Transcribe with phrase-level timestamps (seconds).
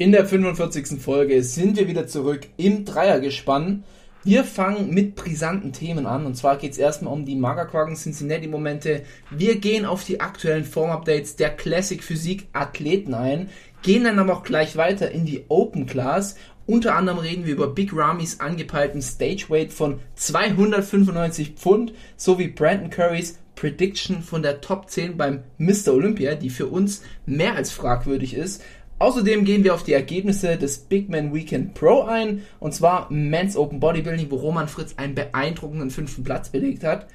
[0.00, 0.98] In der 45.
[0.98, 3.84] Folge sind wir wieder zurück im Dreiergespann.
[4.24, 8.48] Wir fangen mit brisanten Themen an und zwar geht es erstmal um die Magerquaken Cincinnati
[8.48, 9.02] Momente.
[9.28, 13.50] Wir gehen auf die aktuellen Form-Updates der Classic Physik Athleten ein,
[13.82, 16.36] gehen dann aber auch gleich weiter in die Open Class.
[16.64, 22.88] Unter anderem reden wir über Big Ramis angepeilten Stage Weight von 295 Pfund sowie Brandon
[22.88, 25.92] Currys Prediction von der Top 10 beim Mr.
[25.92, 28.62] Olympia, die für uns mehr als fragwürdig ist.
[29.00, 33.56] Außerdem gehen wir auf die Ergebnisse des Big Man Weekend Pro ein, und zwar Men's
[33.56, 37.06] Open Bodybuilding, wo Roman Fritz einen beeindruckenden fünften Platz belegt hat.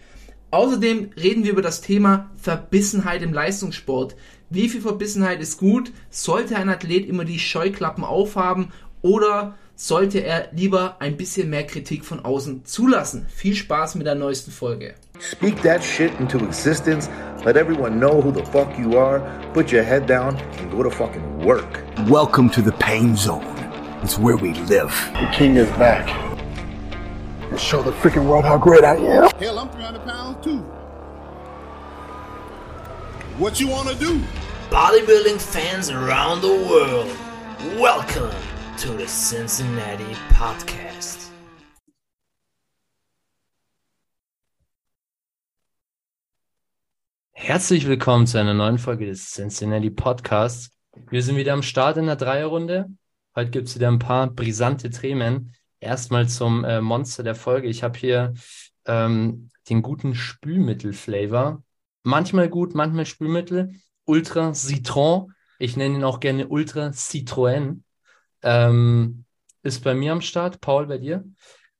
[0.50, 4.16] Außerdem reden wir über das Thema Verbissenheit im Leistungssport.
[4.50, 5.92] Wie viel Verbissenheit ist gut?
[6.10, 8.72] Sollte ein Athlet immer die Scheuklappen aufhaben
[9.04, 13.26] oder sollte er lieber ein bisschen mehr Kritik von außen zulassen?
[13.30, 14.96] Viel Spaß mit der neuesten Folge.
[15.20, 17.10] Speak that shit into existence.
[17.46, 19.22] Let everyone know who the fuck you are.
[19.54, 21.84] Put your head down and go to fucking work.
[22.10, 23.46] Welcome to the pain zone.
[24.04, 24.94] It's where we live.
[25.14, 26.10] The king is back.
[27.50, 29.30] And show the freaking world how great I am.
[29.40, 30.60] Hell, I'm 300 pounds too.
[33.38, 34.22] What you want to do?
[34.70, 37.08] bodybuilding fans around the world,
[37.80, 41.32] welcome to the Cincinnati Podcast.
[47.32, 50.72] Herzlich willkommen zu einer neuen Folge des Cincinnati Podcasts.
[51.10, 52.90] Wir sind wieder am Start in der Dreierrunde.
[53.34, 55.54] Heute gibt es wieder ein paar brisante Themen.
[55.80, 57.70] Erstmal zum äh, Monster der Folge.
[57.70, 58.34] Ich habe hier
[58.86, 61.64] ähm, den guten Spülmittel-Flavor.
[62.04, 63.72] Manchmal gut, manchmal Spülmittel.
[64.04, 65.32] Ultra Citron.
[65.60, 67.85] Ich nenne ihn auch gerne Ultra Citroën.
[68.46, 69.26] Ähm,
[69.64, 70.62] ist bei mir am Start.
[70.62, 71.26] Paul, bei dir?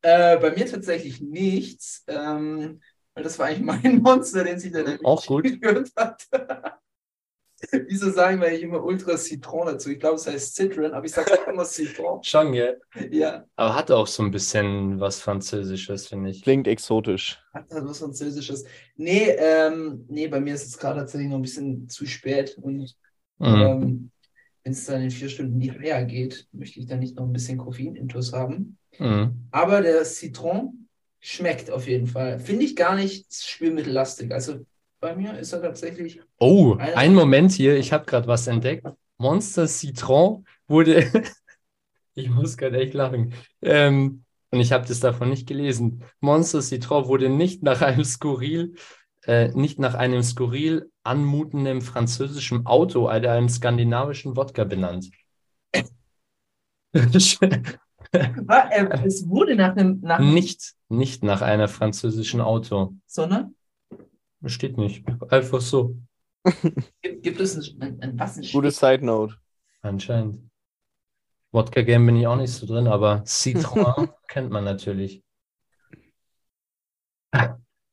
[0.02, 2.82] Äh, bei mir tatsächlich nichts, ähm,
[3.14, 5.46] weil das war eigentlich mein Monster, den sich dann Auch gut.
[5.62, 6.28] gehört hat.
[7.88, 9.90] Wieso sagen wir eigentlich immer Ultra Citron dazu?
[9.90, 12.22] Ich glaube, es heißt Citron, aber ich sage auch immer Citron.
[12.24, 12.82] Schon, gell?
[13.12, 16.42] Ja, Aber hat auch so ein bisschen was Französisches, finde ich.
[16.44, 17.42] Klingt exotisch.
[17.54, 18.66] hat das was Französisches.
[18.96, 22.96] Nee, ähm, nee, bei mir ist es gerade tatsächlich noch ein bisschen zu spät und
[23.40, 23.76] Mhm.
[23.78, 24.12] ähm,
[24.66, 27.32] wenn es dann in vier Stunden die Eier geht, möchte ich dann nicht noch ein
[27.32, 28.80] bisschen Koffein-Intus haben.
[28.98, 29.48] Mhm.
[29.52, 30.88] Aber der Citron
[31.20, 32.40] schmeckt auf jeden Fall.
[32.40, 34.32] Finde ich gar nicht spülmittellastig.
[34.34, 34.66] Also
[35.00, 36.20] bei mir ist er tatsächlich.
[36.40, 38.88] Oh, ein Moment hier, ich habe gerade was entdeckt.
[39.20, 41.12] Monster Citron wurde,
[42.16, 46.04] ich muss gerade echt lachen, ähm, und ich habe das davon nicht gelesen.
[46.22, 48.74] Monster Citron wurde nicht nach einem skurril,
[49.28, 55.10] äh, nicht nach einem skurril anmutenden französischen Auto, oder einem skandinavischen Wodka benannt.
[58.12, 60.00] Äh, es wurde nach einem.
[60.00, 62.94] Nach nicht, nicht nach einer französischen Auto.
[63.08, 63.56] Sondern
[64.46, 65.06] Steht nicht.
[65.30, 65.98] Einfach so.
[67.02, 68.38] gibt, gibt es ein, ein, ein was?
[68.38, 69.36] Ein Gute Side Note.
[69.82, 70.50] Anscheinend.
[71.52, 75.24] Wodka Game bin ich auch nicht so drin, aber Citron kennt man natürlich.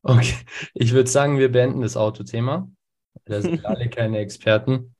[0.02, 0.34] Okay,
[0.74, 2.68] ich würde sagen, wir beenden das Autothema.
[3.24, 4.94] Da sind wir alle keine Experten.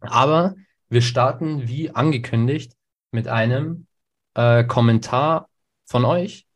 [0.00, 0.54] Aber
[0.88, 2.72] wir starten, wie angekündigt,
[3.10, 3.86] mit einem
[4.34, 5.48] äh, Kommentar
[5.84, 6.46] von euch,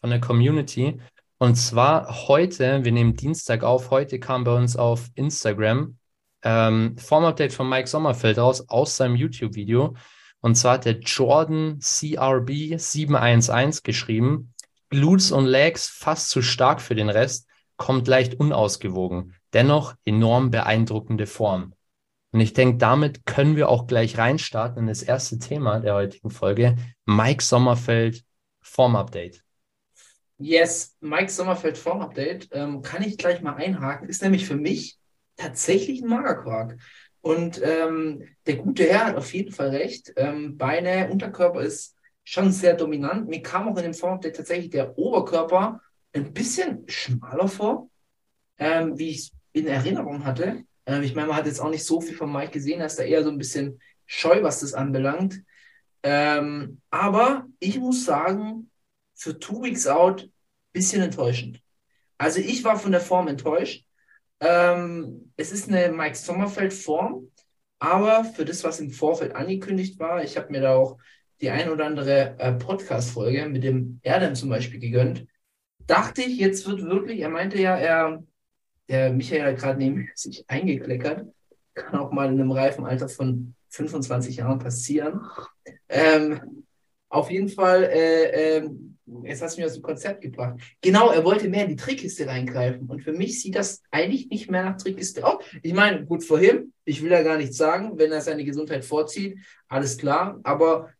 [0.00, 1.00] von der Community.
[1.38, 5.96] Und zwar heute, wir nehmen Dienstag auf, heute kam bei uns auf Instagram
[6.42, 9.96] ähm, Form-Update von Mike Sommerfeld raus aus seinem YouTube-Video.
[10.40, 14.54] Und zwar hat der Jordan CRB 711 geschrieben,
[14.90, 21.26] Glutes und Legs fast zu stark für den Rest, kommt leicht unausgewogen, dennoch enorm beeindruckende
[21.26, 21.74] Form.
[22.32, 26.30] Und ich denke, damit können wir auch gleich reinstarten in das erste Thema der heutigen
[26.30, 28.22] Folge, Mike Sommerfeld
[28.60, 29.42] Form-Update.
[30.38, 32.48] Yes, Mike Sommerfeld Form-Update.
[32.52, 34.08] Ähm, kann ich gleich mal einhaken.
[34.08, 34.98] Ist nämlich für mich
[35.36, 36.78] tatsächlich ein Magerquark.
[37.20, 40.12] Und ähm, der gute Herr hat auf jeden Fall recht.
[40.16, 41.96] Ähm, Beine, Unterkörper ist
[42.30, 43.28] schon sehr dominant.
[43.28, 45.80] Mir kam auch in dem Form-Update tatsächlich der Oberkörper
[46.12, 47.90] ein bisschen schmaler vor,
[48.56, 50.62] ähm, wie ich es in Erinnerung hatte.
[50.86, 53.00] Ähm, ich meine, man hat jetzt auch nicht so viel von Mike gesehen, er ist
[53.00, 55.42] da eher so ein bisschen scheu, was das anbelangt.
[56.04, 58.70] Ähm, aber ich muss sagen,
[59.14, 60.30] für Two Weeks Out
[60.72, 61.60] bisschen enttäuschend.
[62.16, 63.84] Also ich war von der Form enttäuscht.
[64.38, 67.32] Ähm, es ist eine Mike Sommerfeld Form,
[67.80, 70.96] aber für das, was im Vorfeld angekündigt war, ich habe mir da auch
[71.40, 75.26] die ein oder andere äh, Podcast-Folge mit dem Erdem zum Beispiel gegönnt,
[75.86, 78.22] dachte ich, jetzt wird wirklich, er meinte ja, er,
[78.88, 81.26] der Michael hat gerade neben sich eingekleckert,
[81.74, 85.20] kann auch mal in einem reifen Alter von 25 Jahren passieren.
[85.88, 86.64] Ähm,
[87.08, 90.60] auf jeden Fall, äh, ähm, jetzt hast du mich aus dem Konzept gebracht.
[90.80, 92.88] Genau, er wollte mehr in die Trickkiste reingreifen.
[92.88, 95.42] Und für mich sieht das eigentlich nicht mehr nach Trickkiste aus.
[95.62, 98.84] Ich meine, gut vor ihm, ich will ja gar nichts sagen, wenn er seine Gesundheit
[98.84, 99.38] vorzieht,
[99.68, 100.38] alles klar.
[100.44, 100.90] Aber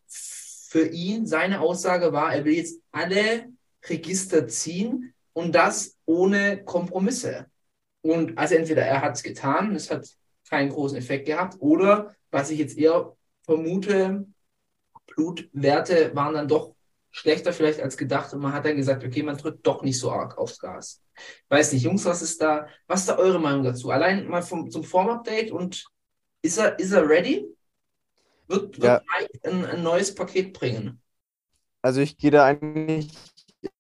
[0.70, 3.48] für ihn, seine Aussage war, er will jetzt alle
[3.88, 7.46] Register ziehen und das ohne Kompromisse.
[8.02, 10.08] Und also entweder er hat es getan, es hat
[10.48, 14.26] keinen großen Effekt gehabt, oder was ich jetzt eher vermute,
[15.08, 16.76] Blutwerte waren dann doch
[17.10, 20.12] schlechter vielleicht als gedacht und man hat dann gesagt, okay, man drückt doch nicht so
[20.12, 21.02] arg aufs Gas.
[21.48, 23.90] Weiß nicht, Jungs, was ist da, was ist da eure Meinung dazu?
[23.90, 25.84] Allein mal vom, zum Form-Update und
[26.42, 27.48] ist er, ist er ready?
[28.50, 29.00] Wird, wird Ja.
[29.44, 31.00] Ein, ein neues Paket bringen?
[31.82, 33.10] Also ich gehe da eigentlich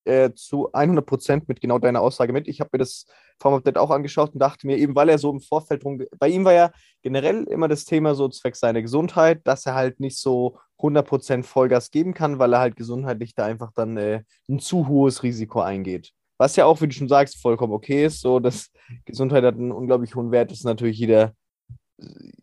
[0.04, 2.48] äh, zu 100% mit genau deiner Aussage mit.
[2.48, 3.06] Ich habe mir das
[3.40, 6.44] Form-Update auch angeschaut und dachte mir, eben weil er so im Vorfeld rum, bei ihm
[6.44, 6.70] war ja
[7.02, 11.90] generell immer das Thema so zwecks seiner Gesundheit, dass er halt nicht so 100% Vollgas
[11.90, 16.12] geben kann, weil er halt gesundheitlich da einfach dann äh, ein zu hohes Risiko eingeht.
[16.38, 18.20] Was ja auch, wie du schon sagst, vollkommen okay ist.
[18.20, 18.70] So, dass
[19.04, 21.34] Gesundheit hat einen unglaublich hohen Wert, ist natürlich jeder,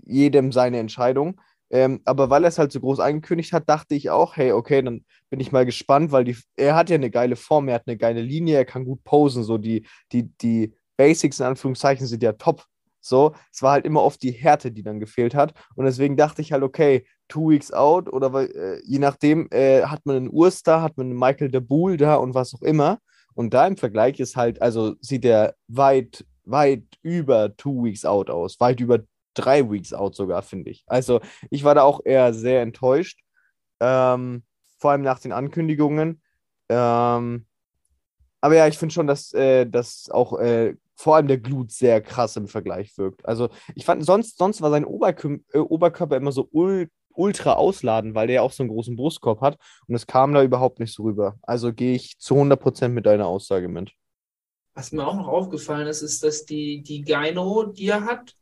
[0.05, 1.41] jedem seine Entscheidung.
[1.69, 4.81] Ähm, aber weil er es halt so groß angekündigt hat, dachte ich auch, hey, okay,
[4.81, 7.87] dann bin ich mal gespannt, weil die, er hat ja eine geile Form, er hat
[7.87, 12.23] eine geile Linie, er kann gut posen, so die, die, die Basics in Anführungszeichen sind
[12.23, 12.63] ja top.
[12.99, 15.53] So, es war halt immer oft die Härte, die dann gefehlt hat.
[15.75, 20.05] Und deswegen dachte ich halt, okay, two weeks out oder äh, je nachdem, äh, hat
[20.05, 22.99] man einen Urs da, hat man einen Michael de Boel da und was auch immer.
[23.33, 28.29] Und da im Vergleich ist halt, also sieht er weit, weit über two weeks out
[28.29, 28.99] aus, weit über
[29.37, 30.83] drei Weeks out sogar, finde ich.
[30.87, 33.21] Also ich war da auch eher sehr enttäuscht,
[33.79, 34.43] ähm,
[34.77, 36.21] vor allem nach den Ankündigungen.
[36.69, 37.45] Ähm,
[38.41, 42.01] aber ja, ich finde schon, dass, äh, dass auch äh, vor allem der Glut sehr
[42.01, 43.25] krass im Vergleich wirkt.
[43.25, 48.13] Also ich fand, sonst, sonst war sein Oberkö äh, Oberkörper immer so ul ultra ausladend,
[48.13, 49.57] weil der ja auch so einen großen Brustkorb hat
[49.87, 51.35] und es kam da überhaupt nicht so rüber.
[51.41, 53.91] Also gehe ich zu 100% mit deiner Aussage mit.
[54.75, 58.35] Was mir auch noch aufgefallen ist, ist, dass die, die Gyno, die er hat,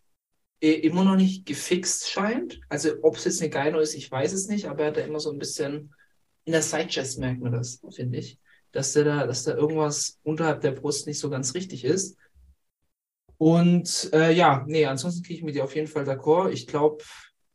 [0.59, 2.59] immer noch nicht gefixt scheint.
[2.69, 5.01] Also ob es jetzt eine Gyno ist, ich weiß es nicht, aber er hat da
[5.01, 5.93] immer so ein bisschen,
[6.45, 8.39] in der Sidechest merkt man das, finde ich,
[8.71, 12.17] dass der da, dass da irgendwas unterhalb der Brust nicht so ganz richtig ist.
[13.37, 16.51] Und äh, ja, nee, ansonsten kriege ich mit dir auf jeden Fall d'accord.
[16.51, 17.03] Ich glaube,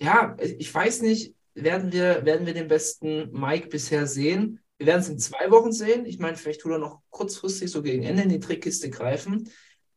[0.00, 4.60] ja, ich weiß nicht, werden wir, werden wir den besten Mike bisher sehen?
[4.78, 6.06] Wir werden es in zwei Wochen sehen.
[6.06, 9.50] Ich meine, vielleicht tut er noch kurzfristig so gegen Ende in die Trickkiste greifen.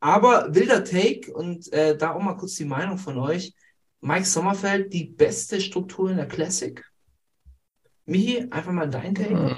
[0.03, 3.53] Aber wilder Take und äh, da auch mal kurz die Meinung von euch.
[4.01, 6.83] Mike Sommerfeld, die beste Struktur in der Classic?
[8.03, 9.55] Michi, einfach mal dein Take.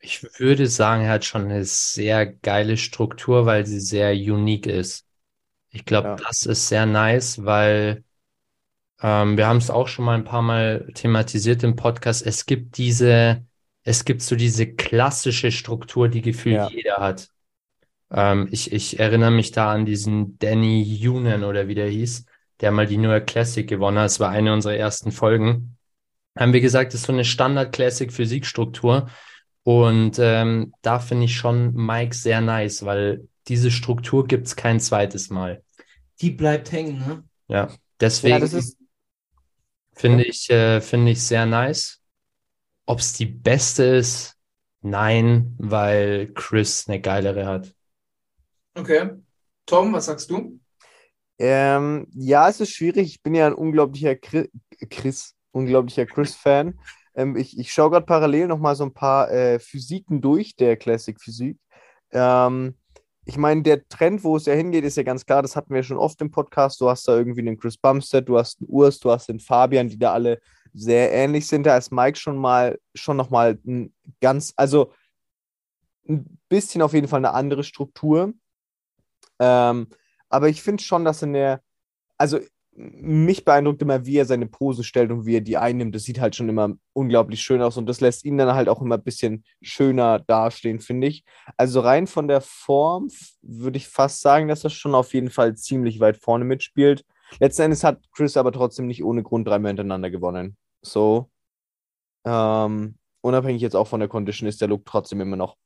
[0.00, 5.06] Ich würde sagen, er hat schon eine sehr geile Struktur, weil sie sehr unique ist.
[5.70, 6.16] Ich glaube, Ja.
[6.16, 8.04] das ist sehr nice, weil
[9.00, 12.26] ähm, wir haben es auch schon mal ein paar Mal thematisiert im Podcast.
[12.26, 13.46] Es gibt diese,
[13.82, 16.68] es gibt so diese klassische Struktur, die gefühlt Ja.
[16.68, 17.30] jeder hat.
[18.14, 22.26] Ähm, ich, ich erinnere mich da an diesen Danny Younan oder wie der hieß,
[22.60, 24.06] der mal die New York Classic gewonnen hat.
[24.06, 25.76] Das war eine unserer ersten Folgen.
[26.38, 29.08] Haben wir gesagt, das ist so eine Standard-Classic-Physikstruktur.
[29.64, 34.80] Und ähm, da finde ich schon Mike sehr nice, weil diese Struktur gibt es kein
[34.80, 35.62] zweites Mal.
[36.20, 37.24] Die bleibt hängen, ne?
[37.48, 37.68] Ja,
[38.00, 38.48] deswegen Ja,
[39.94, 42.00] finde ich, äh, finde ich sehr nice.
[42.86, 44.36] Ob es die beste ist?
[44.82, 47.74] Nein, weil Chris eine geilere hat.
[48.74, 49.10] Okay.
[49.66, 50.58] Tom, was sagst du?
[51.38, 53.08] Ähm, ja, es ist schwierig.
[53.08, 56.78] Ich bin ja ein unglaublicher Chris, unglaublicher Chris-Fan.
[57.16, 61.16] Ähm, ich ich schaue gerade parallel nochmal so ein paar äh, Physiken durch, der Classic
[61.20, 61.60] Physik.
[62.10, 62.74] Ähm,
[63.24, 65.84] ich meine, der Trend, wo es ja hingeht, ist ja ganz klar, das hatten wir
[65.84, 66.80] schon oft im Podcast.
[66.80, 69.88] Du hast da irgendwie einen Chris Bumstead, du hast einen Urs, du hast den Fabian,
[69.88, 70.40] die da alle
[70.72, 71.64] sehr ähnlich sind.
[71.64, 74.92] Da ist Mike schon mal, schon nochmal ein ganz, also
[76.06, 78.34] ein bisschen auf jeden Fall eine andere Struktur.
[79.38, 79.88] Ähm,
[80.28, 81.62] aber ich finde schon, dass in der,
[82.18, 82.40] also
[82.76, 85.94] mich beeindruckt immer, wie er seine Pose stellt und wie er die einnimmt.
[85.94, 88.82] Das sieht halt schon immer unglaublich schön aus und das lässt ihn dann halt auch
[88.82, 91.24] immer ein bisschen schöner dastehen, finde ich.
[91.56, 93.08] Also rein von der Form
[93.42, 97.04] würde ich fast sagen, dass er schon auf jeden Fall ziemlich weit vorne mitspielt.
[97.38, 100.56] Letzten Endes hat Chris aber trotzdem nicht ohne Grund dreimal hintereinander gewonnen.
[100.82, 101.30] So.
[102.26, 105.56] Ähm, unabhängig jetzt auch von der Condition ist der Look trotzdem immer noch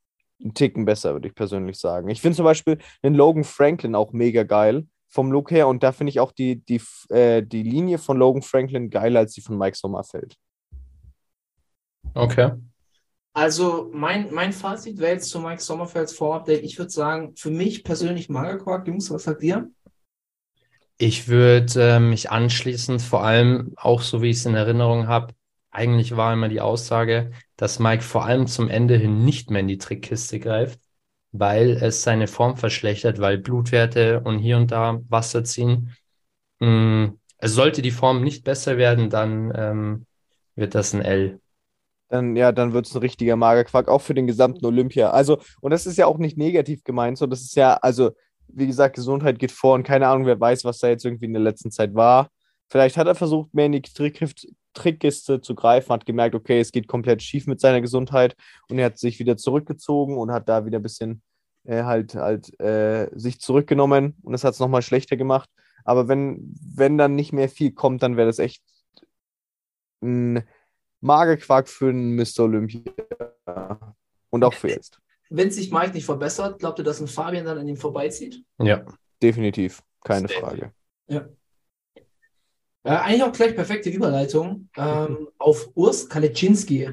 [0.41, 2.09] einen Ticken besser, würde ich persönlich sagen.
[2.09, 5.93] Ich finde zum Beispiel den Logan Franklin auch mega geil vom Look her und da
[5.93, 9.57] finde ich auch die, die, äh, die Linie von Logan Franklin geiler als die von
[9.57, 10.37] Mike Sommerfeld.
[12.15, 12.53] Okay.
[13.33, 16.65] Also mein, mein Fazit wäre jetzt zu Mike Sommerfelds Vorupdate.
[16.65, 18.87] Ich würde sagen, für mich persönlich Magerquark.
[18.87, 19.71] Jungs, was sagt ihr?
[20.99, 25.35] Ich würde äh, mich anschließen, vor allem auch so wie ich es in Erinnerung habe,
[25.71, 29.69] eigentlich war immer die Aussage, dass Mike vor allem zum Ende hin nicht mehr in
[29.69, 30.81] die Trickkiste greift,
[31.33, 35.95] weil es seine Form verschlechtert, weil Blutwerte und hier und da Wasser ziehen.
[36.61, 37.07] Mm,
[37.39, 40.07] Also sollte die Form nicht besser werden, dann ähm,
[40.57, 41.41] wird das ein L.
[42.09, 45.11] Dann, ja, dann wird es ein richtiger Magerquark, auch für den gesamten Olympia.
[45.11, 48.13] Also, und das ist ja auch nicht negativ gemeint, so das ist ja, also,
[48.49, 51.35] wie gesagt, Gesundheit geht vor und keine Ahnung, wer weiß, was da jetzt irgendwie in
[51.35, 52.31] der letzten Zeit war.
[52.71, 54.21] Vielleicht hat er versucht, mehr in die Trick
[54.79, 58.37] Trickkiste zu greifen, hat gemerkt, okay, es geht komplett schief mit seiner Gesundheit
[58.69, 61.23] und er hat sich wieder zurückgezogen und hat da wieder ein bisschen
[61.65, 65.51] äh, halt, halt äh, sich zurückgenommen und das hat es nochmal schlechter gemacht.
[65.85, 68.63] Aber wenn, wenn dann nicht mehr viel kommt, dann wäre das echt
[70.03, 70.45] ein
[71.01, 72.41] Magerquark für einen Mr.
[72.41, 72.83] Olympia.
[74.31, 75.01] Und auch für jetzt.
[75.31, 78.45] Wenn sich Mike nicht verbessert, glaubt ihr, dass ein Fabian dann an ihm vorbeizieht?
[78.59, 78.85] Ja.
[79.23, 80.29] Definitiv, keine.
[80.29, 80.73] Frage.
[81.09, 81.29] Ja.
[82.89, 86.89] Äh, eigentlich auch gleich perfekte Überleitung ähm, auf Urs Kalecinski,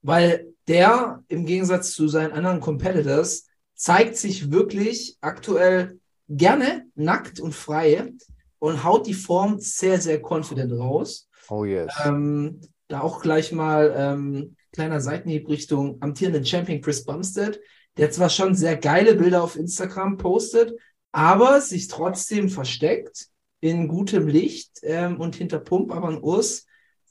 [0.00, 7.54] weil der im Gegensatz zu seinen anderen Competitors zeigt sich wirklich aktuell gerne nackt und
[7.54, 8.10] frei
[8.58, 11.28] und haut die Form sehr, sehr confident raus.
[11.50, 11.92] Oh yes.
[12.06, 17.60] Ähm, da auch gleich mal ähm, kleiner Seitenhieb Richtung amtierenden Champion Chris Bumstead,
[17.98, 20.72] der zwar schon sehr geile Bilder auf Instagram postet,
[21.12, 23.28] aber sich trotzdem versteckt
[23.64, 26.66] in gutem Licht ähm, und hinter Pump, aber ein Urs,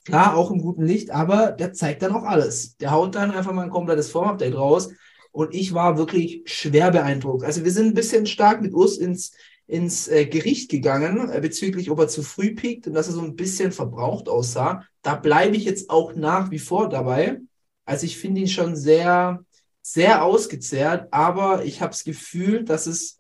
[0.06, 2.78] klar, auch im guten Licht, aber der zeigt dann auch alles.
[2.78, 4.90] Der haut dann einfach mal ein komplettes Form-Update raus
[5.32, 7.44] und ich war wirklich schwer beeindruckt.
[7.44, 9.32] Also wir sind ein bisschen stark mit Urs ins,
[9.66, 13.22] ins äh, Gericht gegangen, äh, bezüglich, ob er zu früh piekt und dass er so
[13.22, 14.86] ein bisschen verbraucht aussah.
[15.02, 17.40] Da bleibe ich jetzt auch nach wie vor dabei.
[17.84, 19.44] Also ich finde ihn schon sehr,
[19.82, 23.18] sehr ausgezehrt, aber ich habe das Gefühl, dass es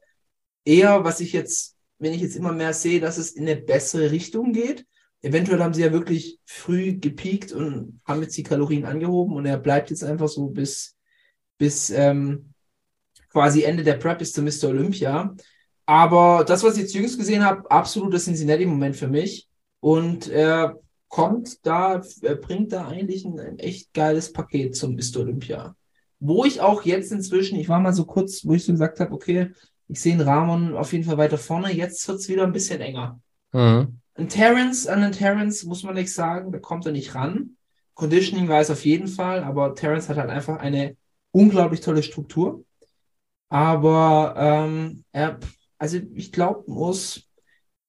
[0.65, 1.72] eher, was ich jetzt,
[2.03, 4.85] wenn ich jetzt immer mehr sehe, dass es in eine bessere Richtung geht.
[5.21, 9.57] Eventuell haben sie ja wirklich früh gepiekt und haben jetzt die Kalorien angehoben und er
[9.57, 10.97] bleibt jetzt einfach so bis,
[11.57, 12.53] bis ähm,
[13.29, 14.69] quasi Ende der Prep bis zu Mr.
[14.69, 15.33] Olympia.
[15.85, 19.47] Aber das, was ich jetzt jüngst gesehen habe, absoluter Cincinnati-Moment für mich.
[19.79, 25.21] Und er kommt da, er bringt da eigentlich ein, ein echt geiles Paket zum Mr.
[25.21, 25.75] Olympia.
[26.19, 29.13] Wo ich auch jetzt inzwischen, ich war mal so kurz, wo ich so gesagt habe,
[29.13, 29.51] okay,
[29.93, 32.81] ich sehe den Ramon auf jeden Fall weiter vorne, jetzt wird es wieder ein bisschen
[32.81, 33.21] enger.
[33.51, 33.99] Mhm.
[34.15, 37.57] Ein Terrence, an den Terrence muss man nicht sagen, da kommt er nicht ran.
[37.93, 40.97] Conditioning war es auf jeden Fall, aber Terrence hat halt einfach eine
[41.31, 42.65] unglaublich tolle Struktur.
[43.49, 45.39] Aber ähm, er,
[45.77, 47.29] also ich glaube, muss,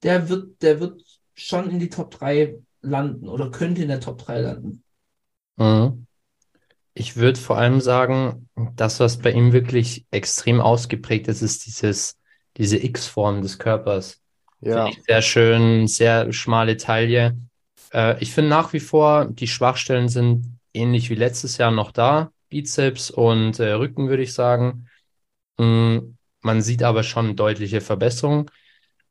[0.03, 4.19] der wird, der wird schon in die Top 3 landen oder könnte in der Top
[4.19, 4.85] 3 landen.
[5.57, 6.07] Mhm.
[6.95, 12.17] Ich würde vor allem sagen, das, was bei ihm wirklich extrem ausgeprägt ist, ist dieses,
[12.57, 14.21] diese X-Form des Körpers.
[14.61, 14.89] Ja.
[15.07, 17.37] Sehr schön, sehr schmale Taille.
[17.93, 22.31] Äh, ich finde nach wie vor, die Schwachstellen sind ähnlich wie letztes Jahr noch da.
[22.49, 24.87] Bizeps und äh, Rücken, würde ich sagen.
[25.59, 25.99] Mm,
[26.41, 28.51] man sieht aber schon deutliche Verbesserungen.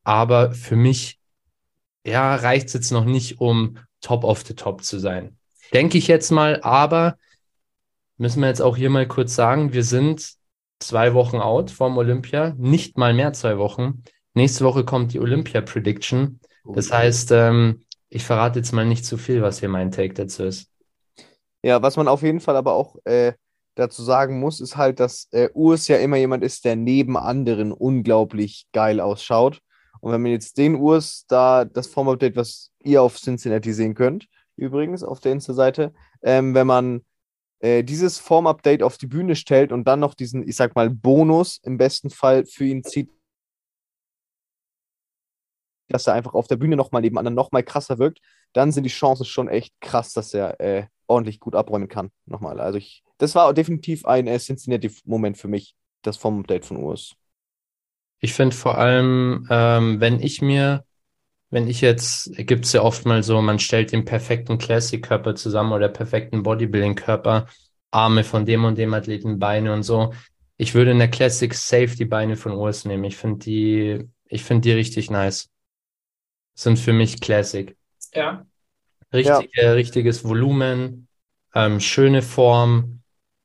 [0.04, 1.20] Aber für mich,
[2.06, 5.38] ja, reicht es jetzt noch nicht, um top of the top zu sein.
[5.74, 7.18] Denke ich jetzt mal, aber
[8.24, 10.36] müssen wir jetzt auch hier mal kurz sagen, wir sind
[10.80, 14.04] zwei Wochen out vom Olympia, nicht mal mehr zwei Wochen.
[14.34, 16.40] Nächste Woche kommt die Olympia-Prediction.
[16.64, 20.44] Das heißt, ähm, ich verrate jetzt mal nicht zu viel, was hier mein Take dazu
[20.44, 20.72] ist.
[21.64, 23.34] Ja, was man auf jeden Fall aber auch äh,
[23.76, 27.74] dazu sagen muss, ist halt, dass äh, Urs ja immer jemand ist, der neben anderen
[27.74, 29.60] unglaublich geil ausschaut.
[30.00, 34.28] Und wenn man jetzt den Urs da, das Form-Update, was ihr auf Cincinnati sehen könnt,
[34.56, 37.02] übrigens auf der Insta-Seite, ähm, wenn man
[37.64, 41.62] äh, dieses Form-Update auf die Bühne stellt und dann noch diesen, ich sag mal, Bonus
[41.64, 43.10] im besten Fall für ihn zieht,
[45.88, 48.20] dass er einfach auf der Bühne nochmal neben anderen nochmal krasser wirkt,
[48.52, 52.12] dann sind die Chancen schon echt krass, dass er äh, ordentlich gut abräumen kann.
[52.26, 52.60] Nochmal.
[52.60, 57.16] Also ich, das war definitiv ein äh, Cincinnati-Moment für mich, das Form-Update von Urs.
[58.20, 60.84] Ich finde vor allem, ähm, wenn ich mir,
[61.54, 65.72] wenn ich jetzt, gibt es ja oft mal so, man stellt den perfekten Classic-Körper zusammen
[65.72, 67.46] oder perfekten Bodybuilding-Körper,
[67.92, 70.14] Arme von dem und dem Athleten, Beine und so.
[70.58, 73.04] Ich würde in der Classic safe die Beine von Urs nehmen.
[73.04, 75.52] Ich finde die, ich finde die richtig nice.
[76.56, 77.78] Sind für mich Classic.
[78.16, 78.48] Ja.
[79.14, 81.08] Richtige, richtiges Volumen,
[81.54, 83.02] ähm, schöne Form,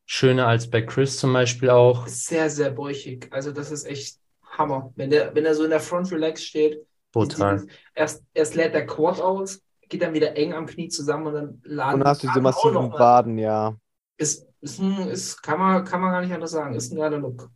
[0.07, 2.07] schöner als bei Chris zum Beispiel auch.
[2.07, 3.29] Sehr, sehr bäuchig.
[3.33, 4.95] Also das ist echt Hammer.
[4.97, 6.88] Wenn der, wenn er so in der Front Relax steht,
[7.27, 7.67] Brutal.
[7.95, 11.63] erst, erst lädt der Quad aus, geht dann wieder eng am Knie zusammen und dann
[11.65, 12.93] laden Und dann hast du diese massiven.
[12.93, 13.77] Waden, ja.
[14.17, 16.75] Ist, ist, ein, ist kann, man, kann man gar nicht anders sagen.
[16.75, 17.51] Ist ein geiler Look.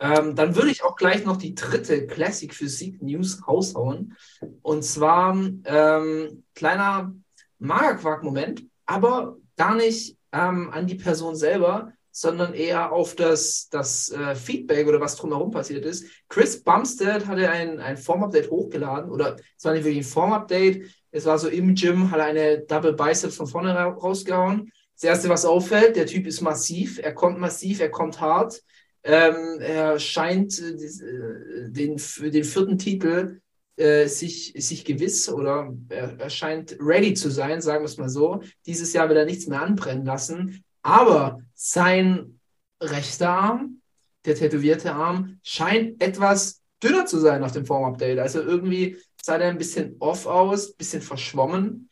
[0.00, 4.16] Ähm, dann würde ich auch gleich noch die dritte Classic Physik News raushauen.
[4.62, 7.14] Und zwar ähm, kleiner
[7.60, 8.64] Magerquark-Moment.
[8.84, 14.86] aber gar nicht ähm, an die Person selber, sondern eher auf das, das äh, Feedback
[14.86, 16.06] oder was drumherum passiert ist.
[16.28, 21.24] Chris Bumstead hatte ein, ein Form-Update hochgeladen, oder es war nicht wirklich ein Form-Update, es
[21.24, 24.70] war so im Gym, hat er eine Double Bicep von vorne ra rausgehauen.
[24.94, 28.62] Das Erste, was auffällt, der Typ ist massiv, er kommt massiv, er kommt hart.
[29.04, 33.40] Ähm, er scheint äh, äh den, den vierten Titel
[33.76, 38.08] äh, sich, sich gewiss oder er, er scheint ready zu sein, sagen wir es mal
[38.08, 38.42] so.
[38.66, 40.62] Dieses Jahr will er nichts mehr anbrennen lassen.
[40.82, 42.40] Aber sein
[42.80, 43.80] rechter Arm,
[44.24, 48.18] der tätowierte Arm, scheint etwas dünner zu sein nach dem Form-Update.
[48.18, 51.88] Also irgendwie sah der ein bisschen off aus, ein bisschen verschwommen.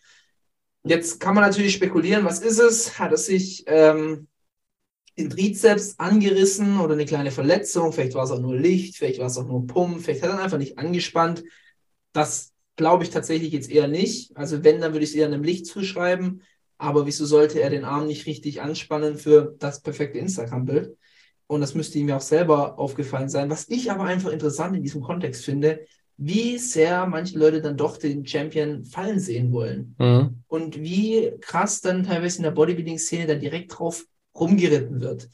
[0.83, 2.99] Jetzt kann man natürlich spekulieren, was ist es?
[2.99, 4.29] Hat er sich ähm,
[5.19, 7.93] den Trizeps angerissen oder eine kleine Verletzung?
[7.93, 10.43] Vielleicht war es auch nur Licht, vielleicht war es auch nur Pump, vielleicht hat er
[10.43, 11.45] einfach nicht angespannt.
[12.13, 14.37] Das glaube ich tatsächlich jetzt eher nicht.
[14.37, 16.43] Also wenn, dann würde ich es eher einem Licht zuschreiben.
[16.81, 20.97] Aber wieso sollte er den Arm nicht richtig anspannen für das perfekte Instagram-Bild?
[21.47, 23.51] Und das müsste ihm ja auch selber aufgefallen sein.
[23.51, 25.81] Was ich aber einfach interessant in diesem Kontext finde,
[26.17, 29.95] wie sehr manche Leute dann doch den Champion fallen sehen wollen.
[29.99, 30.43] Mhm.
[30.49, 35.29] Und wie krass dann teilweise in der Bodybuilding-Szene da direkt drauf rumgeritten wird.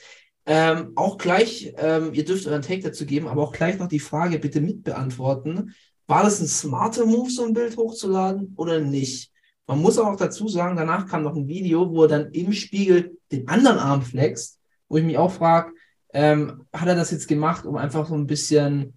[0.47, 4.01] Ähm, auch gleich, ähm, ihr dürft euren Take dazu geben, aber auch gleich noch die
[4.01, 5.75] Frage bitte mitbeantworten.
[6.09, 9.33] War das ein smarter Move, so ein Bild hochzuladen oder nicht?
[9.67, 13.19] Man muss auch dazu sagen, danach kam noch ein Video, wo er dann im Spiegel
[13.33, 15.73] den anderen Arm flext, wo ich mich auch frage,
[16.13, 18.97] ähm, hat er das jetzt gemacht, um einfach so ein bisschen,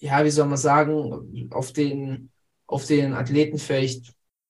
[0.00, 2.30] ja, wie soll man sagen, auf den,
[2.66, 4.08] auf den Athleten vielleicht,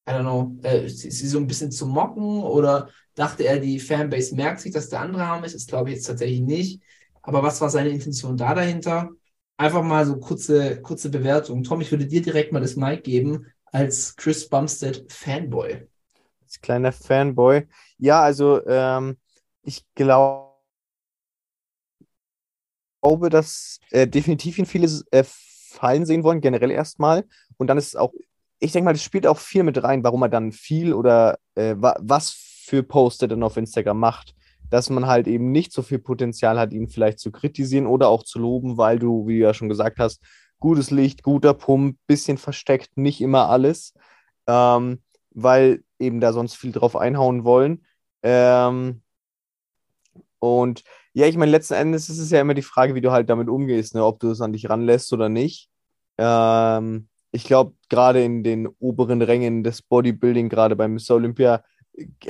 [0.09, 3.79] I don't know, äh, sie, sie so ein bisschen zu mocken oder dachte er, die
[3.79, 5.55] Fanbase merkt sich, dass der andere Arm ist?
[5.55, 6.83] Das glaube ich jetzt tatsächlich nicht.
[7.23, 9.11] Aber was war seine Intention da dahinter?
[9.57, 11.63] Einfach mal so kurze, kurze Bewertung.
[11.63, 13.47] Tom, ich würde dir direkt mal das Mic geben
[13.77, 15.87] als Chris Bumstead Fanboy?
[16.43, 17.67] Als kleiner Fanboy.
[17.99, 19.19] Ja, also ähm,
[19.63, 20.49] ich glaube,
[23.29, 27.27] dass äh, definitiv ihn viele äh, fallen sehen wollen, generell erstmal.
[27.59, 28.15] Und dann ist es auch,
[28.61, 31.75] ich denke mal, das spielt auch viel mit rein, warum er dann viel oder äh,
[31.77, 34.35] wa was für Posts dann auf Instagram macht.
[34.71, 38.23] Dass man halt eben nicht so viel Potenzial hat, ihn vielleicht zu kritisieren oder auch
[38.23, 40.23] zu loben, weil du, wie du ja schon gesagt hast,
[40.61, 43.95] gutes Licht, guter Pump, bisschen versteckt, nicht immer alles,
[44.47, 47.85] ähm, weil eben da sonst viel drauf einhauen wollen.
[48.23, 49.03] Ähm,
[50.39, 53.31] und ja, ich meine, letzten Endes ist es ja immer die Frage, wie du halt
[53.31, 54.05] damit umgehst, ne?
[54.05, 55.71] ob du es an dich ranlässt oder nicht.
[56.19, 61.13] Ähm, ich glaube, gerade in den oberen Rängen des Bodybuilding, gerade bei Mr.
[61.13, 61.65] Olympia,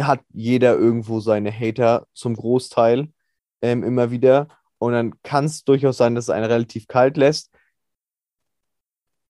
[0.01, 3.09] hat jeder irgendwo seine Hater zum Großteil
[3.63, 4.49] ähm, immer wieder.
[4.79, 7.51] Und dann kann es durchaus sein, dass es einen relativ kalt lässt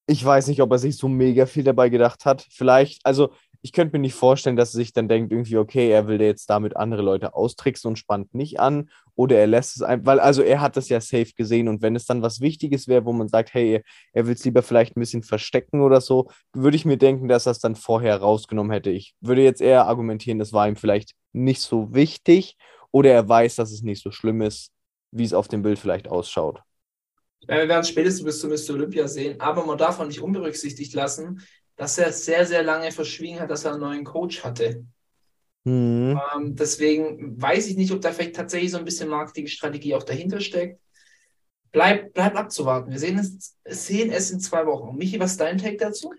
[0.07, 2.47] ich weiß nicht, ob er sich so mega viel dabei gedacht hat.
[2.51, 3.31] Vielleicht, also
[3.63, 6.49] ich könnte mir nicht vorstellen, dass er sich dann denkt, irgendwie, okay, er will jetzt
[6.49, 8.91] damit andere Leute austricksen und spannt nicht an.
[9.17, 11.97] Oder er lässt es einfach, weil, also er hat das ja safe gesehen und wenn
[11.97, 15.01] es dann was Wichtiges wäre, wo man sagt, hey, er will es lieber vielleicht ein
[15.01, 18.91] bisschen verstecken oder so, würde ich mir denken, dass er es dann vorher rausgenommen hätte.
[18.91, 22.57] Ich würde jetzt eher argumentieren, das war ihm vielleicht nicht so wichtig
[22.93, 24.71] oder er weiß, dass es nicht so schlimm ist,
[25.11, 26.63] wie es auf dem Bild vielleicht ausschaut.
[27.43, 28.75] Ja, wir werden es spätestens bis zu Mr.
[28.75, 31.43] Olympia sehen, aber man darf auch nicht unberücksichtigt lassen,
[31.77, 34.85] dass er sehr, sehr lange verschwiegen hat, dass er einen neuen Coach hatte.
[35.65, 36.21] Mhm.
[36.35, 40.41] Ähm, deswegen weiß ich nicht, ob da vielleicht tatsächlich so ein bisschen Marketingstrategie auch dahinter
[40.41, 40.81] steckt.
[41.73, 42.91] Bleibt bleib abzuwarten.
[42.91, 44.97] Wir sehen es, sehen es in zwei Wochen.
[44.97, 46.13] Michi, was ist dein Take dazu?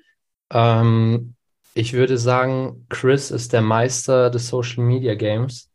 [0.52, 1.34] Ähm,
[1.74, 5.70] ich würde sagen, Chris ist der Meister des Social Media Games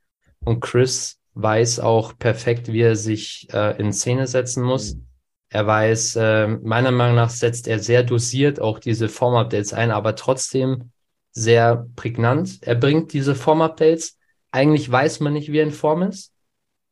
[0.45, 4.95] und Chris weiß auch perfekt, wie er sich äh, in Szene setzen muss.
[4.95, 5.12] Mhm
[5.53, 10.17] er weiß, äh, meiner Meinung nach setzt er sehr dosiert auch diese Form-Updates ein, aber
[10.17, 10.93] trotzdem
[11.31, 12.63] sehr prägnant.
[12.63, 14.17] Er bringt diese Form-Updates.
[14.51, 16.33] Eigentlich weiß man nicht, wie er in Form ist.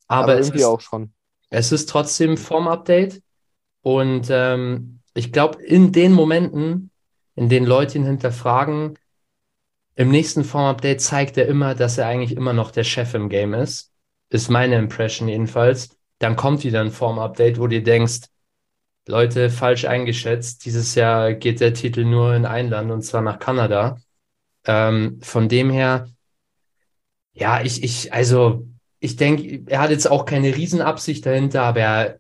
[0.09, 1.15] Aber, aber es ist, auch schon.
[1.49, 3.23] Es ist trotzdem Form-Update.
[3.81, 6.91] Und ähm, ich glaube, in den Momenten,
[7.37, 8.99] in denen Leute ihn hinterfragen,
[9.95, 13.55] im nächsten Form-Update zeigt er immer, dass er eigentlich immer noch der Chef im Game
[13.55, 13.91] ist.
[14.29, 15.97] Ist meine Impression jedenfalls.
[16.19, 18.29] Dann kommt wieder ein Form-Update, wo du denkst,
[19.11, 20.65] Leute falsch eingeschätzt.
[20.65, 23.99] Dieses Jahr geht der Titel nur in ein Land und zwar nach Kanada.
[24.65, 26.09] Ähm, von dem her,
[27.33, 28.67] ja, ich, ich, also,
[28.99, 32.19] ich denke, er hat jetzt auch keine Riesenabsicht dahinter, aber er,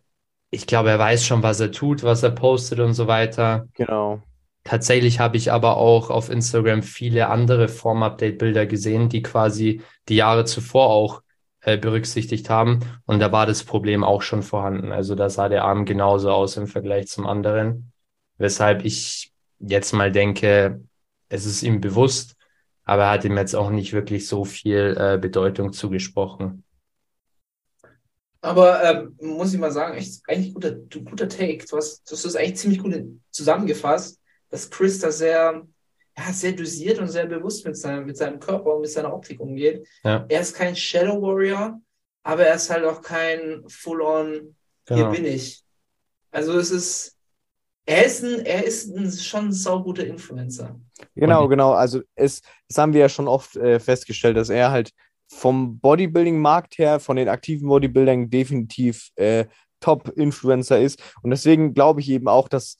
[0.50, 3.68] ich glaube, er weiß schon, was er tut, was er postet und so weiter.
[3.74, 4.22] Genau.
[4.64, 10.44] Tatsächlich habe ich aber auch auf Instagram viele andere Form-Update-Bilder gesehen, die quasi die Jahre
[10.44, 11.22] zuvor auch
[11.62, 12.81] äh, berücksichtigt haben.
[13.07, 14.92] Und da war das Problem auch schon vorhanden.
[14.92, 17.92] Also da sah der Arm genauso aus im Vergleich zum anderen.
[18.38, 20.81] Weshalb ich jetzt mal denke,
[21.29, 22.37] es ist ihm bewusst.
[22.85, 26.64] aber er hat ihm jetzt auch nicht wirklich so viel äh, Bedeutung zugesprochen.
[28.42, 31.64] Aber ähm, muss ich mal sagen, echt, eigentlich guter, guter Take.
[31.66, 32.94] Du hast, du hast das eigentlich ziemlich gut
[33.31, 34.18] zusammengefasst,
[34.49, 35.66] dass Chris da sehr,
[36.26, 39.40] ja, sehr dosiert und sehr bewusst mit seinem, mit seinem Körper und mit seiner Optik
[39.40, 39.87] umgeht.
[40.04, 40.26] Ja.
[40.28, 41.80] Er ist kein Shadow Warrior,
[42.22, 44.54] aber er ist halt auch kein Full-on,
[44.88, 45.11] hier Genau.
[45.12, 45.62] bin ich.
[46.30, 47.16] Also es ist,
[47.87, 50.78] er ist, ein, er ist ein, schon ein sauguter Influencer.
[51.14, 51.72] Genau, Und- genau.
[51.72, 54.90] Also es, das haben wir ja schon oft äh, festgestellt, dass er halt
[55.28, 59.46] vom Bodybuilding-Markt her, von den aktiven Bodybuildern definitiv äh,
[59.80, 61.00] Top-Influencer ist.
[61.22, 62.78] Und deswegen glaube ich eben auch, dass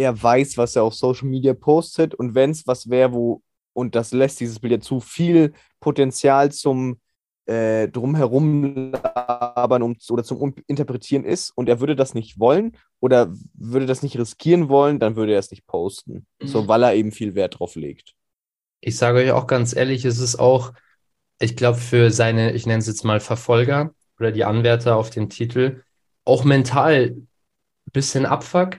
[0.00, 2.14] er weiß, was er auf Social Media postet.
[2.14, 6.50] Und wenn es was wäre, wo, und das lässt dieses Bild ja zu, viel Potenzial
[6.50, 7.00] zum
[7.46, 12.76] äh, drumherum labern um, oder zum Um- Interpretieren ist und er würde das nicht wollen
[13.00, 16.26] oder würde das nicht riskieren wollen, dann würde er es nicht posten.
[16.40, 16.46] Mhm.
[16.46, 18.14] So, weil er eben viel Wert drauf legt.
[18.80, 20.72] Ich sage euch auch ganz ehrlich, es ist auch,
[21.38, 25.28] ich glaube, für seine, ich nenne es jetzt mal Verfolger oder die Anwärter auf den
[25.28, 25.82] Titel,
[26.24, 27.28] auch mental ein
[27.92, 28.78] bisschen Abfuck,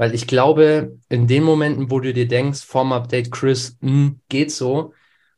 [0.00, 4.94] weil ich glaube, in den Momenten, wo du dir denkst, Form-Update Chris, mh, geht so,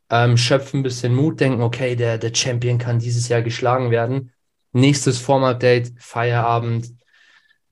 [0.08, 4.30] ähm, schöpfen ein bisschen Mut, denken, okay, der, der Champion kann dieses Jahr geschlagen werden.
[4.70, 6.90] Nächstes Form-Update, Feierabend,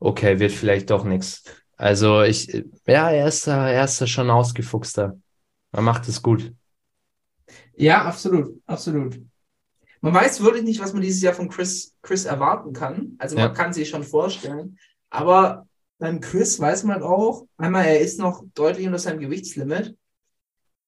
[0.00, 1.44] okay, wird vielleicht doch nichts.
[1.76, 5.16] Also ich, ja, er ist da, er ist da schon ausgefuchster.
[5.70, 6.52] Er macht es gut.
[7.76, 9.16] Ja, absolut, absolut.
[10.00, 13.14] Man weiß wirklich nicht, was man dieses Jahr von Chris, Chris erwarten kann.
[13.18, 13.54] Also man Ja.
[13.54, 14.76] kann sich schon vorstellen.
[15.10, 15.68] Aber
[16.00, 19.96] beim Chris weiß man auch, einmal, er ist noch deutlich unter seinem Gewichtslimit.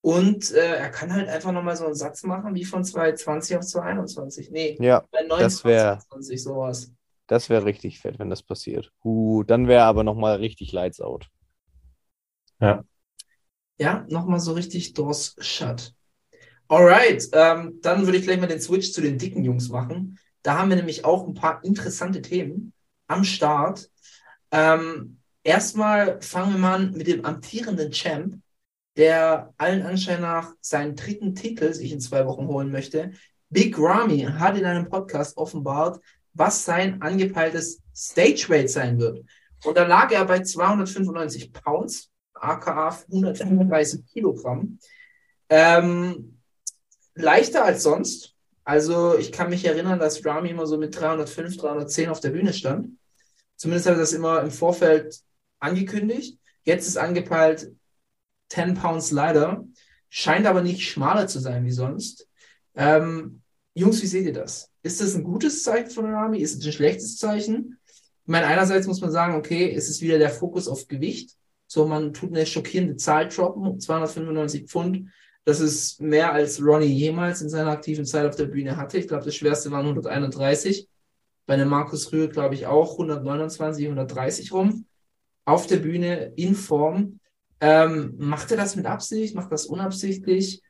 [0.01, 3.64] Und äh, er kann halt einfach nochmal so einen Satz machen wie von 2020 auf
[3.64, 4.51] 2021.
[4.51, 6.92] Nee, Ja, bei 29, das wär- 20, sowas.
[7.29, 8.92] das wäre richtig fett, wenn das passiert.
[9.05, 11.31] Uh, dann wäre aber nochmal richtig Lights out.
[13.79, 15.94] Ja, nochmal so richtig Doors shut.
[16.68, 20.18] Alright, ähm, dann würde ich gleich mal den Switch zu den dicken Jungs machen.
[20.42, 22.75] Da haben wir nämlich auch ein paar interessante Themen
[23.09, 23.90] am Start.
[24.52, 28.40] Ähm, erstmal fangen wir mal an mit dem amtierenden Champ,
[28.96, 33.12] der allen Anschein nach seinen dritten Titel sich in zwei Wochen holen möchte.
[33.48, 36.00] Big Ramy hat in einem Podcast offenbart,
[36.34, 39.24] was sein angepeiltes Stage Weight sein wird.
[39.64, 44.78] Und da lag er bei 295 Pounds, aka 135 Kilogramm.
[45.48, 46.38] Ähm,
[47.14, 48.34] leichter als sonst.
[48.64, 52.52] Also ich kann mich erinnern, dass Rami immer so mit 305, 310 auf der Bühne
[52.52, 52.90] stand.
[53.62, 55.20] Zumindest hat er das immer im Vorfeld
[55.61, 56.37] angekündigt.
[56.64, 57.70] Jetzt ist angepeilt
[58.48, 59.64] 10 Pounds leider.
[60.11, 62.27] Scheint aber nicht schmaler zu sein wie sonst.
[62.75, 63.40] Ähm,
[63.75, 64.68] Jungs, wie seht ihr das?
[64.83, 66.40] Ist das ein gutes Zeichen von Rami?
[66.40, 67.79] Ist es ein schlechtes Zeichen?
[67.87, 71.37] Ich meine, einerseits muss man sagen, okay, es ist wieder der Fokus auf Gewicht.
[71.68, 75.09] So, man tut eine schockierende Zahl droppen, 295 Pfund.
[75.44, 78.98] Das ist mehr als Ronnie jemals in seiner aktiven Zeit auf der Bühne hatte.
[78.98, 80.88] Ich glaube, das schwerste waren 131.
[81.46, 84.87] Bei einem Markus Rühl, glaube ich, auch 129, 130 rum.
[85.44, 87.20] Auf der Bühne, in Form.
[87.61, 89.35] Ähm, macht er das mit Absicht?
[89.35, 90.62] Macht das unabsichtlich?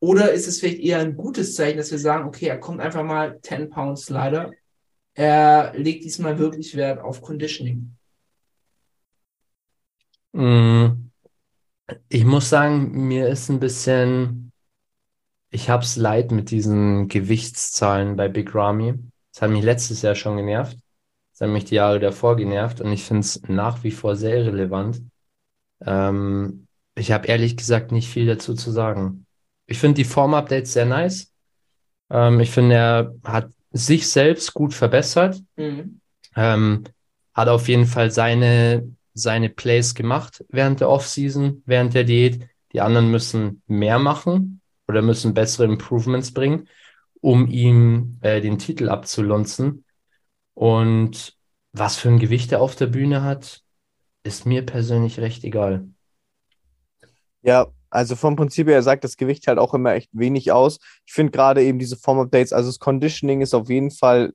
[0.00, 3.02] Oder ist es vielleicht eher ein gutes Zeichen, dass wir sagen, okay, er kommt einfach
[3.04, 4.52] mal 10 Pounds leider.
[5.14, 7.96] Er legt diesmal wirklich Wert auf Conditioning.
[10.32, 11.10] Mm,
[12.08, 14.52] Ich muss sagen, mir ist ein bisschen,
[15.50, 18.94] ich hab's leid mit diesen Gewichtszahlen bei Big Ramy.
[19.34, 20.78] Das hat mich letztes Jahr schon genervt.
[21.32, 24.36] Das hat mich die Jahre davor genervt und ich finde es nach wie vor sehr
[24.36, 25.02] irrelevant.
[25.84, 29.26] Ähm, ich habe ehrlich gesagt nicht viel dazu zu sagen.
[29.66, 31.32] Ich finde die Form-Updates sehr nice.
[32.10, 35.42] Ähm, ich finde, er hat sich selbst gut verbessert.
[35.56, 36.00] Mhm.
[36.36, 36.84] Ähm,
[37.34, 42.46] hat auf jeden Fall seine, seine Plays gemacht während der Offseason, während der Diät.
[42.72, 46.68] Die anderen müssen mehr machen oder müssen bessere Improvements bringen,
[47.24, 49.86] um ihm äh, den Titel abzulunzen.
[50.52, 51.34] Und
[51.72, 53.62] was für ein Gewicht er auf der Bühne hat,
[54.24, 55.88] ist mir persönlich recht egal.
[57.40, 60.78] Ja, also vom Prinzip her sagt das Gewicht halt auch immer echt wenig aus.
[61.06, 64.34] Ich finde gerade eben diese Form-Updates, also das Conditioning ist auf jeden Fall,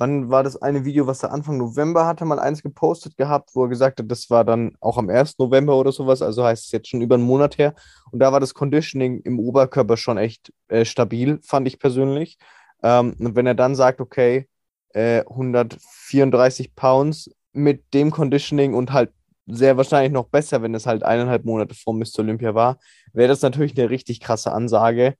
[0.00, 3.64] wann war das eine Video, was er Anfang November hatte, mal eins gepostet gehabt, wo
[3.64, 5.38] er gesagt hat, das war dann auch am 1.
[5.38, 7.74] November oder sowas, also heißt es jetzt schon über einen Monat her.
[8.10, 12.38] Und da war das Conditioning im Oberkörper schon echt äh, stabil, fand ich persönlich.
[12.82, 14.48] Ähm, und wenn er dann sagt, okay,
[14.94, 19.12] äh, 134 Pounds mit dem Conditioning und halt
[19.46, 22.20] sehr wahrscheinlich noch besser, wenn es halt eineinhalb Monate vor Mr.
[22.20, 22.78] Olympia war,
[23.12, 25.14] wäre das natürlich eine richtig krasse Ansage.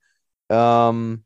[0.49, 1.25] Ähm,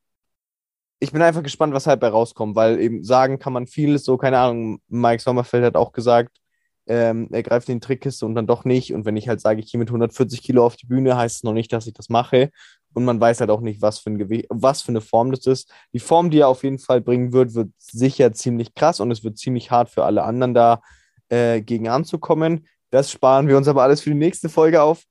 [1.01, 4.17] ich bin einfach gespannt, was halt bei rauskommt, weil eben sagen kann man vieles, so,
[4.17, 6.39] keine Ahnung, Mike Sommerfeld hat auch gesagt,
[6.87, 8.93] ähm, er greift in die Trickkiste und dann doch nicht.
[8.95, 11.43] Und wenn ich halt sage, ich gehe mit 140 Kilo auf die Bühne, heißt es
[11.43, 12.51] noch nicht, dass ich das mache.
[12.93, 15.47] Und man weiß halt auch nicht, was für, ein Gewicht, was für eine Form das
[15.47, 15.73] ist.
[15.93, 19.25] Die Form, die er auf jeden Fall bringen wird, wird sicher ziemlich krass und es
[19.25, 20.81] wird ziemlich hart für alle anderen da
[21.29, 22.67] äh, gegen anzukommen.
[22.91, 25.05] Das sparen wir uns aber alles für die nächste Folge auf.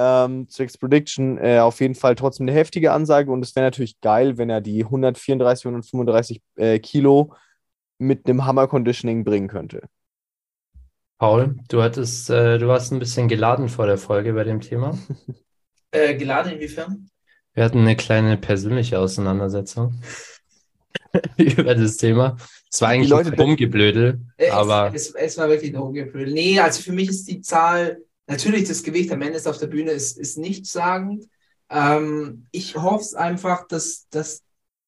[0.00, 4.00] Ähm, Tricks Prediction äh, auf jeden Fall trotzdem eine heftige Ansage und es wäre natürlich
[4.00, 7.34] geil, wenn er die 134, 135 äh, Kilo
[7.98, 9.88] mit einem Hammer Conditioning bringen könnte.
[11.18, 14.96] Paul, du hattest, äh, du warst ein bisschen geladen vor der Folge bei dem Thema.
[15.90, 17.08] Äh, geladen inwiefern?
[17.54, 19.94] Wir hatten eine kleine persönliche Auseinandersetzung
[21.38, 22.36] über das Thema.
[22.70, 26.30] Es war eigentlich Leute ein Rumgeblödel, Äh, aber es, es, es war wirklich ein Hochgefühl.
[26.30, 29.66] Nee, also für mich ist die Zahl, natürlich das Gewicht am Ende ist auf der
[29.68, 31.26] Bühne, ist, ist nichtssagend.
[31.70, 34.42] Ähm, ich hoffe es einfach, dass, dass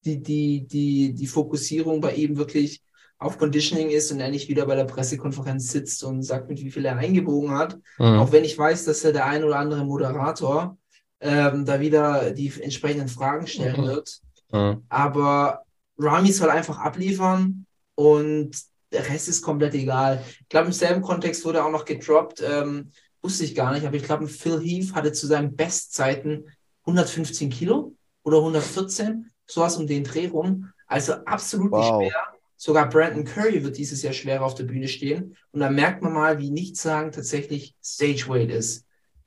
[0.05, 2.81] die, die, die, die Fokussierung bei ihm wirklich
[3.19, 6.71] auf Conditioning ist und er nicht wieder bei der Pressekonferenz sitzt und sagt, mit wie
[6.71, 7.77] viel er eingebogen hat.
[7.99, 10.77] mh, Auch wenn ich weiß, dass er der ein oder andere Moderator
[11.19, 13.85] ähm, da wieder die entsprechenden Fragen stellen Mhm.
[13.87, 14.19] wird.
[14.51, 14.81] mh.
[14.89, 15.61] Aber
[15.99, 18.51] Rami soll einfach abliefern und
[18.91, 20.23] der Rest ist komplett egal.
[20.41, 23.95] Ich glaube, im selben Kontext wurde auch noch gedroppt, ähm, wusste ich gar nicht, aber
[23.95, 26.45] ich glaube, Phil Heath hatte zu seinen Bestzeiten
[26.85, 30.69] 115 Kilo oder 114, sowas um den Dreh rum.
[30.87, 32.11] Also absolut nicht Wow.
[32.11, 32.23] schwer.
[32.57, 35.35] Sogar Brandon Curry wird dieses Jahr schwerer auf der Bühne stehen.
[35.51, 38.85] Und da merkt man mal, wie Nichtsagen tatsächlich Stageweight ist.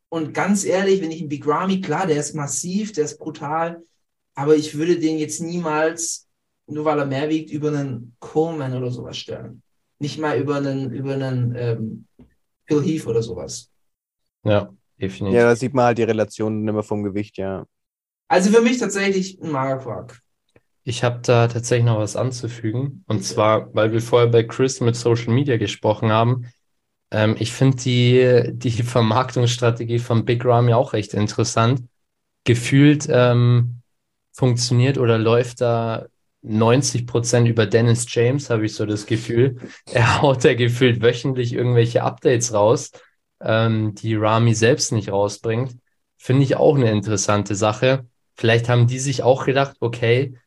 [0.09, 3.83] Und ganz ehrlich, wenn ich einen Big Ramy, klar, der ist massiv, der ist brutal,
[4.37, 6.28] aber ich würde den jetzt niemals,
[6.66, 9.62] nur weil er mehr wiegt, über einen Coleman oder sowas stellen.
[9.98, 12.07] Nicht mal über einen, über einen ähm,
[12.66, 13.70] Phil Heath oder sowas.
[14.44, 15.37] Ja, definitiv.
[15.37, 17.64] Ja, da sieht man halt die Relation immer vom Gewicht, ja.
[18.28, 20.20] Also für mich tatsächlich ein Magerquark.
[20.85, 23.04] Ich habe da tatsächlich noch was anzufügen.
[23.07, 26.52] Und zwar, weil wir vorher bei Chris mit Social Media gesprochen haben.
[27.11, 31.83] Ähm, ich finde die, die Vermarktungsstrategie von Big Ramy auch echt interessant.
[32.44, 33.80] Gefühlt ähm,
[34.33, 36.07] funktioniert oder läuft da
[36.42, 39.57] 90 Prozent über Dennis James, habe ich so das Gefühl.
[39.90, 42.90] Er haut da gefühlt wöchentlich irgendwelche Updates raus,
[43.44, 45.76] ähm, die Ramy selbst nicht rausbringt.
[46.16, 48.07] Finde ich auch eine interessante Sache.
[48.35, 50.38] Vielleicht haben die sich auch gedacht, okay,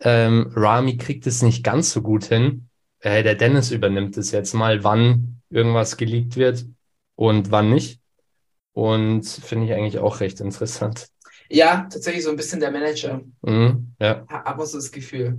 [0.00, 2.68] ähm, Rami kriegt es nicht ganz so gut hin.
[3.00, 6.66] Äh, der Dennis übernimmt es jetzt mal, wann irgendwas geleakt wird
[7.14, 8.00] und wann nicht.
[8.72, 11.08] Und finde ich eigentlich auch recht interessant.
[11.50, 13.20] Ja, tatsächlich so ein bisschen der Manager.
[13.42, 14.24] Mhm, ja.
[14.28, 15.38] Aber so das Gefühl.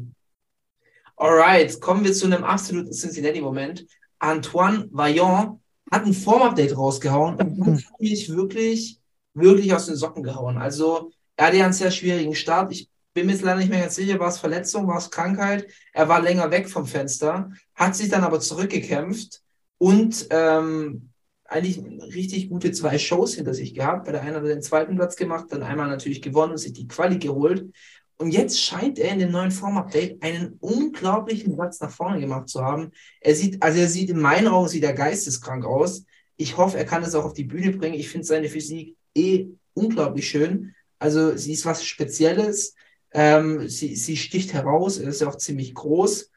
[1.15, 3.85] Alright, kommen wir zu einem absoluten Cincinnati-Moment.
[4.19, 5.59] Antoine Vaillant
[5.91, 8.99] hat ein Form-Update rausgehauen und das hat mich wirklich,
[9.33, 10.57] wirklich aus den Socken gehauen.
[10.57, 12.71] Also, er hatte ja einen sehr schwierigen Start.
[12.71, 15.67] Ich bin mir jetzt leider nicht mehr ganz sicher, war es Verletzung, war es Krankheit?
[15.93, 19.41] Er war länger weg vom Fenster, hat sich dann aber zurückgekämpft
[19.77, 21.09] und ähm,
[21.45, 21.79] eigentlich
[22.13, 24.05] richtig gute zwei Shows hinter sich gehabt.
[24.05, 26.73] Bei der einen hat er den zweiten Platz gemacht, dann einmal natürlich gewonnen und sich
[26.73, 27.73] die Quali geholt.
[28.21, 32.61] Und jetzt scheint er in dem neuen Form-Update einen unglaublichen Platz nach vorne gemacht zu
[32.61, 32.91] haben.
[33.21, 36.03] Er sieht, also er sieht in meinen Augen sieht er geisteskrank aus.
[36.35, 37.97] Ich hoffe, er kann es auch auf die Bühne bringen.
[37.97, 40.75] Ich finde seine Physik eh unglaublich schön.
[40.99, 42.75] Also sie ist was Spezielles.
[43.11, 44.97] Ähm, sie, sie sticht heraus.
[44.97, 46.29] Er ist ja auch ziemlich groß.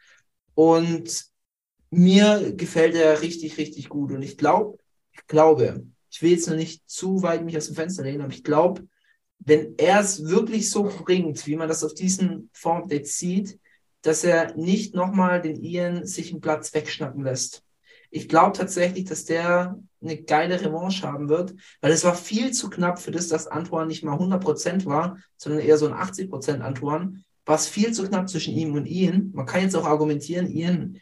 [0.55, 1.25] Und
[1.91, 4.13] mir gefällt er richtig, richtig gut.
[4.13, 4.79] Und ich glaube,
[5.11, 8.33] ich glaube, ich will jetzt noch nicht zu weit mich aus dem Fenster lehnen, aber
[8.33, 8.87] ich glaube,
[9.45, 13.59] wenn er es wirklich so bringt, wie man das auf diesen Form-Update sieht,
[14.03, 17.63] dass er nicht nochmal den Ian sich einen Platz wegschnappen lässt.
[18.11, 22.69] Ich glaube tatsächlich, dass der eine geile Revanche haben wird, weil es war viel zu
[22.69, 27.23] knapp für das, dass Antoine nicht mal 100% war, sondern eher so ein 80% Antoine.
[27.47, 29.31] War es viel zu knapp zwischen ihm und Ian.
[29.33, 31.01] Man kann jetzt auch argumentieren, Ian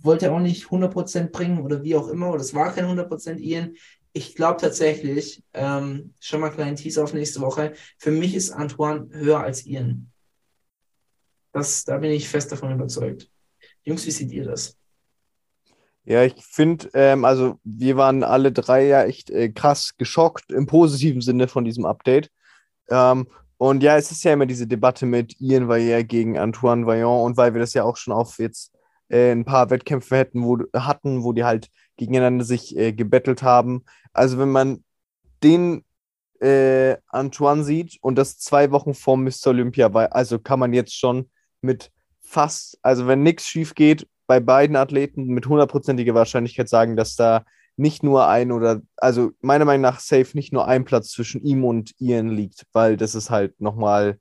[0.00, 3.74] wollte auch nicht 100% bringen oder wie auch immer, oder es war kein 100% Ian.
[4.12, 8.50] Ich glaube tatsächlich, ähm, schon mal einen kleinen Teaser auf nächste Woche, für mich ist
[8.50, 10.10] Antoine höher als Ian.
[11.52, 13.30] Das, da bin ich fest davon überzeugt.
[13.84, 14.76] Jungs, wie seht ihr das?
[16.04, 20.66] Ja, ich finde, ähm, also wir waren alle drei ja echt äh, krass geschockt im
[20.66, 22.30] positiven Sinne von diesem Update.
[22.88, 27.24] Ähm, und ja, es ist ja immer diese Debatte mit Ian Vaillant gegen Antoine Vaillant
[27.24, 28.72] und weil wir das ja auch schon auf jetzt
[29.08, 31.68] äh, ein paar Wettkämpfe hätten, wo, hatten, wo die halt
[32.02, 33.84] gegeneinander sich äh, gebettelt haben.
[34.12, 34.84] Also wenn man
[35.42, 35.84] den
[36.40, 39.48] äh, Antoine sieht und das zwei Wochen vor Mr.
[39.48, 44.40] Olympia war, also kann man jetzt schon mit fast, also wenn nichts schief geht, bei
[44.40, 47.44] beiden Athleten mit hundertprozentiger Wahrscheinlichkeit sagen, dass da
[47.76, 51.64] nicht nur ein oder, also meiner Meinung nach safe nicht nur ein Platz zwischen ihm
[51.64, 54.18] und Ian liegt, weil das ist halt nochmal,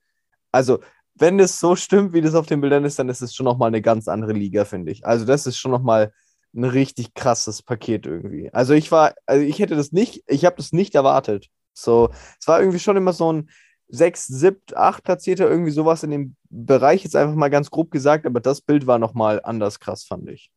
[0.51, 0.79] also
[1.15, 3.67] wenn es so stimmt, wie das auf den Bildern ist, dann ist es schon nochmal
[3.67, 5.05] eine ganz andere Liga, finde ich.
[5.05, 6.13] Also das ist schon nochmal
[6.53, 8.51] ein richtig krasses Paket irgendwie.
[8.53, 11.47] Also ich war, also ich hätte das nicht, ich habe das nicht erwartet.
[11.73, 12.09] So,
[12.39, 13.49] es war irgendwie schon immer so ein
[13.89, 18.25] 6, 7, 8 Platzierter, irgendwie sowas in dem Bereich, jetzt einfach mal ganz grob gesagt,
[18.25, 20.51] aber das Bild war nochmal anders krass, fand ich.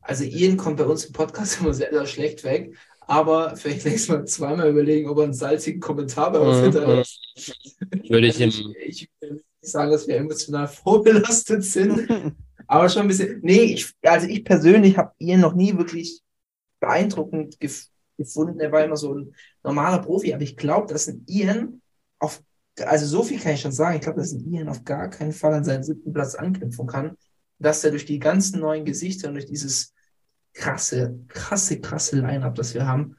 [0.00, 4.08] Also Ian kommt bei uns im Podcast immer sehr, sehr schlecht weg, aber vielleicht nächstes
[4.08, 6.62] Mal zweimal überlegen, ob er einen salzigen Kommentar bei uns Mhm.
[6.62, 7.20] hinterlässt.
[8.08, 12.08] Würde ich Also ihm- ich, ich nicht sagen, dass wir emotional vorbelastet sind,
[12.68, 13.40] aber schon ein bisschen.
[13.42, 16.22] Nee, ich, also ich persönlich habe Ian noch nie wirklich
[16.80, 18.60] beeindruckend gef gefunden.
[18.60, 21.82] Er war immer so ein normaler Profi, aber ich glaube, dass ein Ian
[22.18, 22.42] auf,
[22.80, 25.32] also so viel kann ich schon sagen, ich glaube, dass ein Ian auf gar keinen
[25.32, 27.16] Fall an seinen siebten Platz anknüpfen kann,
[27.60, 29.94] dass er durch die ganzen neuen Gesichter und durch dieses
[30.52, 33.16] krasse, krasse, krasse Line-Up, das wir haben,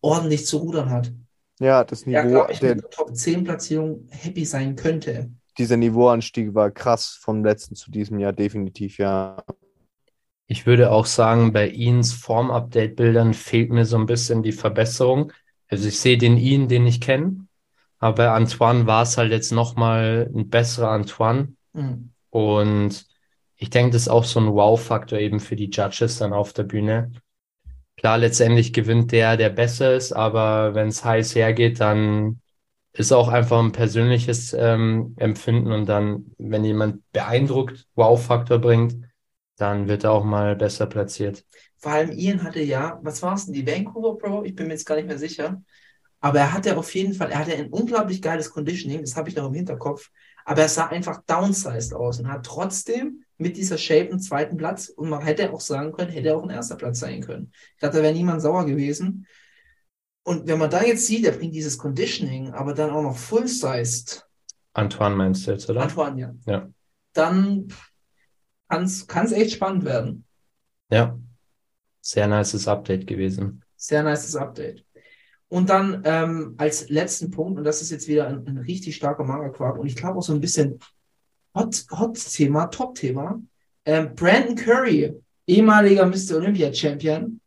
[0.00, 1.12] ordentlich zu rudern hat.
[1.58, 5.30] Ja, das Ja, Niveau, glaube ich, der, mit der Top 10 Platzierung happy sein könnte.
[5.58, 9.42] Dieser Niveauanstieg war krass vom letzten zu diesem Jahr, definitiv, ja.
[10.46, 15.32] Ich würde auch sagen, bei Ians Form-Update-Bildern fehlt mir so ein bisschen die Verbesserung.
[15.68, 17.46] Also ich sehe den Ian, den ich kenne,
[17.98, 21.54] aber bei Antoine war es halt jetzt nochmal ein besserer Antoine.
[21.72, 22.10] Mhm.
[22.30, 23.06] Und
[23.56, 26.64] ich denke, das ist auch so ein Wow-Faktor eben für die Judges dann auf der
[26.64, 27.10] Bühne.
[27.96, 32.40] Klar, letztendlich gewinnt der, der besser ist, aber wenn es heiß hergeht, dann
[32.96, 38.96] ist auch einfach ein persönliches ähm, Empfinden und dann, wenn jemand beeindruckt, Wow-Faktor bringt,
[39.56, 41.44] dann wird er auch mal besser platziert.
[41.78, 44.44] Vor allem Ian hatte ja, was war es denn, die Vancouver Pro?
[44.44, 45.62] Ich bin mir jetzt gar nicht mehr sicher.
[46.20, 49.36] Aber er hatte auf jeden Fall, er hatte ein unglaublich geiles Conditioning, das habe ich
[49.36, 50.10] noch im Hinterkopf.
[50.44, 54.88] Aber er sah einfach downsized aus und hat trotzdem mit dieser Shape einen zweiten Platz
[54.88, 57.52] und man hätte auch sagen können, hätte auch ein erster Platz sein können.
[57.74, 59.26] Ich glaube, da wäre niemand sauer gewesen.
[60.26, 64.26] Und wenn man da jetzt sieht, er bringt dieses Conditioning, aber dann auch noch full-sized,
[64.72, 65.82] Antoine meinst du jetzt, oder?
[65.82, 66.68] Antoine, ja, Ja.
[67.12, 67.68] dann
[68.68, 70.24] kann es echt spannend werden.
[70.90, 71.16] Ja.
[72.00, 73.62] Sehr nices Update gewesen.
[73.76, 74.84] Sehr nices Update.
[75.48, 79.22] Und dann ähm, als letzten Punkt, und das ist jetzt wieder ein, ein richtig starker
[79.22, 80.80] Manga-Quark und ich glaube auch so ein bisschen
[81.54, 83.40] Hot- Hot-Thema, Top-Thema.
[83.84, 85.14] Ähm, Brandon Curry,
[85.46, 86.36] ehemaliger Mr.
[86.38, 87.40] Olympia-Champion,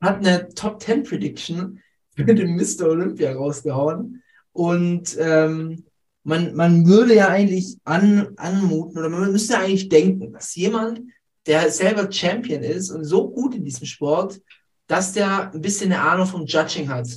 [0.00, 1.80] hat eine Top 10 Prediction
[2.14, 2.88] für den Mr.
[2.88, 4.22] Olympia rausgehauen.
[4.52, 5.84] Und ähm,
[6.22, 11.00] man, man würde ja eigentlich an, anmuten oder man müsste eigentlich denken, dass jemand,
[11.46, 14.40] der selber Champion ist und so gut in diesem Sport,
[14.86, 17.08] dass der ein bisschen eine Ahnung vom Judging hat.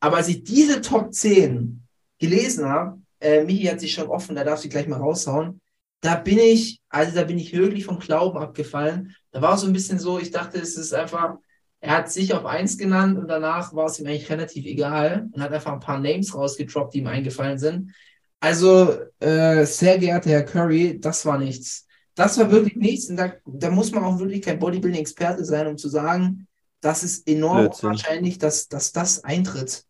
[0.00, 1.82] Aber als ich diese Top 10
[2.18, 5.60] gelesen habe, äh, Michi hat sich schon offen, da darf sie gleich mal raushauen,
[6.00, 9.14] da bin ich, also da bin ich wirklich vom Glauben abgefallen.
[9.30, 11.38] Da war so ein bisschen so, ich dachte, es ist einfach,
[11.84, 15.42] er hat sich auf eins genannt und danach war es ihm eigentlich relativ egal und
[15.42, 17.92] hat einfach ein paar Names rausgedroppt, die ihm eingefallen sind.
[18.40, 21.86] Also, äh, sehr geehrter Herr Curry, das war nichts.
[22.14, 23.10] Das war wirklich nichts.
[23.10, 26.46] Und da, da muss man auch wirklich kein Bodybuilding-Experte sein, um zu sagen,
[26.80, 27.90] das ist enorm Blödsinn.
[27.90, 29.84] wahrscheinlich, dass, dass das eintritt.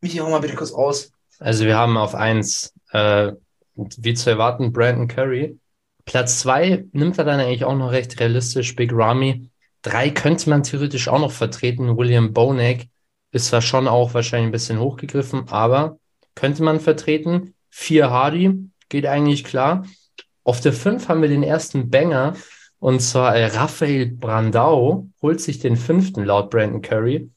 [0.00, 1.10] Michi, hau mal bitte kurz aus.
[1.40, 3.32] Also wir haben auf eins, äh,
[3.74, 5.58] wie zu erwarten, Brandon Curry.
[6.04, 9.50] Platz zwei nimmt er dann eigentlich auch noch recht realistisch, Big Ramy.
[9.82, 11.96] Drei könnte man theoretisch auch noch vertreten.
[11.96, 12.88] William Bonek
[13.32, 15.98] ist zwar schon auch wahrscheinlich ein bisschen hochgegriffen, aber
[16.34, 17.54] könnte man vertreten.
[17.70, 19.84] Vier Hardy, geht eigentlich klar.
[20.44, 22.34] Auf der fünf haben wir den ersten Banger
[22.78, 27.30] und zwar äh, Raphael Brandau holt sich den fünften laut Brandon Curry.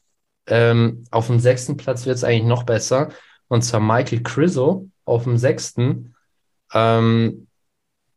[0.46, 3.10] Ähm, auf dem sechsten Platz wird es eigentlich noch besser.
[3.48, 6.14] Und zwar Michael Crizzo auf dem sechsten.
[6.72, 7.46] Ähm,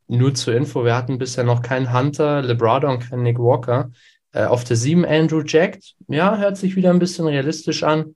[0.08, 3.92] nur zur Info, wir hatten bisher noch keinen Hunter, Lebrada und keinen Nick Walker.
[4.34, 5.80] Äh, auf der sieben Andrew Jack.
[6.08, 8.16] Ja, hört sich wieder ein bisschen realistisch an.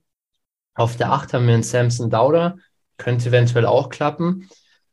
[0.74, 2.58] Auf der acht haben wir einen Samson Dauder.
[2.98, 4.48] Könnte eventuell auch klappen.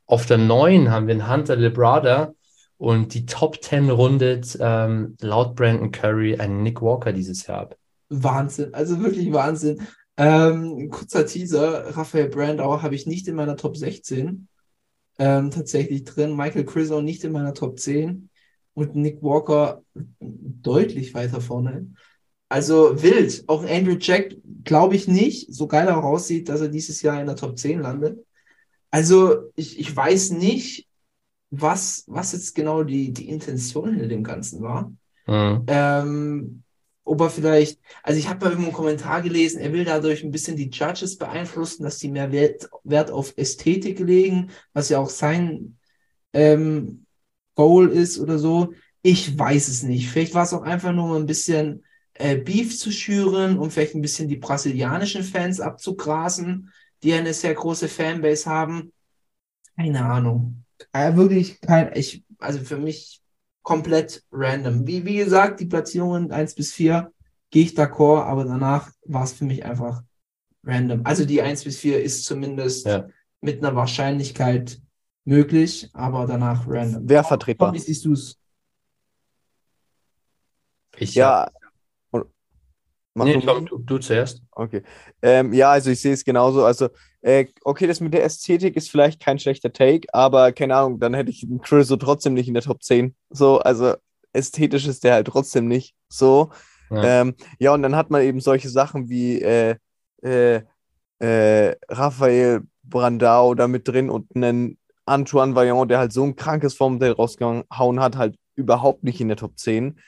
[0.06, 2.34] Auf der neun haben wir einen Hunter Lebrada.
[2.78, 7.78] Und die Top 10 rundet ähm, laut Brandon Curry einen Nick Walker dieses Jahr ab.
[8.10, 9.82] Wahnsinn, also wirklich Wahnsinn.
[10.18, 14.48] Ähm, kurzer Teaser, Raphael Brandau habe ich nicht in meiner Top 16
[15.18, 18.30] ähm, tatsächlich drin, Michael Crizzo nicht in meiner Top 10
[18.76, 19.82] und Nick Walker
[20.20, 21.94] deutlich weiter vorne.
[22.48, 26.68] Also wild, auch Andrew Jack glaube ich nicht, so geil er auch aussieht, dass er
[26.68, 28.24] dieses Jahr in der Top 10 landet.
[28.92, 30.88] Also ich, ich weiß nicht,
[31.50, 34.92] was, was jetzt genau die, die Intention hinter dem Ganzen war.
[35.26, 35.64] Mhm.
[35.68, 36.64] Ähm,
[37.04, 40.32] ob er vielleicht, also ich habe mal irgendwo einen Kommentar gelesen, er will dadurch ein
[40.32, 45.10] bisschen die Judges beeinflussen, dass die mehr Wert, Wert auf Ästhetik legen, was ja auch
[45.10, 45.78] sein
[46.34, 47.05] ähm,
[47.56, 48.74] Goal ist oder so.
[49.02, 50.10] Ich weiß es nicht.
[50.10, 51.84] Vielleicht war es auch einfach nur mal ein bisschen
[52.14, 56.72] äh, Beef zu schüren, um vielleicht ein bisschen die brasilianischen Fans abzugrasen,
[57.04, 58.92] die ja eine sehr große Fanbase haben.
[59.76, 60.64] Keine Ahnung.
[60.94, 63.22] Äh, wirklich kein, ich, also für mich
[63.62, 64.86] komplett random.
[64.88, 67.12] Wie, wie gesagt, die Platzierungen 1 bis 4
[67.50, 70.04] gehe ich d'accord, aber danach war es für mich einfach
[70.64, 71.02] random.
[71.04, 73.08] Also die 1 bis 4 ist zumindest Ja.
[73.42, 74.80] mit einer Wahrscheinlichkeit
[75.26, 77.10] möglich, aber danach random.
[77.10, 77.74] Wäre vertretbar.
[77.74, 78.40] Wie siehst du es?
[80.98, 81.50] Ich Ja.
[83.18, 83.66] Mach Nee, du Tom, mal.
[83.66, 84.44] du, du zuerst.
[84.52, 84.82] Okay.
[85.22, 86.66] Ähm, ja, also ich sehe es genauso.
[86.66, 86.90] Also,
[87.22, 91.14] äh, okay, das mit der Ästhetik ist vielleicht kein schlechter Take, aber keine Ahnung, dann
[91.14, 93.16] hätte ich den Chris so trotzdem nicht in der Top 10.
[93.30, 93.96] So, also
[94.34, 95.96] ästhetisch ist der halt trotzdem nicht.
[96.10, 96.50] So.
[96.92, 97.22] Ja.
[97.22, 99.76] Ähm, ja, und dann hat man eben solche Sachen wie äh,
[100.22, 100.62] äh,
[101.20, 106.74] äh, Raphael Brandau da mit drin und einen Antoine Vaillant, der halt so ein krankes
[106.74, 110.00] Formodell rausgehauen hat, halt überhaupt nicht in der Top 10.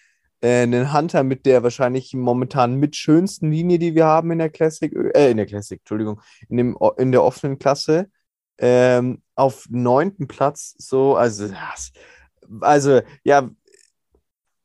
[0.42, 4.50] Äh, einen Hunter mit der wahrscheinlich momentan mit schönsten Linie, die wir haben in der
[4.50, 8.10] Classic, äh, in der Classic, Entschuldigung, in, dem, in der offenen Klasse.
[8.60, 11.48] Ähm, auf neunten Platz, so, also,
[12.62, 13.50] also, ja,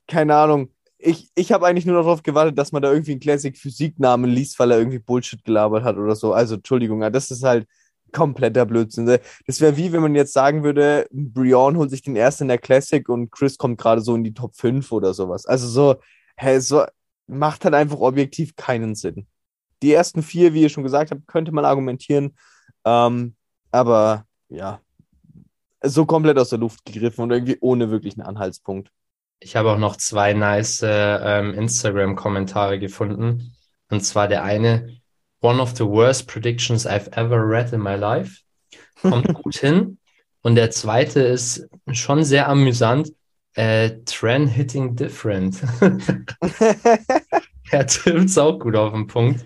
[0.07, 0.71] keine Ahnung.
[0.99, 4.59] Ich, ich habe eigentlich nur darauf gewartet, dass man da irgendwie einen Classic Physiknamen liest,
[4.59, 6.33] weil er irgendwie Bullshit gelabert hat oder so.
[6.33, 7.67] Also, Entschuldigung, das ist halt
[8.13, 9.07] kompletter Blödsinn.
[9.47, 12.59] Das wäre wie, wenn man jetzt sagen würde, Brion holt sich den ersten in der
[12.59, 15.47] Classic und Chris kommt gerade so in die Top 5 oder sowas.
[15.47, 15.97] Also so,
[16.37, 16.85] hä, so
[17.27, 19.27] macht halt einfach objektiv keinen Sinn.
[19.83, 22.37] Die ersten vier, wie ihr schon gesagt habt, könnte man argumentieren.
[22.85, 23.35] Ähm,
[23.71, 24.81] aber ja,
[25.83, 28.91] so komplett aus der Luft gegriffen und irgendwie ohne wirklichen Anhaltspunkt.
[29.41, 33.57] Ich habe auch noch zwei nice äh, ähm, Instagram-Kommentare gefunden.
[33.91, 35.02] Und zwar der eine,
[35.43, 38.41] one of the worst predictions I've ever read in my life.
[39.03, 39.99] Kommt gut hin.
[40.43, 43.13] Und der zweite ist schon sehr amüsant.
[43.55, 45.61] Äh, Trend hitting different.
[47.71, 49.45] er trifft auch gut auf den Punkt.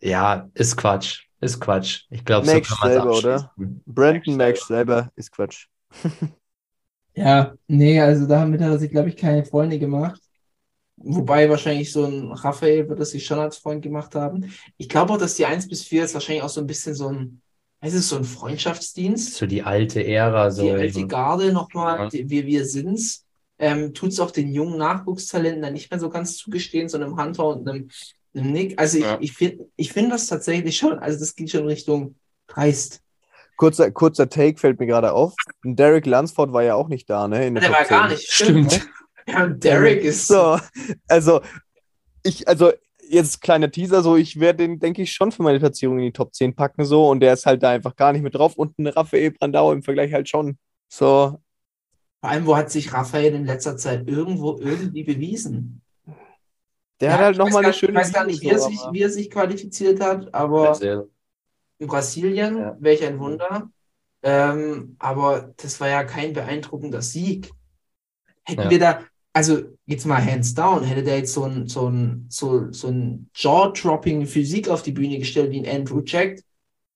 [0.00, 1.26] Ja, ist Quatsch.
[1.40, 2.06] Ist Quatsch.
[2.10, 3.34] Ich glaube, so kann man es selber, oder?
[3.34, 3.82] abschließen.
[3.86, 5.66] Brandon Max selber ist Quatsch.
[7.14, 10.22] Ja, nee, also damit hat er sich, glaube ich, keine Freunde gemacht.
[11.02, 14.52] Wobei wahrscheinlich so ein Raphael wird das sich schon als Freund gemacht haben.
[14.76, 17.08] Ich glaube auch, dass die 1 bis 4 ist wahrscheinlich auch so ein bisschen so
[17.08, 17.40] ein,
[17.80, 19.34] es ist so ein Freundschaftsdienst.
[19.36, 20.50] So die alte Ära.
[20.50, 22.28] So die alte Garde nochmal, Ja.
[22.28, 23.24] wir, wir sind's.
[23.58, 27.18] Ähm, tut es auch den jungen Nachwuchstalenten dann nicht mehr so ganz zugestehen, so einem
[27.18, 27.88] Hunter und einem,
[28.34, 28.78] einem Nick.
[28.78, 29.18] Also ich, Ja.
[29.20, 32.14] ich finde ich find das tatsächlich schon, also das geht schon Richtung
[32.46, 33.00] dreist.
[33.56, 35.34] Kurzer, kurzer Take fällt mir gerade auf.
[35.62, 37.46] Derek Lunsford war ja auch nicht da, ne?
[37.46, 38.16] In Der Top war gar 10.
[38.16, 38.30] nicht.
[38.32, 38.72] Stimmt.
[38.72, 38.90] Ja, und
[39.26, 40.58] Derek ist So,
[41.08, 41.40] also
[42.22, 42.72] ich, also
[43.08, 46.12] jetzt kleiner Teaser, so ich werde den, denke ich, schon für meine Platzierung in die
[46.12, 48.78] Top 10 packen, so und der ist halt da einfach gar nicht mit drauf und
[48.78, 50.58] ein Raphael Brandau im Vergleich halt schon.
[50.88, 51.38] So,
[52.20, 55.82] Vor allem, wo hat sich Raphael in letzter Zeit irgendwo irgendwie bewiesen?
[57.00, 59.02] der Ja, hat halt nochmal eine schöne Ich weiß gar nicht, wie er, sich, wie
[59.02, 61.06] er sich qualifiziert hat, aber Sehr-
[61.78, 62.76] in Brasilien, Ja.
[62.78, 63.70] welch ein Wunder.
[64.22, 67.50] Ähm, aber das war ja kein beeindruckender Sieg.
[68.44, 68.70] Hätten Ja.
[68.70, 69.00] wir da,
[69.32, 73.30] also jetzt mal hands down, hätte der jetzt so ein, so ein, so, so ein
[73.34, 76.42] Jaw-dropping Physik auf die Bühne gestellt, wie ein Andrew checkt.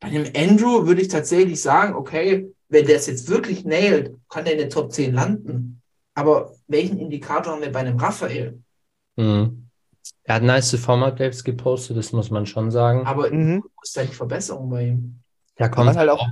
[0.00, 4.44] Bei dem Andrew würde ich tatsächlich sagen, okay, wenn der es jetzt wirklich nailt, kann
[4.44, 5.80] der in der Top 10 landen.
[6.14, 8.60] Aber welchen Indikator haben wir bei einem Raphael?
[9.16, 9.68] Mhm.
[10.24, 13.06] Er hat nice Format-Waves gepostet, das muss man schon sagen.
[13.06, 13.62] Aber Mhm.
[13.82, 15.20] ist da die Verbesserung bei ihm?
[15.56, 16.26] Da kommt halt auch-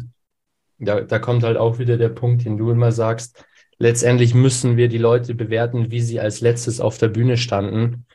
[0.79, 3.45] da, da kommt halt auch wieder der Punkt, den du immer sagst.
[3.83, 8.07] Letztendlich müssen wir die Leute bewerten, wie sie als letztes auf der Bühne standen.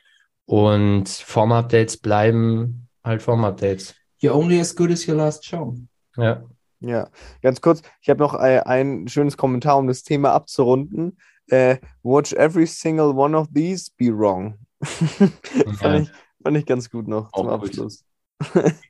[0.46, 3.94] Und Form-Updates bleiben halt Form-Updates.
[4.22, 5.76] You're only as good as your last show.
[6.16, 6.42] Ja.
[6.80, 7.10] Ja,
[7.42, 11.18] ganz kurz, ich habe noch ein, ein schönes Kommentar, um das Thema abzurunden.
[11.48, 14.56] Äh, watch every single one of these be wrong.
[14.80, 16.10] fand, ich,
[16.42, 17.68] fand ich ganz gut noch zum Auch gut.
[17.68, 18.06] Abschluss.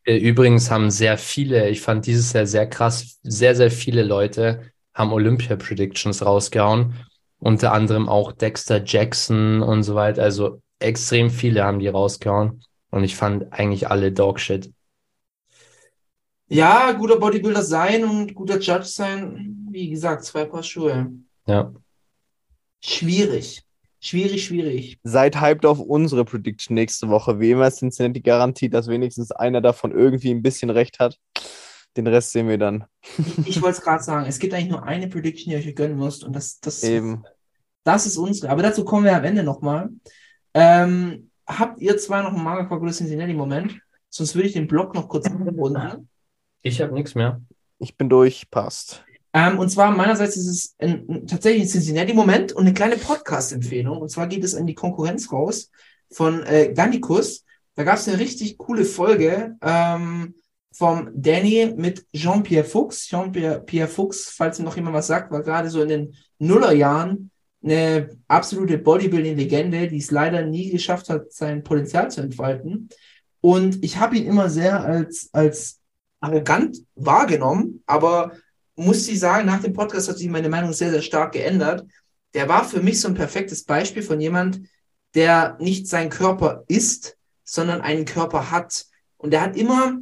[0.05, 4.71] Äh, Übrigens haben sehr viele, ich fand dieses Jahr sehr krass, sehr, sehr viele Leute
[4.99, 6.95] haben Olympia-Predictions rausgehauen.
[7.39, 10.23] Unter anderem auch Dexter Jackson und so weiter.
[10.23, 12.63] Also extrem viele haben die rausgehauen.
[12.91, 14.73] Und ich fand eigentlich alle Dogshit.
[16.49, 21.13] Ja, guter Bodybuilder sein und guter Judge sein, wie gesagt, zwei Paar Schuhe.
[21.47, 21.73] Ja.
[22.81, 23.63] Schwierig.
[24.01, 24.99] Schwierig, schwierig.
[25.03, 27.41] Seid hyped auf unsere Prediction nächste Woche.
[27.41, 31.19] Wie immer sind die Garantie, dass wenigstens einer davon irgendwie ein bisschen recht hat.
[31.99, 32.85] Den Rest sehen wir dann.
[33.19, 35.75] Ich, ich wollte es gerade sagen, es gibt eigentlich nur eine Prediction, die ihr euch
[35.75, 37.25] gönnen müsst und das, das, Eben.
[37.83, 38.53] das ist unsere.
[38.53, 39.89] Aber dazu kommen wir am Ende nochmal.
[40.55, 43.81] Ähm, habt ihr zwei noch einen Magerquark oder Cincinnati-Moment?
[44.11, 46.09] Sonst würde ich den Blog noch kurz abrunden.
[46.63, 47.43] Ich habe nichts mehr.
[47.81, 49.05] Ich bin durch, passt.
[49.33, 53.99] Ähm, und zwar meinerseits ist es ein, ein, tatsächlich ein Cincinnati-Moment und eine kleine Podcast-Empfehlung.
[53.99, 55.73] Und zwar geht es an die Konkurrenz raus
[56.13, 57.45] von äh, Gannikus.
[57.75, 60.37] Da gab es eine richtig coole Folge ähm,
[60.79, 63.09] vom Danny mit Jean-Pierre Fuchs.
[63.09, 67.31] Jean-Pierre Pierre Fuchs, falls ihm noch jemand was sagt, war gerade so in den Nullerjahren
[67.65, 72.89] eine absolute Bodybuilding-Legende, die es leider nie geschafft hat, sein Potenzial zu entfalten.
[73.41, 75.81] Und ich habe ihn immer sehr als, als
[76.21, 78.33] arrogant wahrgenommen, aber
[78.77, 81.85] muss ich sagen, nach dem Podcast hat sich meine Meinung sehr, sehr stark geändert.
[82.35, 84.61] Der war für mich so ein perfektes Beispiel von jemand,
[85.17, 88.87] der nicht sein Körper ist, sondern einen Körper hat.
[89.17, 89.99] Und der hat immer,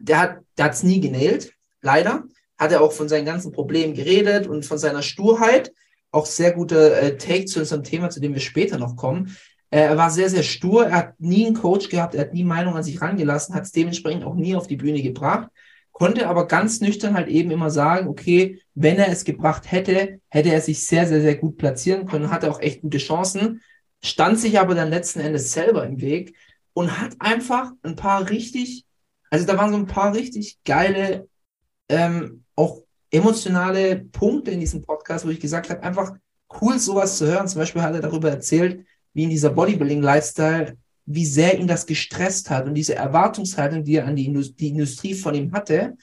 [0.00, 2.24] der hat, der hat es nie genäht, leider.
[2.58, 5.72] Hat er auch von seinen ganzen Problemen geredet und von seiner Sturheit.
[6.10, 9.36] Auch sehr gute äh, Take zu unserem Thema, zu dem wir später noch kommen.
[9.70, 10.86] Äh, er war sehr, sehr stur.
[10.86, 12.14] Er hat nie einen Coach gehabt.
[12.14, 15.02] Er hat nie Meinung an sich rangelassen, hat es dementsprechend auch nie auf die Bühne
[15.02, 15.48] gebracht.
[15.92, 20.50] Konnte aber ganz nüchtern halt eben immer sagen, okay, wenn er es gebracht hätte, hätte
[20.50, 23.60] er sich sehr, sehr, sehr gut platzieren können, hatte auch echt gute Chancen,
[24.02, 26.34] stand sich aber dann letzten Endes selber im Weg
[26.72, 28.86] und hat einfach ein paar richtig,
[29.30, 31.28] also da waren so ein paar richtig geile,
[31.88, 36.12] ähm, auch emotionale Punkte in diesem Podcast, wo ich gesagt habe, einfach
[36.60, 37.48] cool sowas zu hören.
[37.48, 40.76] Zum Beispiel hat er darüber erzählt, wie in dieser Bodybuilding-Lifestyle,
[41.06, 44.68] wie sehr ihn das gestresst hat und diese Erwartungshaltung, die er an die, Indust die
[44.68, 45.96] Industrie von ihm hatte.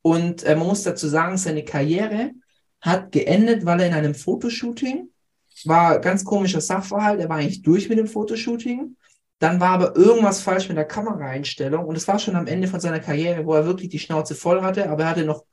[0.00, 2.32] Und äh, man muss dazu sagen, seine Karriere
[2.80, 5.08] hat geendet, weil er in einem Fotoshooting
[5.64, 7.20] war ganz komischer Sachverhalt.
[7.20, 8.96] Er war eigentlich durch mit dem Fotoshooting.
[9.44, 12.80] Dann war aber irgendwas falsch mit der Kameraeinstellung und es war schon am Ende von
[12.80, 15.44] seiner Karriere, wo er wirklich die Schnauze voll hatte, aber er hatte noch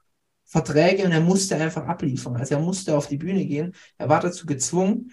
[0.46, 2.38] Verträge und er musste einfach abliefern.
[2.38, 3.76] Also er musste auf die Bühne gehen.
[3.98, 5.12] Er war dazu gezwungen.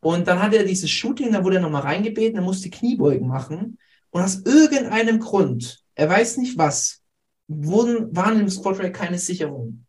[0.00, 3.78] Und dann hatte er dieses Shooting, da wurde er nochmal reingebeten, er musste Kniebeugen machen.
[4.10, 7.00] Und aus irgendeinem Grund, er weiß nicht was,
[7.46, 9.86] wurden, waren im Squat Rack keine Sicherungen.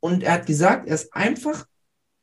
[0.00, 1.66] Und er hat gesagt, er ist einfach,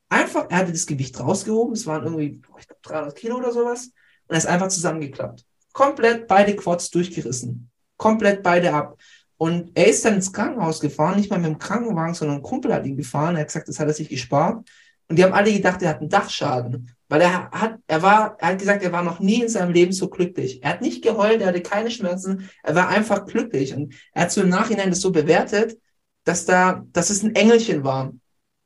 [0.09, 3.91] einfach, er hatte das Gewicht rausgehoben, es waren irgendwie, ich glaube, 300 Kilo oder sowas,
[4.29, 5.45] und er ist einfach zusammengeklappt.
[5.73, 7.69] Komplett beide Quads durchgerissen.
[7.97, 8.97] Komplett beide ab.
[9.37, 12.73] Und er ist dann ins Krankenhaus gefahren, nicht mal mit dem Krankenwagen, sondern ein Kumpel
[12.73, 13.35] hat ihn gefahren.
[13.35, 14.67] Er hat gesagt, das hat er sich gespart.
[15.07, 16.93] Und die haben alle gedacht, er hat einen Dachschaden.
[17.07, 19.91] Weil er hat, er war, er hat gesagt, er war noch nie in seinem Leben
[19.91, 20.61] so glücklich.
[20.61, 23.73] Er hat nicht geheult, er hatte keine Schmerzen, er war einfach glücklich.
[23.73, 25.79] Und er hat so im Nachhinein das so bewertet,
[26.23, 28.13] dass da, dass es ein Engelchen war.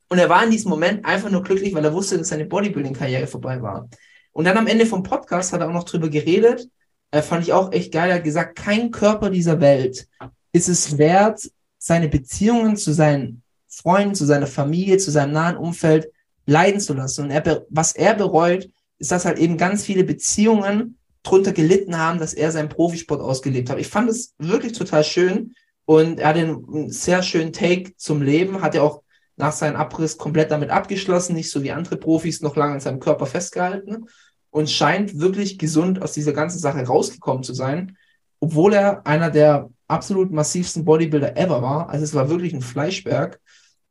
[0.09, 3.27] Und er war in diesem Moment einfach nur glücklich, weil er wusste, dass seine Bodybuilding-Karriere
[3.27, 3.87] vorbei war.
[4.33, 6.67] Und dann am Ende vom Podcast hat er auch noch drüber geredet.
[7.13, 8.09] Äh, fand ich auch echt geil.
[8.09, 10.07] Er hat gesagt, kein Körper dieser Welt
[10.51, 11.47] ist es wert,
[11.77, 16.11] seine Beziehungen zu seinen Freunden, zu seiner Familie, zu seinem nahen Umfeld
[16.47, 17.25] leiden zu lassen.
[17.25, 22.17] Und er, was er bereut, ist, dass halt eben ganz viele Beziehungen drunter gelitten haben,
[22.17, 23.77] dass er seinen Profisport ausgelebt hat.
[23.77, 25.53] Ich fand es wirklich total schön
[25.85, 29.03] und er hat einen sehr schönen Take zum Leben, hat er auch
[29.35, 32.99] nach seinem Abriss komplett damit abgeschlossen, nicht so wie andere Profis noch lange an seinem
[32.99, 34.07] Körper festgehalten
[34.53, 37.97] und scheint wirklich gesund aus dieser ganzen Sache rausgekommen zu sein,
[38.39, 41.89] obwohl er einer der absolut massivsten Bodybuilder ever war.
[41.89, 43.41] Also es war wirklich ein Fleischberg.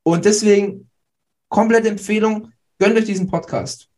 [0.04, 0.88] Und deswegen
[1.48, 3.88] komplette Empfehlung, gönnt euch diesen Podcast.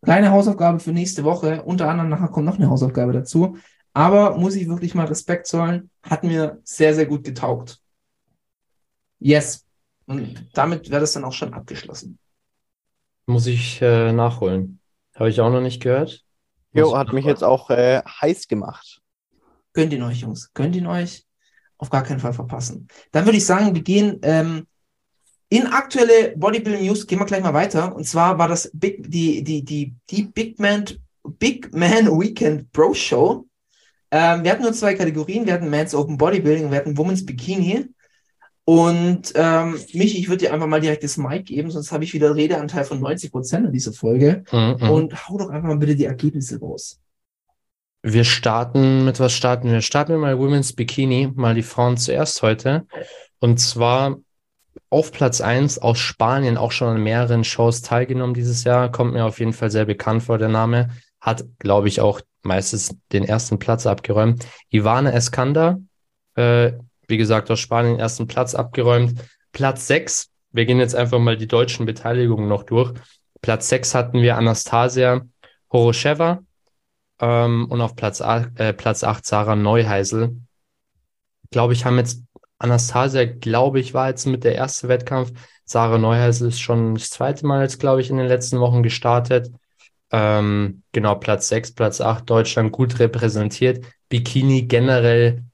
[0.00, 1.62] Kleine Hausaufgabe für nächste Woche.
[1.64, 3.58] Unter anderem nachher kommt noch eine Hausaufgabe dazu.
[3.92, 7.78] Aber muss ich wirklich mal Respekt zollen, hat mir sehr, sehr gut getaugt.
[9.18, 9.66] Yes.
[10.06, 12.18] Und damit wäre das dann auch schon abgeschlossen.
[13.26, 14.79] Muss ich äh, nachholen.
[15.20, 16.24] Habe ich auch noch nicht gehört.
[16.72, 19.02] Jo, hat mich jetzt auch äh, heiß gemacht.
[19.74, 20.50] Gönnt ihn euch, Jungs.
[20.54, 21.26] Gönnt ihn euch.
[21.76, 22.88] Auf gar keinen Fall verpassen.
[23.12, 24.66] Dann würde ich sagen, wir gehen ähm,
[25.50, 27.06] in aktuelle Bodybuilding News.
[27.06, 27.94] Gehen wir gleich mal weiter.
[27.94, 30.86] Und zwar war das Big, die, die, die, die Big Man,
[31.38, 33.46] Big Man Weekend Bro Show.
[34.10, 35.44] Ähm, wir hatten nur zwei Kategorien.
[35.44, 37.90] Wir hatten Men's Open Bodybuilding und wir hatten Women's Bikini.
[38.70, 42.14] Und ähm, Michi, ich würde dir einfach mal direkt das Mic geben, sonst habe ich
[42.14, 44.44] wieder Redeanteil von 90 Prozent in dieser Folge.
[44.52, 44.88] Mhm.
[44.88, 47.00] Und hau doch einfach mal bitte die Ergebnisse raus.
[48.02, 49.80] Wir starten mit was starten wir?
[49.80, 52.86] Starten wir mal Women's Bikini, mal die Frauen zuerst heute.
[53.40, 54.18] Und zwar
[54.88, 58.92] auf Platz 1 aus Spanien, auch schon an mehreren Shows teilgenommen dieses Jahr.
[58.92, 60.90] Kommt mir auf jeden Fall sehr bekannt vor, der Name.
[61.20, 64.46] Hat, glaube ich, auch meistens den ersten Platz abgeräumt.
[64.70, 65.80] Ivana Eskander,
[66.36, 66.74] äh,
[67.10, 69.20] wie gesagt, aus Spanien ersten Platz abgeräumt.
[69.52, 72.92] Platz 6, wir gehen jetzt einfach mal die deutschen Beteiligungen noch durch.
[73.42, 75.22] Platz 6 hatten wir Anastasia
[75.70, 76.40] Horosheva
[77.20, 80.36] ähm, und auf Platz, äh, Platz 8 Sarah Neuheisel.
[81.50, 82.22] Glaube ich, haben jetzt
[82.58, 85.32] Anastasia, glaube ich, war jetzt mit der erste Wettkampf.
[85.64, 89.50] Sarah Neuheisel ist schon das zweite Mal jetzt, glaube ich, in den letzten Wochen gestartet.
[90.12, 93.84] Ähm, genau, Platz 6, Platz 8, Deutschland gut repräsentiert.
[94.08, 95.44] Bikini generell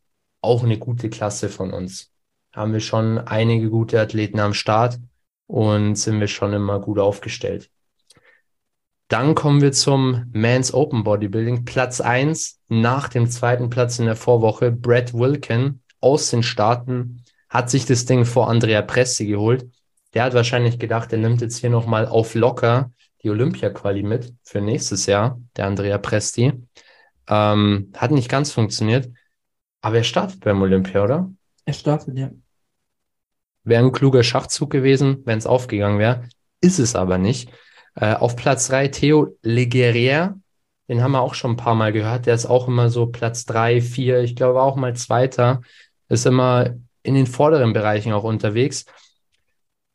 [0.47, 2.11] auch eine gute Klasse von uns.
[2.53, 4.99] Haben wir schon einige gute Athleten am Start
[5.47, 7.71] und sind wir schon immer gut aufgestellt.
[9.09, 11.65] Dann kommen wir zum Men's Open Bodybuilding.
[11.65, 14.73] Platz eins nach dem zweiten Platz in der Vorwoche.
[14.73, 19.69] Brad Wilkin aus den Staaten hat sich das Ding vor Andrea Presti geholt.
[20.15, 22.91] der hat wahrscheinlich gedacht, er nimmt jetzt hier nochmal auf locker
[23.23, 26.53] die Olympia-Quali mit für nächstes Jahr, der Andrea Presti.
[27.29, 29.11] Ähm, hat nicht ganz funktioniert,
[29.87, 31.31] aber er startet beim Olympia, oder?
[31.65, 32.33] Er startet, ja.
[33.63, 36.29] Wäre ein kluger Schachzug gewesen, wenn es aufgegangen wäre.
[36.61, 37.53] Ist es aber nicht.
[37.95, 40.41] Äh, auf Platz 3 Theo Legerier,
[40.89, 42.27] den haben wir auch schon ein paar Mal gehört.
[42.27, 45.61] Der ist auch immer so Platz 3, 4, ich glaube auch mal Zweiter.
[46.09, 46.75] Ist immer
[47.05, 48.87] in den vorderen Bereichen auch unterwegs.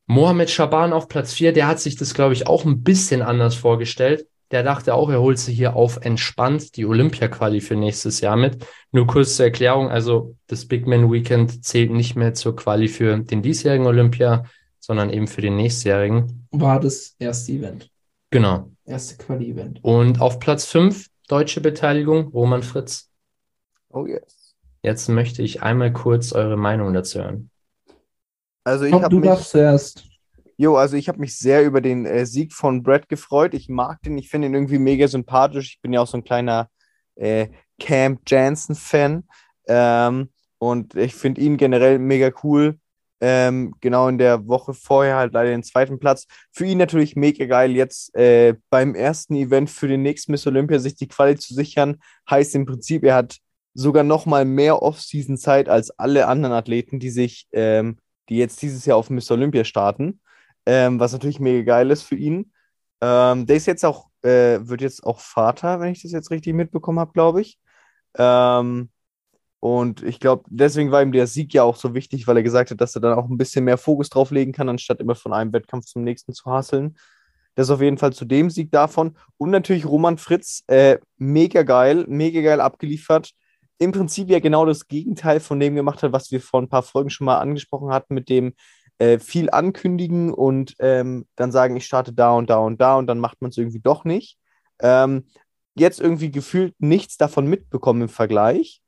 [0.05, 3.55] Mohamed Shaban auf Platz 4, der hat sich das, glaube ich, auch ein bisschen anders
[3.55, 4.25] vorgestellt.
[4.51, 8.65] Der dachte auch, er holt sich hier auf entspannt die Olympia-Quali für nächstes Jahr mit.
[8.91, 13.17] Nur kurz zur Erklärung, also das Big Man Weekend zählt nicht mehr zur Quali für
[13.17, 14.43] den diesjährigen Olympia,
[14.79, 16.47] sondern eben für den nächstjährigen.
[16.51, 17.89] War das erste Event.
[18.29, 18.71] Genau.
[18.85, 19.83] Erste Quali-Event.
[19.83, 23.09] Und auf Platz 5 deutsche Beteiligung, Roman Fritz.
[23.89, 24.55] Oh yes.
[24.83, 27.49] Jetzt möchte ich einmal kurz eure Meinung dazu hören.
[28.63, 30.10] Also ich habe du mich, darfst zuerst.
[30.61, 33.55] Jo, also ich habe mich sehr über den äh, Sieg von Brad gefreut.
[33.55, 35.73] Ich mag den, ich finde ihn irgendwie mega sympathisch.
[35.73, 36.69] Ich bin ja auch so ein kleiner
[37.15, 37.47] äh,
[37.79, 39.23] Camp Jansen-Fan.
[39.67, 42.77] Ähm, und ich finde ihn generell mega cool.
[43.21, 46.27] Ähm, genau in der Woche vorher halt leider den zweiten Platz.
[46.51, 50.77] Für ihn natürlich mega geil, jetzt äh, beim ersten Event für den nächsten Miss Olympia
[50.77, 51.97] sich die Quali zu sichern.
[52.29, 53.37] Heißt im Prinzip, er hat
[53.73, 57.97] sogar noch mal mehr Off-Season-Zeit als alle anderen Athleten, die sich, ähm,
[58.29, 60.19] die jetzt dieses Jahr auf Miss Olympia starten.
[60.65, 62.51] Ähm, was natürlich mega geil ist für ihn.
[63.01, 66.53] Ähm, der ist jetzt auch, äh, wird jetzt auch Vater, wenn ich das jetzt richtig
[66.53, 67.59] mitbekommen habe, glaube ich.
[68.17, 68.89] Ähm,
[69.59, 72.71] und ich glaube, deswegen war ihm der Sieg ja auch so wichtig, weil er gesagt
[72.71, 75.33] hat, dass er dann auch ein bisschen mehr Fokus drauf legen kann, anstatt immer von
[75.33, 76.97] einem Wettkampf zum nächsten zu hasseln.
[77.55, 79.15] Das auf jeden Fall zu dem Sieg davon.
[79.37, 83.31] Und natürlich Roman Fritz, äh, mega geil, mega geil abgeliefert.
[83.77, 86.83] Im Prinzip ja genau das Gegenteil von dem gemacht hat, was wir vor ein paar
[86.83, 88.53] Folgen schon mal angesprochen hatten, mit dem
[89.01, 93.07] äh, viel ankündigen und ähm, dann sagen, ich starte da und da und da und
[93.07, 94.37] dann macht man es irgendwie doch nicht.
[94.79, 95.25] Ähm,
[95.75, 98.81] jetzt irgendwie gefühlt nichts davon mitbekommen im Vergleich.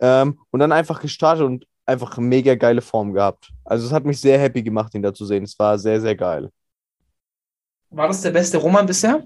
[0.00, 3.52] Ähm, und dann einfach gestartet und einfach mega geile Form gehabt.
[3.64, 5.44] Also es hat mich sehr happy gemacht, ihn da zu sehen.
[5.44, 6.50] Es war sehr, sehr geil.
[7.90, 9.22] War das der beste Roman bisher?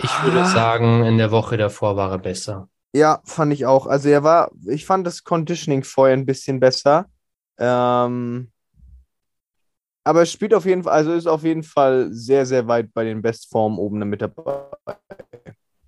[0.00, 0.44] Ich würde Ah.
[0.46, 2.68] sagen, in der Woche davor war er besser.
[2.94, 3.86] Ja, fand ich auch.
[3.86, 7.06] Also er war, ich fand das Conditioning vorher ein bisschen besser.
[7.58, 8.50] Ähm,
[10.04, 13.04] aber es spielt auf jeden Fall, also ist auf jeden Fall sehr, sehr weit bei
[13.04, 14.64] den Bestformen oben mit dabei.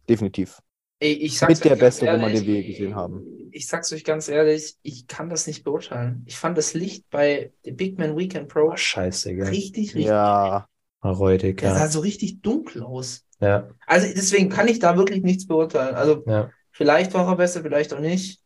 [0.09, 0.61] Definitiv.
[0.99, 3.23] Ey, ich sag's Mit der euch ganz beste Roman, ehrlich, den wir je gesehen haben.
[3.53, 6.23] Ich sag's euch ganz ehrlich, ich kann das nicht beurteilen.
[6.27, 9.49] Ich fand das Licht bei The Big Man Weekend Pro Oh, scheiße, gell?
[9.49, 10.05] richtig, richtig.
[10.05, 10.69] Ja,
[11.03, 13.25] Räudig, Der sah so richtig dunkel aus.
[13.41, 15.95] Ja, Also deswegen kann ich da wirklich nichts beurteilen.
[15.95, 16.51] Also ja.
[16.73, 18.43] vielleicht war er besser, vielleicht auch nicht.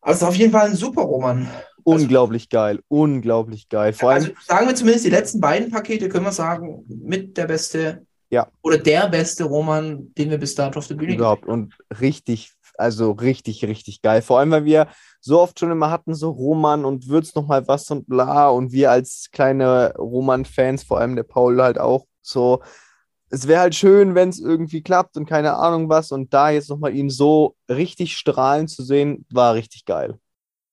[0.00, 1.48] Aber es ist auf jeden Fall ein super Roman.
[1.86, 2.80] Unglaublich geil.
[2.88, 3.92] Unglaublich geil.
[3.92, 7.46] Vor allem, Also sagen wir zumindest die letzten beiden Pakete, können wir sagen, mit der
[7.46, 8.48] beste Ja.
[8.62, 13.12] oder der beste Roman, den wir bis dato auf der Bühne Überhaupt und richtig, also
[13.12, 14.20] richtig, richtig geil.
[14.22, 14.88] Vor allem, weil wir
[15.20, 18.72] so oft schon immer hatten, so Roman und wird's noch mal was und bla und
[18.72, 22.62] wir als kleine Roman-Fans, vor allem der Paul halt auch so,
[23.30, 26.70] es wäre halt schön, wenn es irgendwie klappt und keine Ahnung was und da jetzt
[26.70, 30.18] noch mal ihn so richtig strahlen zu sehen, war richtig geil.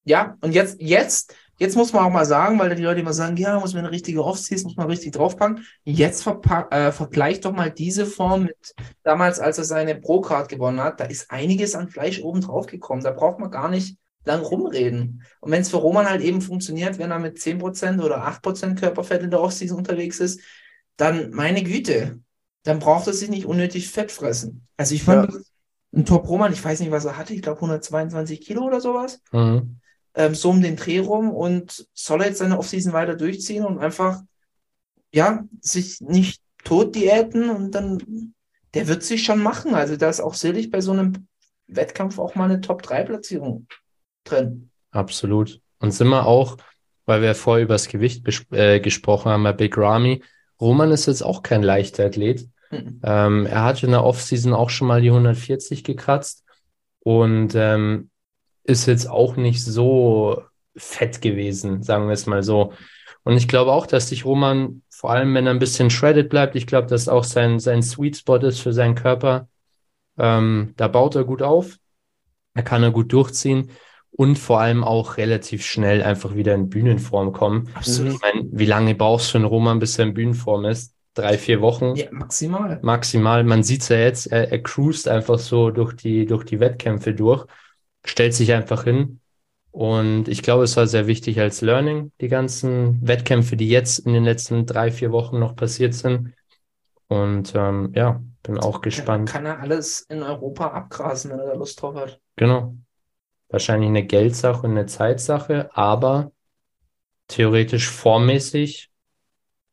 [0.05, 3.37] Ja, und jetzt, jetzt, jetzt muss man auch mal sagen, weil die Leute immer sagen,
[3.37, 5.65] ja, muss man eine richtige Offseason, muss man richtig draufpacken.
[5.83, 8.73] Jetzt äh, vergleich doch mal diese Form mit
[9.03, 10.99] damals, als er seine Pro-Card gewonnen hat.
[10.99, 13.03] Da ist einiges an Fleisch oben drauf gekommen.
[13.03, 15.23] Da braucht man gar nicht lang rumreden.
[15.41, 19.21] Und wenn es für Roman halt eben funktioniert, wenn er mit 10% oder 8% Körperfett
[19.21, 20.41] in der Offseason unterwegs ist,
[20.97, 22.19] dann meine Güte,
[22.63, 24.65] dann braucht er sich nicht unnötig Fett fressen.
[24.77, 25.39] Also ich fand Ja.
[25.93, 29.79] ein Top-Roman, ich weiß nicht, was er hatte, ich glaube 122 Kilo oder sowas Mhm.
[30.15, 33.79] Ähm, so um den Dreh rum und soll er jetzt seine Offseason weiter durchziehen und
[33.79, 34.21] einfach,
[35.11, 38.33] ja, sich nicht tot diäten und dann,
[38.73, 39.75] der wird sich schon machen.
[39.75, 41.27] Also da ist auch sicherlich bei so einem
[41.67, 43.67] Wettkampf auch mal eine Top-3-Platzierung
[44.23, 44.69] drin.
[44.91, 45.59] Absolut.
[45.79, 46.57] Und sind wir auch,
[47.05, 50.21] weil wir vorher über das Gewicht äh, gesprochen haben bei Big Ramy,
[50.61, 52.47] Roman ist jetzt auch kein leichter Athlet.
[52.71, 53.01] Mhm.
[53.03, 56.45] Ähm, er hat in der Offseason auch schon mal die 140 gekratzt
[56.99, 58.09] und ähm,
[58.63, 60.43] ist jetzt auch nicht so
[60.75, 62.73] fett gewesen, sagen wir es mal so.
[63.23, 66.55] Und ich glaube auch, dass sich Roman, vor allem wenn er ein bisschen shredded bleibt,
[66.55, 69.47] ich glaube, dass auch sein, sein Sweet Spot ist für seinen Körper.
[70.17, 71.77] Ähm, da baut er gut auf,
[72.53, 73.71] da kann er gut durchziehen
[74.11, 77.69] und vor allem auch relativ schnell einfach wieder in Bühnenform kommen.
[77.73, 78.13] Absolut.
[78.13, 80.93] Ich meine, wie lange brauchst du für einen Roman, bis er in Bühnenform ist?
[81.15, 81.95] Drei, vier Wochen?
[81.95, 82.79] Ja, maximal.
[82.81, 83.43] maximal.
[83.43, 87.13] Man sieht es ja jetzt, er, er cruist einfach so durch die, durch die Wettkämpfe
[87.13, 87.45] durch,
[88.05, 89.19] stellt sich einfach hin
[89.71, 94.13] Und ich glaube, es war sehr wichtig als Learning, die ganzen Wettkämpfe, die jetzt in
[94.13, 96.33] den letzten drei, vier Wochen noch passiert sind.
[97.07, 99.29] Und ähm, ja, bin auch gespannt.
[99.29, 102.19] Kann er alles in Europa abgrasen, wenn er da Lust drauf hat.
[102.35, 102.75] Genau.
[103.49, 106.31] Wahrscheinlich eine Geldsache und eine Zeitsache, aber
[107.27, 108.89] theoretisch formmäßig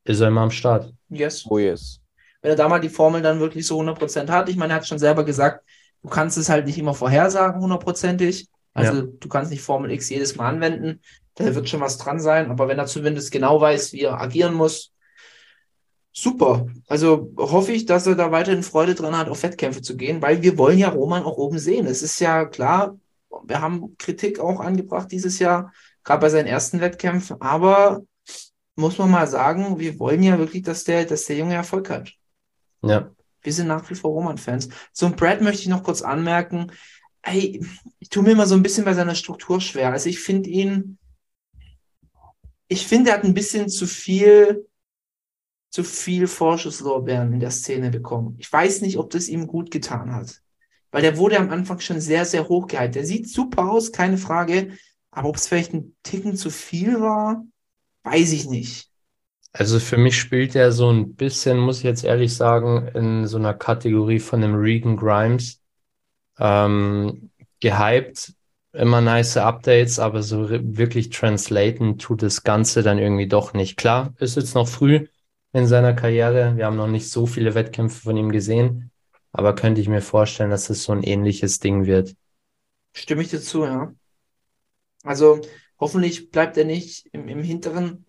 [0.05, 0.93] ist er immer am Start.
[1.09, 1.47] Yes.
[1.49, 2.01] Oh yes.
[2.43, 4.49] Wenn er da mal die Formel dann wirklich so 100% hat.
[4.49, 5.65] Ich meine, er hat schon selber gesagt,
[6.03, 8.49] du kannst es halt nicht immer vorhersagen, hundertprozentig.
[8.73, 9.03] Also Ja.
[9.03, 11.01] du kannst nicht Formel X jedes Mal anwenden.
[11.35, 12.51] Da wird schon was dran sein.
[12.51, 14.93] Aber wenn er zumindest genau weiß, wie er agieren muss,
[16.13, 16.67] super.
[16.87, 20.43] Also hoffe ich, dass er da weiterhin Freude dran hat, auf Wettkämpfe zu gehen, weil
[20.43, 21.87] wir wollen ja Roman auch oben sehen.
[21.87, 22.99] Es ist ja klar,
[23.45, 25.73] wir haben Kritik auch angebracht dieses Jahr,
[26.05, 27.41] gerade bei seinen ersten Wettkämpfen.
[27.41, 28.03] Aber
[28.77, 32.13] muss man mal sagen, wir wollen ja wirklich, dass der, dass der Junge Erfolg hat.
[32.83, 33.11] Ja.
[33.43, 34.69] Wir sind nach wie vor Roman-Fans.
[34.93, 36.71] Zum Brad möchte ich noch kurz anmerken,
[37.23, 37.65] ey,
[37.99, 39.93] ich tue mir immer so ein bisschen bei seiner Struktur schwer.
[39.93, 40.99] Also ich finde ihn,
[42.69, 44.67] ich finde, er hat ein bisschen zu viel,
[45.71, 48.37] zu viel Vorschusslorbeeren in der Szene bekommen.
[48.39, 50.41] Ich weiß nicht, ob das ihm gut getan hat.
[50.91, 52.95] Weil der wurde am Anfang schon sehr, sehr hoch gehalten.
[52.95, 54.77] Der sieht super aus, keine Frage.
[55.11, 57.45] Aber ob es vielleicht ein Ticken zu viel war,
[58.03, 58.90] weiß ich nicht.
[59.53, 63.37] Also für mich spielt er so ein bisschen, muss ich jetzt ehrlich sagen, in so
[63.37, 65.61] einer Kategorie von dem Regan Grimes.
[66.39, 67.31] Ähm,
[67.61, 68.33] gehypt,
[68.73, 73.77] immer nice Updates, aber so wirklich translaten tut das Ganze dann irgendwie doch nicht.
[73.77, 75.07] Klar, ist jetzt noch früh
[75.53, 76.57] in seiner Karriere.
[76.57, 78.91] Wir haben noch nicht so viele Wettkämpfe von ihm gesehen,
[79.33, 82.15] aber könnte ich mir vorstellen, dass es so ein ähnliches Ding wird.
[82.93, 83.93] Stimme ich dir ja.
[85.03, 85.41] Also
[85.79, 88.05] hoffentlich bleibt er nicht im, im hinteren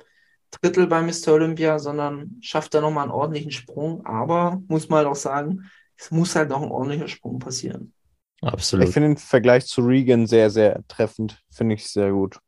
[0.51, 1.29] Drittel bei Mr.
[1.33, 4.05] Olympia, sondern schafft da nochmal einen ordentlichen Sprung.
[4.05, 7.93] Aber muss man halt auch sagen, es muss halt noch ein ordentlicher Sprung passieren.
[8.43, 8.89] Ich Absolut.
[8.89, 11.41] finde den Vergleich zu Regan sehr, sehr treffend.
[11.51, 12.39] Finde ich sehr gut.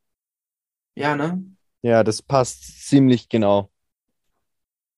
[0.96, 1.44] Ja, ne?
[1.82, 3.70] Ja, das passt ziemlich genau.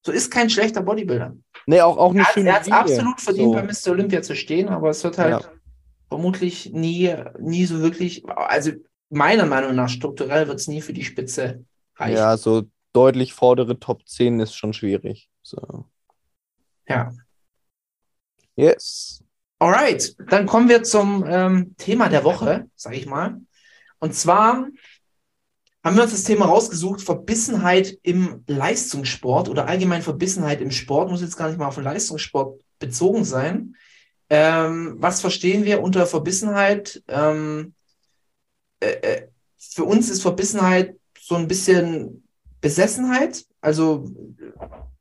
[0.05, 1.35] So ist kein schlechter Bodybuilder.
[1.65, 2.79] Nee, auch, auch eine Er hat schöne er hat's Linie.
[2.79, 3.51] absolut verdient, So.
[3.53, 3.91] bei Mr.
[3.91, 5.51] Olympia zu stehen, aber es wird halt Ja.
[6.09, 8.71] vermutlich nie, nie so wirklich, also
[9.09, 12.15] meiner Meinung nach strukturell wird es nie für die Spitze reichen.
[12.17, 12.63] Ja, so
[12.95, 15.29] deutlich vordere Top 10 ist schon schwierig.
[15.41, 15.85] So.
[16.87, 17.11] Ja.
[18.55, 19.23] Yes.
[19.59, 23.41] Alright, dann kommen wir zum ähm, Thema der Woche, sage ich mal.
[23.99, 24.67] Und zwar
[25.83, 31.21] haben wir uns das Thema rausgesucht, Verbissenheit im Leistungssport oder allgemein Verbissenheit im Sport, muss
[31.21, 33.75] jetzt gar nicht mal auf den Leistungssport bezogen sein.
[34.29, 37.03] Ähm, was verstehen wir unter Verbissenheit?
[37.07, 37.75] Ähm,
[38.79, 39.27] äh, äh,
[39.57, 42.24] für uns ist Verbissenheit so ein bisschen
[42.65, 44.09] Besessenheit, also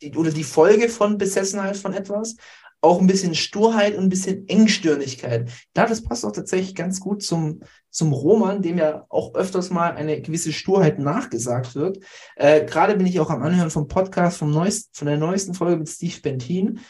[0.03, 2.37] die, oder die Folge von Besessenheit von etwas
[2.83, 5.51] auch ein bisschen Sturheit und ein bisschen Engstirnigkeit.
[5.75, 9.93] Ja, das passt auch tatsächlich ganz gut zum, zum Roman, dem ja auch öfters mal
[9.93, 12.01] eine gewisse Sturheit nachgesagt wird.
[12.37, 15.79] Äh, Gerade bin ich auch am Anhören vom Podcast vom neuesten, von der neuesten Folge
[15.79, 16.81] mit Steve Bentin,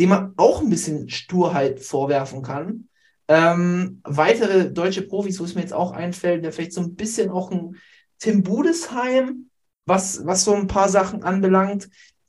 [0.00, 2.88] dem man auch ein bisschen Sturheit vorwerfen kann.
[3.28, 7.30] Ähm, weitere deutsche Profis, wo es mir jetzt auch einfällt, der vielleicht so ein bisschen
[7.30, 7.76] auch ein
[8.18, 9.50] Tim Budesheim,
[9.86, 11.88] was, was so ein paar Sachen anbelangt.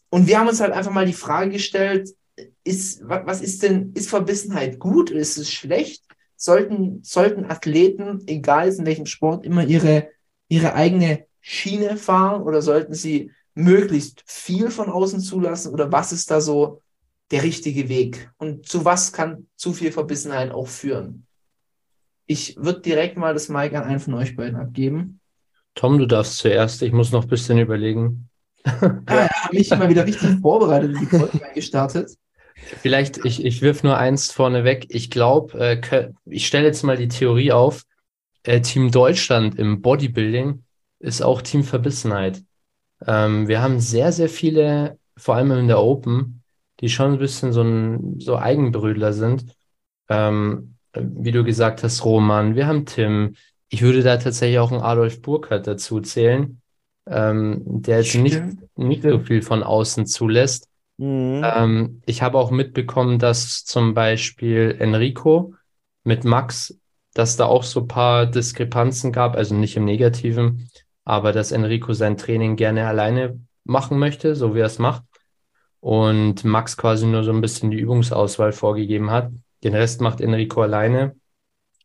[0.10, 2.10] Und wir haben uns halt einfach mal die Frage gestellt,
[2.64, 6.04] ist, wa- was ist denn, ist Verbissenheit gut oder ist es schlecht?
[6.36, 10.10] Sollten, sollten Athleten, egal in welchem Sport, immer ihre,
[10.50, 16.30] ihre eigene Schiene fahren oder sollten sie möglichst viel von außen zulassen oder was ist
[16.30, 16.82] da so
[17.32, 18.30] der richtige Weg?
[18.38, 21.26] Und zu was kann zu viel Verbissenheit auch führen?
[22.26, 25.20] Ich würde direkt mal das Mic an einen von euch beiden abgeben.
[25.76, 26.82] Tom, du darfst zuerst.
[26.82, 28.30] Ich muss noch ein bisschen überlegen.
[28.64, 32.12] Ah, ja, habe mich mal wieder richtig vorbereitet in die Folge gestartet.
[32.56, 34.88] Vielleicht, ich, ich wirf nur eins vorneweg.
[34.90, 37.84] Ich glaube, äh, ich stelle jetzt mal die Theorie auf.
[38.44, 40.64] Äh, Team Deutschland im Bodybuilding
[41.00, 42.42] ist auch Team Verbissenheit.
[43.06, 46.42] Ähm, wir haben sehr, sehr viele, vor allem in der Open,
[46.80, 49.46] die schon ein bisschen so ein so Eigenbrödler sind.
[50.10, 53.36] Ähm, wie du gesagt hast, Roman, wir haben Tim.
[53.70, 56.62] Ich würde da tatsächlich auch einen Adolf Burkhardt dazu zählen,
[57.08, 58.42] ähm, der jetzt nicht,
[58.76, 60.68] nicht so viel von außen zulässt.
[60.98, 61.42] Mhm.
[61.44, 65.54] Ähm, ich habe auch mitbekommen, dass zum Beispiel Enrico
[66.04, 66.80] mit Max,
[67.14, 70.70] dass da auch so ein paar Diskrepanzen gab, also nicht im Negativen,
[71.04, 75.04] aber dass Enrico sein Training gerne alleine machen möchte, so wie er es macht.
[75.80, 79.32] Und Max quasi nur so ein bisschen die Übungsauswahl vorgegeben hat.
[79.64, 81.16] Den Rest macht Enrico alleine.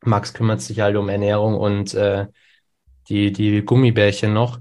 [0.05, 2.27] Max kümmert sich halt um Ernährung und äh,
[3.09, 4.61] die, die Gummibärchen noch.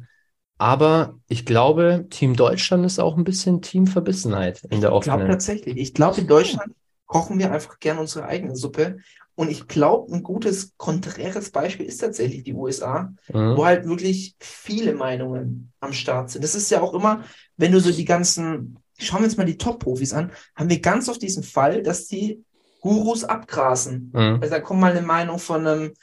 [0.57, 5.25] Aber ich glaube, Team Deutschland ist auch ein bisschen Team Verbissenheit in der Ich glaube
[5.25, 5.77] tatsächlich.
[5.77, 6.73] Ich glaube, in Deutschland
[7.05, 8.97] kochen wir einfach gern unsere eigene Suppe.
[9.35, 13.55] Und ich glaube, ein gutes konträres Beispiel ist tatsächlich die USA, Mhm.
[13.55, 16.43] wo halt wirklich viele Meinungen am Start sind.
[16.43, 17.23] Das ist ja auch immer,
[17.55, 21.07] wenn du so die ganzen, schauen wir uns mal die Top-Profis an, haben wir ganz
[21.07, 22.43] oft diesen Fall, dass die
[22.81, 24.11] Gurus abgrasen.
[24.13, 24.39] Mhm.
[24.41, 25.93] Also da kommt mal eine Meinung von einem,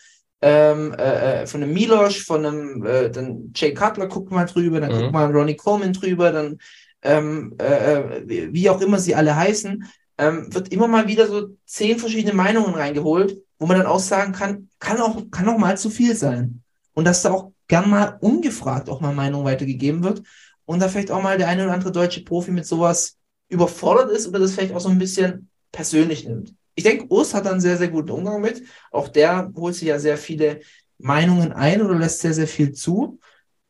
[0.42, 4.80] ähm, äh, äh, von einem Milosch, von einem, äh, dann Jay Cutler guckt mal drüber,
[4.80, 4.96] dann Mhm.
[5.00, 6.58] guckt mal Ronnie Coleman drüber, dann
[7.02, 9.84] ähm, äh, äh, wie- wie auch immer sie alle heißen,
[10.18, 14.32] ähm, wird immer mal wieder so zehn verschiedene Meinungen reingeholt, wo man dann auch sagen
[14.32, 16.62] kann, kann auch, kann auch mal zu viel sein.
[16.94, 20.22] Und dass da auch gern mal ungefragt auch mal Meinung weitergegeben wird
[20.64, 23.16] und da vielleicht auch mal der eine oder andere deutsche Profi mit sowas
[23.48, 26.54] überfordert ist oder das vielleicht auch so ein bisschen persönlich nimmt.
[26.76, 28.62] Ich denke, Urs hat einen sehr, sehr guten Umgang mit.
[28.92, 30.60] Auch der holt sich ja sehr viele
[30.98, 33.18] Meinungen ein oder lässt sehr, sehr viel zu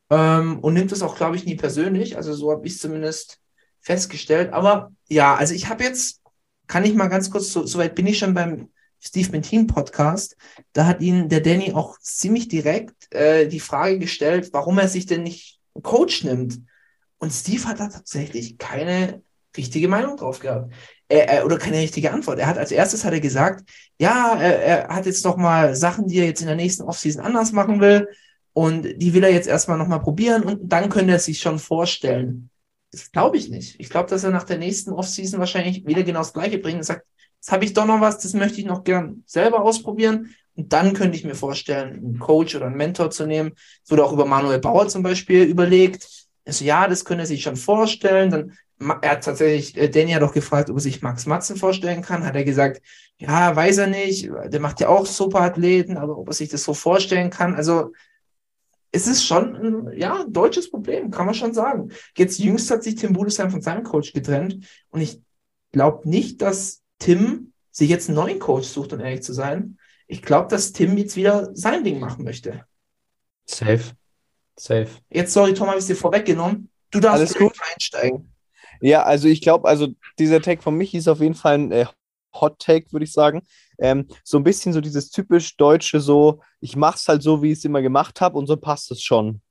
[0.09, 2.17] ähm, und nimmt das auch, glaube ich, nie persönlich.
[2.17, 3.39] Also so habe ich es zumindest
[3.79, 4.53] festgestellt.
[4.53, 6.21] Aber ja, also ich habe jetzt,
[6.67, 10.35] kann ich mal ganz kurz, so, so weit bin ich schon beim Steve Bentin Podcast.
[10.73, 15.05] Da hat ihn der Danny auch ziemlich direkt äh, die Frage gestellt, warum er sich
[15.05, 16.59] denn nicht Coach nimmt.
[17.19, 19.21] Und Steve hat da tatsächlich keine
[19.55, 20.73] richtige Meinung drauf gehabt.
[21.09, 22.39] Er, er, oder keine richtige Antwort.
[22.39, 26.07] Er hat als erstes hat er gesagt, ja, er, er hat jetzt noch mal Sachen,
[26.07, 28.09] die er jetzt in der nächsten Offseason anders machen will.
[28.53, 32.49] Und die will er jetzt erstmal nochmal probieren und dann könnte er sich schon vorstellen.
[32.91, 33.79] Das glaube ich nicht.
[33.79, 36.83] Ich glaube, dass er nach der nächsten Offseason wahrscheinlich wieder genau das Gleiche bringt und
[36.83, 37.05] sagt,
[37.35, 40.33] jetzt habe ich doch noch was, das möchte ich noch gern selber ausprobieren.
[40.55, 43.53] Und dann könnte ich mir vorstellen, einen Coach oder einen Mentor zu nehmen.
[43.83, 46.07] Es wurde auch über Manuel Bauer zum Beispiel überlegt.
[46.43, 48.31] Also ja, das könnte er sich schon vorstellen.
[48.31, 52.01] Dann, er hat tatsächlich, äh, Danny hat auch gefragt, ob er sich Max Matzen vorstellen
[52.01, 52.25] kann.
[52.25, 52.81] Hat er gesagt,
[53.17, 54.29] ja, weiß er nicht.
[54.45, 57.55] Der macht ja auch Superathleten, aber ob er sich das so vorstellen kann.
[57.55, 57.93] Also
[58.91, 61.91] es ist schon ein, ja, ein deutsches Problem, kann man schon sagen.
[62.15, 65.21] Jetzt jüngst hat sich Tim Budesheim von seinem Coach getrennt und ich
[65.71, 69.77] glaube nicht, dass Tim sich jetzt einen neuen Coach sucht, um ehrlich zu sein.
[70.07, 72.65] Ich glaube, dass Tim jetzt wieder sein Ding machen möchte.
[73.45, 73.83] Safe.
[74.57, 74.87] Safe.
[75.09, 76.69] Jetzt, sorry, Tom, habe ich es dir vorweggenommen.
[76.89, 78.33] Du darfst Alles direkt einsteigen.
[78.81, 79.87] Ja, also ich glaube, also
[80.19, 81.85] dieser Take von Michi ist auf jeden Fall ein äh,
[82.39, 83.41] Hot Take, würde ich sagen.
[83.79, 87.59] Ähm, so ein bisschen so dieses typisch deutsche, so, ich mach's halt so, wie ich
[87.59, 89.41] es immer gemacht habe und so passt es schon.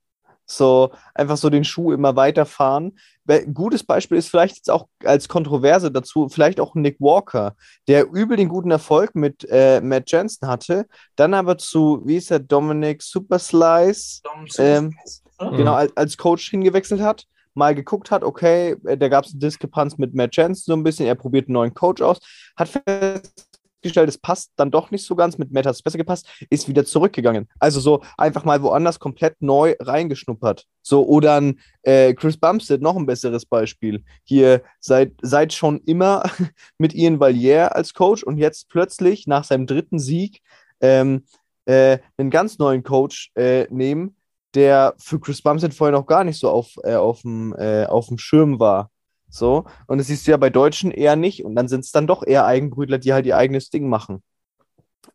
[0.49, 2.97] So einfach so den Schuh immer weiterfahren.
[3.27, 7.55] Ein gutes Beispiel ist vielleicht jetzt auch als Kontroverse dazu, vielleicht auch Nick Walker,
[7.89, 12.29] der übel den guten Erfolg mit äh, Matt Jensen hatte, dann aber zu, wie ist
[12.31, 14.21] der, Dominic Superslice,
[14.57, 14.95] Ähm,
[15.39, 15.57] Mhm.
[15.57, 17.25] genau, als, als Coach hingewechselt hat,
[17.57, 20.83] mal geguckt hat, okay, äh, da gab es eine Diskrepanz mit Matt Jensen so ein
[20.83, 22.19] bisschen, er probiert einen neuen Coach aus,
[22.55, 26.27] hat festgestellt, es passt dann doch nicht so ganz, mit Matt hat es besser gepasst,
[26.49, 27.47] ist wieder zurückgegangen.
[27.59, 30.65] Also so einfach mal woanders komplett neu reingeschnuppert.
[30.81, 34.03] So, oder ein äh, Chris Bumstead, noch ein besseres Beispiel.
[34.23, 36.23] Hier seit, seit schon immer
[36.77, 40.41] mit Ian Valier als Coach und jetzt plötzlich nach seinem dritten Sieg
[40.81, 41.23] ähm,
[41.65, 44.16] äh, einen ganz neuen Coach äh, nehmen,
[44.57, 48.07] der für Chris Bumstead vorher noch gar nicht so auf, äh, auf, dem, äh, auf
[48.07, 48.91] dem Schirm war.
[49.29, 51.45] So, und das siehst du ja bei Deutschen eher nicht.
[51.45, 54.23] Und dann sind es dann doch eher Eigenbrütler, die halt ihr eigenes Ding machen.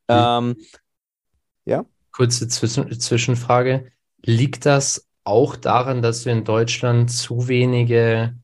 [0.09, 0.57] Ähm,
[2.13, 3.91] Kurze Zwischen Zwischenfrage.
[4.23, 8.37] Liegt das auch daran, dass wir in Deutschland zu wenige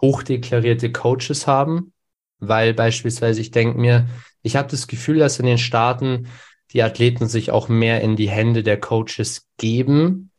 [0.00, 1.92] hochdeklarierte Coaches haben?
[2.38, 4.06] Weil beispielsweise, ich denke mir,
[4.42, 6.28] ich habe das Gefühl, dass in den Staaten
[6.72, 10.30] die Athleten sich auch mehr in die Hände der Coaches geben.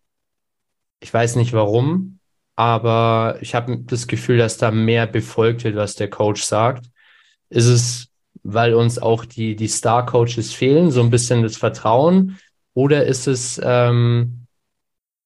[0.99, 2.19] Ich weiß nicht warum,
[2.55, 6.89] aber ich habe das Gefühl, dass da mehr befolgt wird, was der Coach sagt.
[7.49, 8.07] Ist es,
[8.43, 12.39] weil uns auch die, die Star-Coaches fehlen, so ein bisschen das Vertrauen?
[12.73, 14.46] Oder ist es, ähm,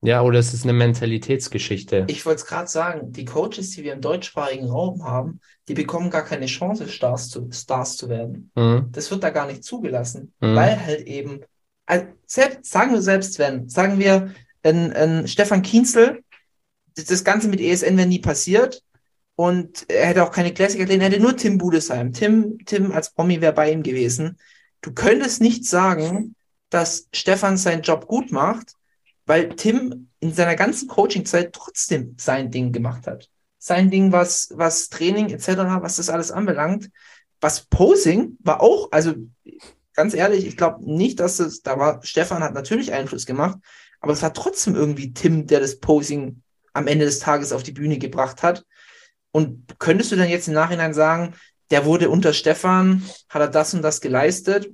[0.02, 2.06] ja, oder ist es eine Mentalitätsgeschichte?
[2.10, 6.10] Ich wollte es gerade sagen, die Coaches, die wir im deutschsprachigen Raum haben, die bekommen
[6.10, 8.52] gar keine Chance, Stars zu, Stars zu werden.
[8.56, 8.90] Mhm.
[8.92, 10.56] Das wird da gar nicht zugelassen, Mhm.
[10.56, 11.42] weil halt eben,
[11.86, 14.34] also selbst, sagen wir selbst wenn, sagen wir,
[14.64, 16.24] ein, ein Stefan Kienzel,
[16.96, 18.84] das- das Ganze mit ESN wäre nie passiert
[19.36, 22.12] und er hätte auch keine Classic Athleten, er hätte nur Tim Budesheim.
[22.14, 24.38] Tim, Tim als Promi wäre bei ihm gewesen.
[24.82, 26.36] Du könntest nicht sagen,
[26.70, 28.74] dass Stefan seinen Job gut macht,
[29.32, 33.30] weil Tim in seiner ganzen Coaching-Zeit trotzdem sein Ding gemacht hat.
[33.60, 35.48] Sein Ding, was, was Training etc.,
[35.80, 36.90] was das alles anbelangt.
[37.40, 39.14] Was Posing war auch, also
[39.94, 43.58] ganz ehrlich, ich glaube nicht, dass es, da war, Stefan hat natürlich Einfluss gemacht,
[44.02, 46.42] aber es war trotzdem irgendwie Tim, der das Posing
[46.74, 48.66] am Ende des Tages auf die Bühne gebracht hat.
[49.32, 51.36] Und könntest du dann jetzt im Nachhinein sagen,
[51.70, 54.70] der wurde unter Stefan, hat er das und das geleistet?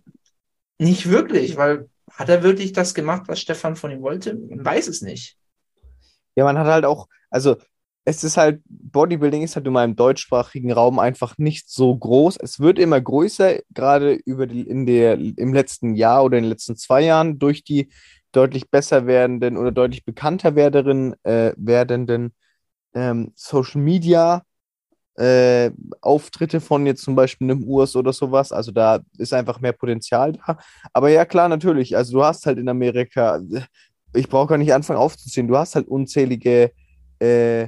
[0.80, 4.34] Nicht wirklich, weil hat er wirklich das gemacht, was Stefan von ihm wollte?
[4.34, 5.38] Man weiß es nicht.
[6.36, 7.58] Ja, man hat halt auch, also
[8.06, 12.38] es ist halt, Bodybuilding ist halt mal im deutschsprachigen Raum einfach nicht so groß.
[12.38, 16.50] Es wird immer größer, gerade über die, in der, im letzten Jahr oder in den
[16.50, 17.90] letzten zwei Jahren durch die
[18.32, 22.34] deutlich besser werdenden oder deutlich bekannter werdenden, äh, werdenden
[22.94, 24.44] ähm, Social Media
[25.18, 28.52] äh, Auftritte von jetzt zum Beispiel einem Urs oder sowas.
[28.52, 30.58] Also da ist einfach mehr Potenzial da.
[30.94, 31.96] Aber ja, klar, natürlich.
[31.98, 33.42] Also du hast halt in Amerika,
[34.14, 36.72] ich brauche gar nicht anfangen aufzuziehen, du hast halt unzählige
[37.20, 37.68] äh,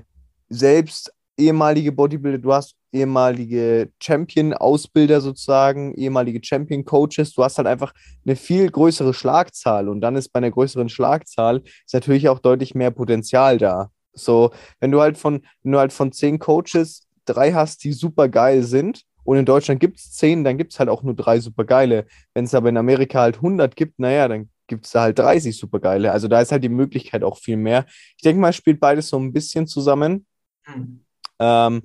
[0.49, 7.93] selbst ehemalige Bodybuilder, du hast ehemalige Champion-Ausbilder sozusagen, ehemalige Champion-Coaches, du hast halt einfach
[8.25, 12.75] eine viel größere Schlagzahl und dann ist bei einer größeren Schlagzahl ist natürlich auch deutlich
[12.75, 13.89] mehr Potenzial da.
[14.13, 18.27] So, wenn du halt von, wenn du halt von zehn Coaches drei hast, die super
[18.29, 21.39] geil sind und in Deutschland gibt es zehn, dann gibt es halt auch nur drei
[21.39, 22.07] super geile.
[22.33, 25.57] Wenn es aber in Amerika halt 100 gibt, naja, dann gibt es da halt 30
[25.57, 26.11] super geile.
[26.11, 27.85] Also da ist halt die Möglichkeit auch viel mehr.
[28.17, 30.25] Ich denke mal, spielt beides so ein bisschen zusammen.
[30.63, 31.05] Hm.
[31.39, 31.83] Ähm,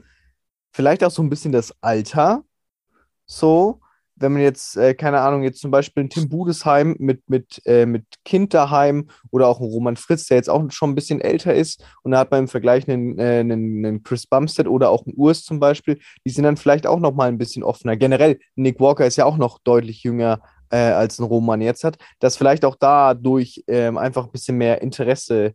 [0.73, 2.45] vielleicht auch so ein bisschen das Alter.
[3.27, 3.81] So,
[4.25, 7.85] wenn man jetzt, äh, keine Ahnung, jetzt zum Beispiel ein Tim Budesheim mit, mit, äh,
[7.85, 11.55] mit Kind daheim oder auch ein Roman Fritz, der jetzt auch schon ein bisschen älter
[11.55, 15.05] ist und da hat man im Vergleich einen, äh, einen, einen Chris Bumstead oder auch
[15.05, 17.97] einen Urs zum Beispiel, die sind dann vielleicht auch noch mal ein bisschen offener.
[17.97, 21.99] Generell, Nick Walker ist ja auch noch deutlich jünger äh, als ein Roman jetzt hat,
[22.19, 25.53] dass vielleicht auch dadurch ähm, einfach ein bisschen mehr Interesse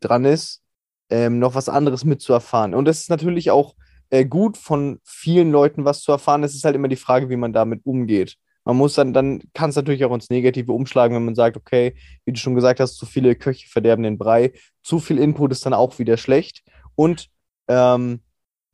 [0.00, 0.62] dran ist,
[1.10, 2.74] ähm, noch was anderes mitzuerfahren.
[2.74, 3.74] Und das ist natürlich auch
[4.12, 6.44] äh, gut von vielen Leuten was zu erfahren.
[6.44, 8.36] Es ist halt immer die Frage, wie man damit umgeht.
[8.64, 11.96] Man muss dann, dann kann es natürlich auch ins Negative umschlagen, wenn man sagt, okay,
[12.24, 14.52] wie du schon gesagt hast, zu viele Köche verderben den Brei.
[14.82, 16.62] Zu viel Input ist dann auch wieder schlecht.
[16.94, 17.30] Und
[17.68, 18.20] ähm,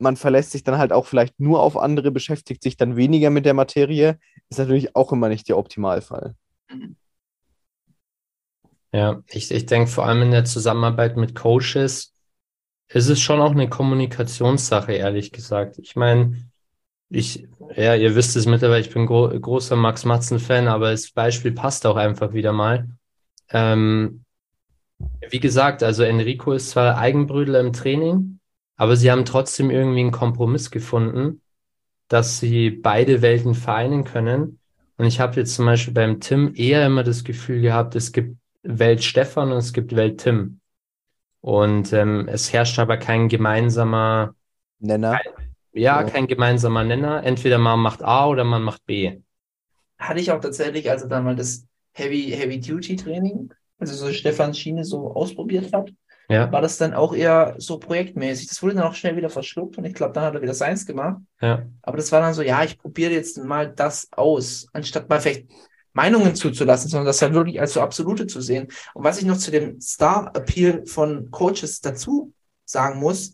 [0.00, 3.46] man verlässt sich dann halt auch vielleicht nur auf andere, beschäftigt sich dann weniger mit
[3.46, 4.18] der Materie.
[4.50, 6.34] Ist natürlich auch immer nicht der Optimalfall.
[8.92, 12.12] Ja, ich, ich denke vor allem in der Zusammenarbeit mit Coaches
[12.88, 15.78] ist es schon auch eine Kommunikationssache, ehrlich gesagt.
[15.78, 16.36] Ich meine,
[17.10, 21.52] ich, ja, ihr wisst es mittlerweile, ich bin gro großer Max Matzen-Fan, aber das Beispiel
[21.52, 22.88] passt auch einfach wieder mal.
[23.50, 24.24] Ähm,
[25.30, 28.40] wie gesagt, also Enrico ist zwar Eigenbrödler im Training,
[28.76, 31.40] aber sie haben trotzdem irgendwie einen Kompromiss gefunden,
[32.08, 34.58] dass sie beide Welten vereinen können.
[34.96, 38.36] Und ich habe jetzt zum Beispiel beim Tim eher immer das Gefühl gehabt, es gibt
[38.62, 40.60] Welt Stefan und es gibt Welt Tim.
[41.40, 44.34] Und ähm, es herrscht aber kein gemeinsamer
[44.80, 45.12] Nenner.
[45.12, 45.32] Kein,
[45.72, 46.04] ja, Ja.
[46.04, 47.24] kein gemeinsamer Nenner.
[47.24, 49.20] Entweder man macht A oder man macht B.
[49.98, 54.12] Hatte ich auch tatsächlich, als er dann mal das Heavy, Heavy Duty Training, also so
[54.12, 55.90] Stefans Schiene so ausprobiert hat,
[56.28, 58.48] Ja, war das dann auch eher so projektmäßig.
[58.48, 60.86] Das wurde dann auch schnell wieder verschluckt und ich glaube, dann hat er wieder seins
[60.86, 61.20] gemacht.
[61.40, 65.20] ja, Aber das war dann so, ja, ich probiere jetzt mal das aus, anstatt mal
[65.20, 65.48] vielleicht
[65.98, 68.68] Meinungen zuzulassen, sondern das halt wirklich als so absolute zu sehen.
[68.94, 72.32] Und was ich noch zu dem Star-Appeal von Coaches dazu
[72.64, 73.32] sagen muss,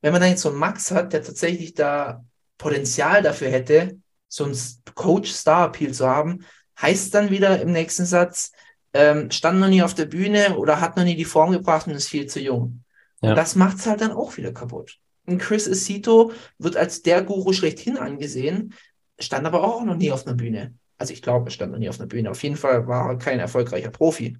[0.00, 2.22] wenn man dann jetzt so einen Max hat, der tatsächlich da
[2.56, 3.98] Potenzial dafür hätte,
[4.28, 4.56] so einen
[4.94, 6.44] Coach-Star-Appeal zu haben,
[6.80, 8.52] heißt dann wieder im nächsten Satz,
[8.92, 11.94] ähm, stand noch nie auf der Bühne oder hat noch nie die Form gebracht und
[11.94, 12.84] ist viel zu jung.
[13.22, 13.30] Ja.
[13.30, 14.98] Und das macht es halt dann auch wieder kaputt.
[15.26, 18.72] Und Chris Acito wird als der Guru schlechthin angesehen,
[19.18, 20.74] stand aber auch noch nie auf einer Bühne.
[20.98, 22.30] Also ich glaube, er stand noch nie auf einer Bühne.
[22.30, 24.38] Auf jeden Fall war er kein erfolgreicher Profi.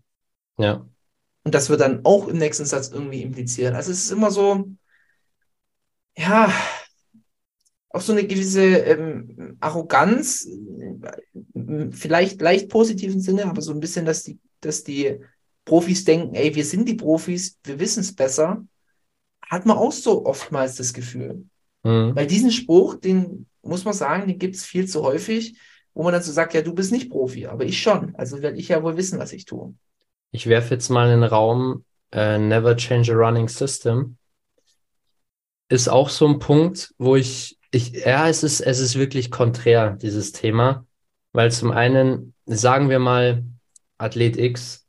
[0.58, 0.86] ja.
[1.46, 3.74] Und das wird dann auch im nächsten Satz irgendwie impliziert.
[3.74, 4.66] Also es ist immer so,
[6.16, 6.50] ja,
[7.90, 14.06] auch so eine gewisse ähm, Arroganz, äh, vielleicht leicht positiven Sinne, aber so ein bisschen,
[14.06, 15.20] dass die, dass die
[15.64, 18.66] Profis denken, ey, wir sind die Profis, wir wissen es besser,
[19.42, 21.44] hat man auch so oftmals das Gefühl.
[21.82, 22.16] Mhm.
[22.16, 25.58] Weil diesen Spruch, den muss man sagen, den gibt es viel zu häufig,
[25.94, 28.14] wo man so sagt, ja, du bist nicht Profi, aber ich schon.
[28.16, 29.74] Also werde ich ja wohl wissen, was ich tue.
[30.32, 34.16] Ich werfe jetzt mal in den Raum, äh, never change a running system.
[35.68, 39.92] Ist auch so ein Punkt, wo ich, ich, ja, es ist, es ist wirklich konträr,
[39.92, 40.86] dieses Thema.
[41.32, 43.44] Weil zum einen, sagen wir mal,
[43.98, 44.86] Athlet X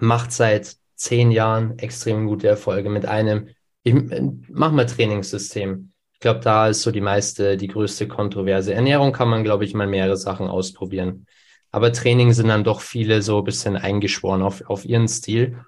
[0.00, 3.48] macht seit zehn Jahren extrem gute Erfolge mit einem,
[3.82, 3.94] ich,
[4.48, 5.91] mach mal Trainingssystem.
[6.22, 8.72] Ich glaube, da ist so die meiste, die größte Kontroverse.
[8.72, 11.26] Ernährung kann man, glaube ich, mal mehrere Sachen ausprobieren.
[11.72, 15.58] Aber Training sind dann doch viele so ein bisschen eingeschworen auf, auf ihren Stil.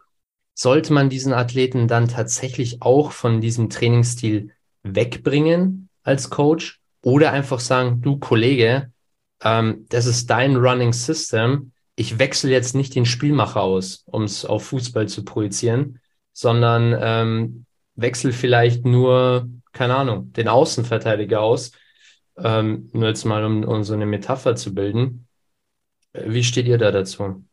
[0.54, 4.52] Sollte man diesen Athleten dann tatsächlich auch von diesem Trainingsstil
[4.84, 8.92] wegbringen als Coach oder einfach sagen, du Kollege,
[9.42, 11.72] ähm, das ist dein Running System.
[11.96, 15.98] Ich wechsle jetzt nicht den Spielmacher aus, um es auf Fußball zu projizieren,
[16.32, 21.72] sondern ähm, wechsel vielleicht nur, keine Ahnung, den Außenverteidiger aus.
[22.38, 25.28] Ähm, nur jetzt mal, um, um so eine Metapher zu bilden.
[26.14, 27.44] Wie steht ihr da dazu?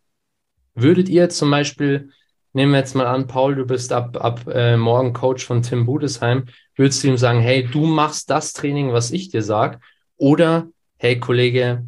[0.74, 2.12] Würdet ihr zum Beispiel
[2.54, 5.86] nehmen wir jetzt mal an, Paul, du bist ab, ab äh, morgen Coach von Tim
[5.86, 6.46] Budesheim.
[6.76, 9.82] Würdest du ihm sagen, hey, du machst das Training, was ich dir sag?
[10.18, 10.68] Oder,
[10.98, 11.86] hey, Kollege,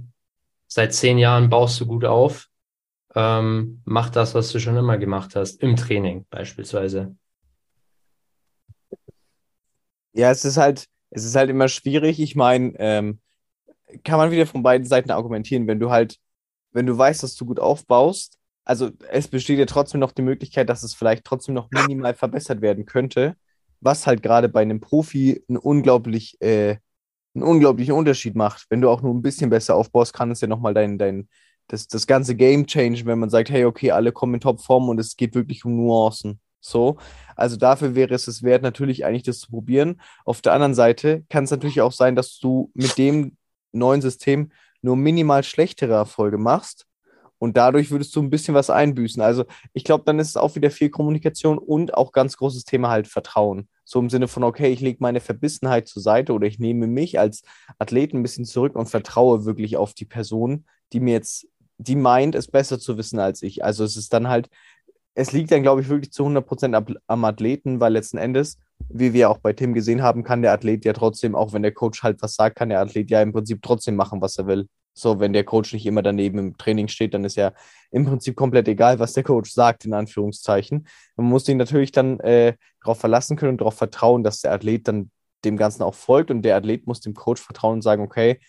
[0.67, 2.47] seit zehn Jahren baust du gut auf,
[3.15, 7.15] ähm, mach das, was du schon immer gemacht hast, im Training beispielsweise.
[10.13, 12.19] Ja, es ist halt, es ist halt immer schwierig.
[12.19, 13.19] Ich meine, ähm,
[14.03, 16.17] kann man wieder von beiden Seiten argumentieren, wenn du halt,
[16.71, 20.69] wenn du weißt, dass du gut aufbaust, also es besteht ja trotzdem noch die Möglichkeit,
[20.69, 23.35] dass es vielleicht trotzdem noch minimal verbessert werden könnte,
[23.81, 26.77] was halt gerade bei einem Profi einen unglaublich, äh,
[27.35, 28.65] einen unglaublichen Unterschied macht.
[28.69, 31.27] Wenn du auch nur ein bisschen besser aufbaust, kann es ja nochmal dein, dein,
[31.67, 34.99] das, das ganze Game change, wenn man sagt, hey, okay, alle kommen in Topform und
[34.99, 36.39] es geht wirklich um Nuancen.
[36.65, 36.97] So,
[37.35, 40.01] also dafür wäre es es wert, natürlich eigentlich das zu probieren.
[40.25, 43.37] Auf der anderen Seite kann es natürlich auch sein, dass du mit dem
[43.73, 44.51] neuen System
[44.81, 46.87] nur minimal schlechtere Erfolge machst
[47.43, 49.21] und dadurch würdest du ein bisschen was einbüßen.
[49.21, 49.43] Also
[49.73, 53.05] ich glaube, dann ist es auch wieder viel Kommunikation und auch ganz großes Thema halt
[53.05, 53.67] Vertrauen.
[53.83, 57.19] So im Sinne von, okay, ich lege meine Verbissenheit zur Seite oder ich nehme mich
[57.19, 57.43] als
[57.79, 61.45] Athlet ein bisschen zurück und vertraue wirklich auf die Person, die mir jetzt,
[61.77, 63.61] die meint, es besser zu wissen als ich.
[63.61, 64.47] Also es ist dann halt
[65.15, 68.57] es liegt dann, glaube ich, wirklich zu 100% am Athleten, weil letzten Endes,
[68.89, 71.73] wie wir auch bei Tim gesehen haben, kann der Athlet ja trotzdem, auch wenn der
[71.73, 74.67] Coach halt was sagt, kann der Athlet ja im Prinzip trotzdem machen, was er will.
[74.95, 77.51] So, wenn der Coach nicht immer daneben im Training steht, dann ist ja
[77.91, 80.87] im Prinzip komplett egal, was der Coach sagt, in Anführungszeichen.
[81.15, 84.87] Man muss ihn natürlich dann äh, darauf verlassen können und darauf vertrauen, dass der Athlet
[84.87, 85.09] dann
[85.45, 88.39] dem Ganzen auch folgt und der Athlet muss dem Coach vertrauen und sagen, okay,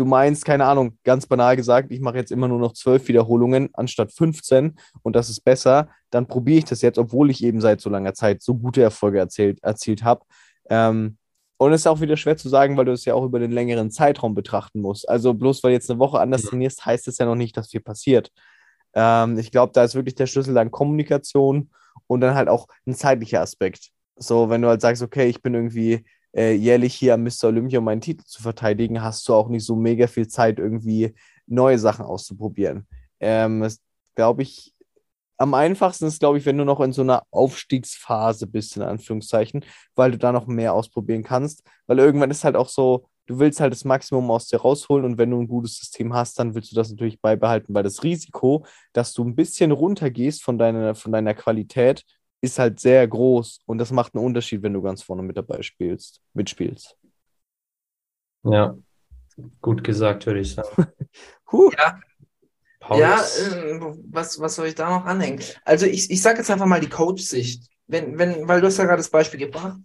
[0.00, 3.68] du meinst, keine Ahnung, ganz banal gesagt, ich mache jetzt immer nur noch zwölf Wiederholungen
[3.74, 7.80] anstatt 15 und das ist besser, dann probiere ich das jetzt, obwohl ich eben seit
[7.82, 10.24] so langer Zeit so gute Erfolge erzählt, erzielt habe.
[10.70, 11.18] Ähm,
[11.58, 13.52] und es ist auch wieder schwer zu sagen, weil du es ja auch über den
[13.52, 15.06] längeren Zeitraum betrachten musst.
[15.06, 17.82] Also bloß weil jetzt eine Woche anders trainierst, heißt es ja noch nicht, dass viel
[17.82, 18.32] passiert.
[18.94, 21.70] Ähm, ich glaube, da ist wirklich der Schlüssel dann Kommunikation
[22.06, 23.90] und dann halt auch ein zeitlicher Aspekt.
[24.16, 27.44] So, wenn du halt sagst, okay, ich bin irgendwie äh, jährlich hier am Mr.
[27.44, 31.14] Olympia, um meinen Titel zu verteidigen, hast du auch nicht so mega viel Zeit, irgendwie
[31.46, 32.86] neue Sachen auszuprobieren.
[33.20, 33.66] Ähm,
[34.14, 34.74] glaube ich,
[35.40, 39.64] am einfachsten ist, glaube ich, wenn du noch in so einer Aufstiegsphase bist, in Anführungszeichen,
[39.94, 41.62] weil du da noch mehr ausprobieren kannst.
[41.86, 45.16] Weil irgendwann ist halt auch so, du willst halt das Maximum aus dir rausholen und
[45.16, 48.66] wenn du ein gutes System hast, dann willst du das natürlich beibehalten, weil das Risiko,
[48.92, 52.04] dass du ein bisschen runtergehst von deiner, von deiner Qualität,
[52.40, 55.62] ist halt sehr groß und das macht einen Unterschied, wenn du ganz vorne mit dabei
[55.62, 56.96] spielst, mitspielst.
[58.44, 58.76] Ja,
[59.60, 60.86] gut gesagt, würde ich sagen.
[61.52, 61.70] huh.
[61.76, 62.00] Ja,
[62.96, 63.80] ja äh,
[64.10, 65.42] was, was soll ich da noch anhängen?
[65.64, 67.68] Also ich, ich sage jetzt einfach mal die Coach-Sicht.
[67.86, 69.78] Wenn, wenn, weil du hast ja gerade das Beispiel gebracht,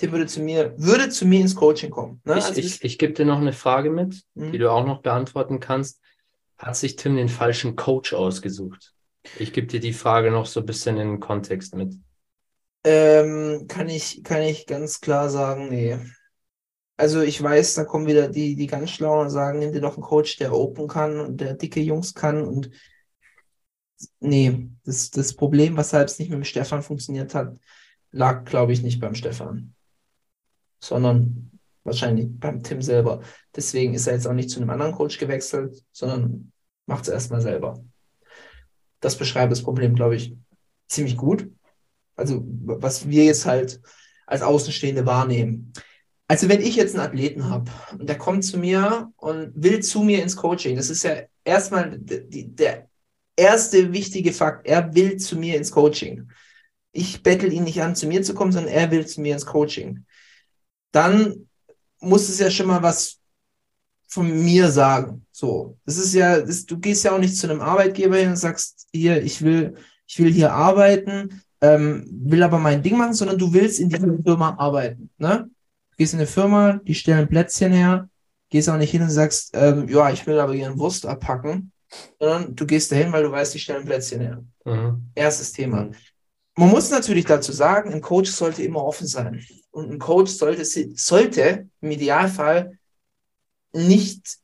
[0.00, 2.22] der würde zu mir, würde zu mir ins Coaching kommen.
[2.24, 2.38] Ne?
[2.38, 4.52] Ich, Also ich, ich gebe dir noch eine Frage mit, Mhm.
[4.52, 6.00] die du auch noch beantworten kannst.
[6.56, 8.94] Hat sich Tim den falschen Coach ausgesucht?
[9.38, 11.94] Ich gebe dir die Frage noch so ein bisschen in den Kontext mit.
[12.84, 15.98] Ähm, kann ich, kann ich ganz klar sagen, nee.
[16.96, 19.94] Also ich weiß, da kommen wieder die, die ganz Schlauen und sagen, nimm dir doch
[19.94, 22.70] einen Coach, der Open kann und der dicke Jungs kann und
[24.20, 27.56] nee, das, das Problem, weshalb es nicht mit dem Stefan funktioniert hat,
[28.10, 29.74] lag, glaube ich, nicht beim Stefan,
[30.80, 31.52] sondern
[31.84, 33.22] wahrscheinlich beim Tim selber.
[33.54, 36.52] Deswegen ist er jetzt auch nicht zu einem anderen Coach gewechselt, sondern
[36.86, 37.82] macht es erstmal selber.
[39.00, 40.34] Das beschreibt das Problem, glaube ich,
[40.88, 41.50] ziemlich gut.
[42.16, 43.80] Also, was wir jetzt halt
[44.26, 45.72] als Außenstehende wahrnehmen.
[46.26, 50.02] Also, wenn ich jetzt einen Athleten habe und der kommt zu mir und will zu
[50.02, 52.88] mir ins Coaching, das ist ja erstmal die, der
[53.36, 54.66] erste wichtige Fakt.
[54.66, 56.30] Er will zu mir ins Coaching.
[56.92, 59.46] Ich bettel ihn nicht an, zu mir zu kommen, sondern er will zu mir ins
[59.46, 60.04] Coaching.
[60.90, 61.48] Dann
[62.00, 63.17] muss es ja schon mal was
[64.08, 65.24] von mir sagen.
[65.30, 68.36] So, das ist ja, das, du gehst ja auch nicht zu einem Arbeitgeber hin und
[68.36, 69.74] sagst, hier, ich will,
[70.06, 74.16] ich will hier arbeiten, ähm, will aber mein Ding machen, sondern du willst in dieser
[74.24, 75.10] Firma arbeiten.
[75.18, 75.50] Ne?
[75.90, 78.08] Du gehst in eine Firma, die stellen Plätzchen her,
[78.48, 81.72] gehst auch nicht hin und sagst, ähm, ja, ich will aber gerne Wurst abpacken,
[82.18, 84.44] sondern du gehst dahin, weil du weißt, die stellen Plätzchen her.
[84.64, 85.10] Mhm.
[85.14, 85.90] Erstes Thema.
[86.56, 89.44] Man muss natürlich dazu sagen, ein Coach sollte immer offen sein.
[89.70, 92.77] Und ein Coach sollte, sollte im Idealfall
[93.72, 94.38] nicht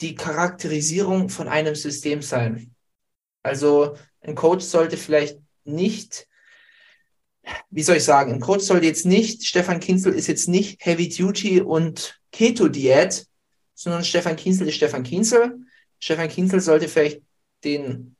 [0.00, 2.74] die Charakterisierung von einem System sein.
[3.42, 6.26] Also ein Coach sollte vielleicht nicht,
[7.70, 11.08] wie soll ich sagen, ein Coach sollte jetzt nicht, Stefan Kinzel ist jetzt nicht Heavy
[11.08, 13.26] Duty und Keto-Diät,
[13.74, 15.60] sondern Stefan Kinzel ist Stefan Kinzel.
[15.98, 17.22] Stefan Kinzel sollte vielleicht
[17.64, 18.16] den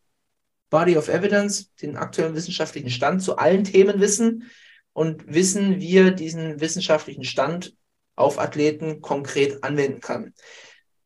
[0.70, 4.50] Body of Evidence, den aktuellen wissenschaftlichen Stand zu allen Themen wissen
[4.92, 7.74] und wissen, wie er diesen wissenschaftlichen Stand
[8.20, 10.34] auf Athleten konkret anwenden kann.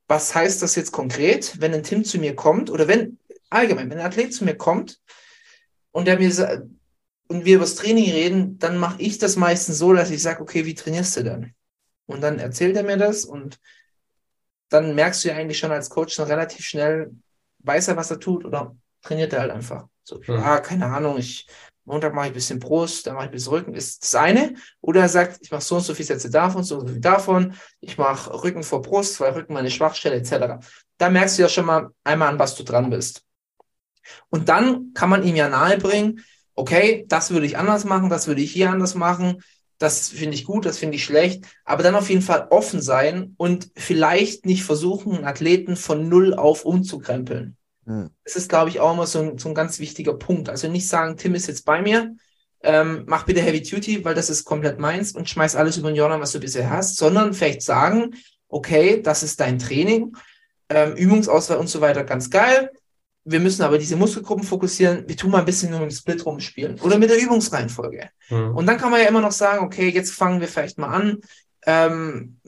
[0.07, 3.19] Was heißt das jetzt konkret, wenn ein Tim zu mir kommt oder wenn
[3.51, 5.01] allgemein, wenn ein Athlet zu mir kommt
[5.93, 6.69] und der mir
[7.27, 10.43] und wir über das Training reden, dann mache ich das meistens so, dass ich sage,
[10.43, 11.55] okay, wie trainierst du denn?
[12.07, 13.59] Und dann erzählt er mir das und
[14.69, 17.13] dann merkst du ja eigentlich schon als Coach schon relativ schnell,
[17.61, 19.89] weiß er, was er tut oder trainiert er halt einfach.
[20.03, 20.37] So, Mhm.
[20.37, 21.47] ah, keine Ahnung, ich
[21.85, 24.55] Montag mache ich ein bisschen Brust, dann mache ich ein bisschen Rücken, ist das eine.
[24.81, 27.01] Oder er sagt, ich mache so und so viele Sätze davon, so und so viel
[27.01, 30.65] davon, ich mache Rücken vor Brust, weil Rücken meine Schwachstelle, etc.
[30.97, 33.23] Da merkst du ja schon mal einmal an, was du dran bist.
[34.31, 36.25] Und dann kann man ihm ja nahebringen,
[36.55, 39.43] okay, das würde ich anders machen, das würde ich hier anders machen,
[39.79, 43.35] das finde ich gut, das finde ich schlecht, aber dann auf jeden Fall offen sein
[43.37, 47.57] und vielleicht nicht versuchen, einen Athleten von null auf umzukrempeln.
[47.87, 48.11] Hm.
[48.25, 50.49] Das ist, glaube ich, auch immer so ein, so ein ganz wichtiger Punkt.
[50.49, 52.15] Also nicht sagen, Tim ist jetzt bei mir,
[52.63, 55.97] ähm, mach bitte Heavy Duty, weil das ist komplett meins und schmeiß alles über den
[55.97, 58.15] Jordan, was du bisher hast, sondern vielleicht sagen,
[58.49, 60.17] okay, das ist dein Training,
[60.71, 62.71] ähm, Übungsauswahl und so weiter, ganz geil.
[63.27, 65.05] Wir müssen aber diese Muskelgruppen fokussieren.
[65.07, 68.11] Wir tun mal ein bisschen nur mit dem Split rumspielen oder mit der Übungsreihenfolge.
[68.29, 68.57] Mhm.
[68.57, 71.21] Und dann kann man ja immer noch sagen, okay, jetzt fangen wir vielleicht mal an.
[71.67, 72.39] Ähm,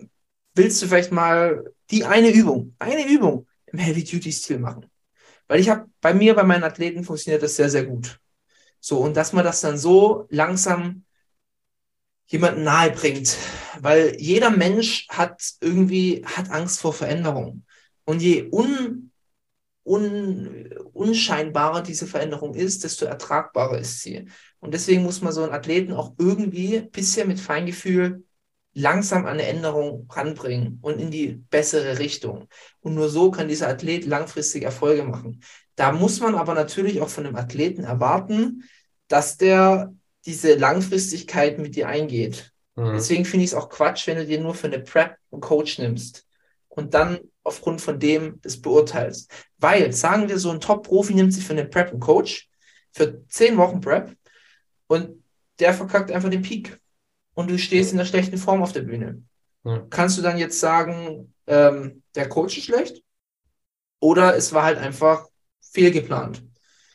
[0.54, 4.86] willst du vielleicht mal die eine Übung, eine Übung im Heavy-Duty-Stil machen?
[5.48, 8.20] Weil ich habe bei mir, bei meinen Athleten funktioniert das sehr, sehr gut.
[8.80, 11.04] So, und dass man das dann so langsam
[12.26, 13.36] jemanden nahe bringt.
[13.80, 17.64] Weil jeder Mensch hat irgendwie, hat Angst vor Veränderung.
[18.04, 19.12] Und je un,
[19.84, 24.26] un, unscheinbarer diese Veränderung ist, desto ertragbarer ist sie.
[24.60, 28.25] Und deswegen muss man so einen Athleten auch irgendwie ein bisschen mit Feingefühl
[28.76, 32.46] langsam an eine Änderung ranbringen und in die bessere Richtung.
[32.80, 35.42] Und nur so kann dieser Athlet langfristig Erfolge machen.
[35.76, 38.64] Da muss man aber natürlich auch von dem Athleten erwarten,
[39.08, 39.94] dass der
[40.26, 42.52] diese Langfristigkeit mit dir eingeht.
[42.74, 42.92] Mhm.
[42.92, 45.78] Deswegen finde ich es auch Quatsch, wenn du dir nur für eine Prep einen Coach
[45.78, 46.26] nimmst
[46.68, 49.30] und dann aufgrund von dem das beurteilst.
[49.56, 52.50] Weil, sagen wir, so ein Top-Profi nimmt sich für eine Prep einen Coach
[52.92, 54.14] für zehn Wochen Prep
[54.86, 55.22] und
[55.60, 56.78] der verkackt einfach den Peak.
[57.36, 59.22] Und du stehst in der schlechten Form auf der Bühne.
[59.62, 59.86] Ja.
[59.90, 63.02] Kannst du dann jetzt sagen, ähm, der Coach ist schlecht?
[64.00, 65.28] Oder es war halt einfach
[65.60, 66.42] fehlgeplant.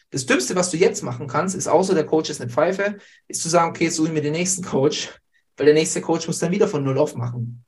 [0.09, 2.97] Das Dümmste, was du jetzt machen kannst, ist, außer der Coach ist eine Pfeife,
[3.27, 5.09] ist zu sagen, okay, jetzt suche ich mir den nächsten Coach,
[5.57, 7.63] weil der nächste Coach muss dann wieder von Null auf machen.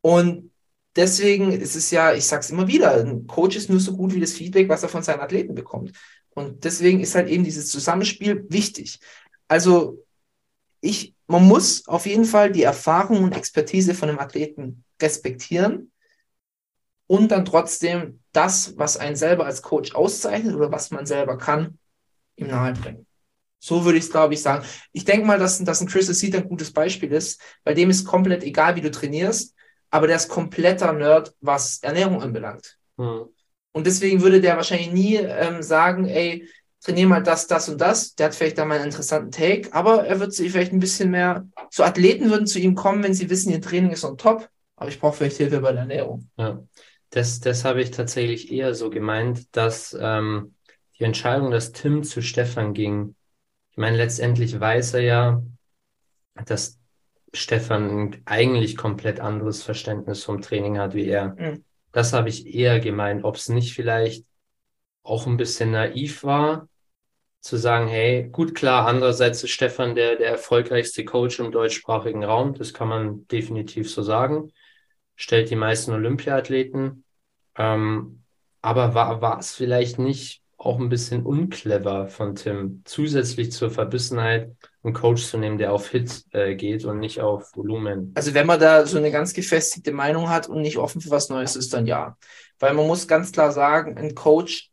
[0.00, 0.50] Und
[0.96, 4.20] deswegen ist es ja, ich sag's immer wieder, ein Coach ist nur so gut wie
[4.20, 5.92] das Feedback, was er von seinen Athleten bekommt.
[6.30, 8.98] Und deswegen ist halt eben dieses Zusammenspiel wichtig.
[9.46, 10.04] Also
[10.80, 15.92] ich, man muss auf jeden Fall die Erfahrung und Expertise von einem Athleten respektieren
[17.06, 21.78] und dann trotzdem das, was einen selber als Coach auszeichnet oder was man selber kann,
[22.36, 23.06] ihm nahebringen.
[23.60, 24.64] So würde ich es, glaube ich, sagen.
[24.92, 28.04] Ich denke mal, dass, dass ein Chris Seed ein gutes Beispiel ist, bei dem ist
[28.04, 29.54] komplett egal, wie du trainierst,
[29.90, 32.78] aber der ist kompletter Nerd, was Ernährung anbelangt.
[32.96, 33.24] Mhm.
[33.72, 36.48] Und deswegen würde der wahrscheinlich nie ähm, sagen, ey,
[36.80, 38.14] trainier mal das, das und das.
[38.14, 41.10] Der hat vielleicht da mal einen interessanten Take, aber er wird sich vielleicht ein bisschen
[41.10, 44.48] mehr, so Athleten würden zu ihm kommen, wenn sie wissen, ihr Training ist on top,
[44.76, 46.28] aber ich brauche vielleicht Hilfe bei der Ernährung.
[46.36, 46.62] Ja,
[47.10, 50.54] das, das habe ich tatsächlich eher so gemeint, dass ähm,
[50.98, 53.14] die Entscheidung, dass Tim zu Stefan ging,
[53.70, 55.42] ich meine, letztendlich weiß er ja,
[56.46, 56.78] dass
[57.32, 61.34] Stefan eigentlich komplett anderes Verständnis vom Training hat wie er.
[61.36, 61.64] Mhm.
[61.92, 64.24] Das habe ich eher gemeint, ob es nicht vielleicht
[65.08, 66.68] auch ein bisschen naiv war,
[67.40, 72.54] zu sagen, hey, gut, klar, andererseits ist Stefan der, der erfolgreichste Coach im deutschsprachigen Raum,
[72.54, 74.52] das kann man definitiv so sagen
[75.18, 77.04] stellt die meisten Olympiathleten.
[77.56, 78.22] Ähm,
[78.62, 84.52] aber war, es vielleicht nicht auch ein bisschen unclever von Tim, zusätzlich zur Verbissenheit
[84.82, 88.12] einen Coach zu nehmen, der auf Hit äh, geht und nicht auf Volumen?
[88.14, 91.28] Also wenn man da so eine ganz gefestigte Meinung hat und nicht offen für was
[91.28, 92.16] Neues ist, dann ja.
[92.60, 94.70] Weil man muss ganz klar sagen, ein Coach,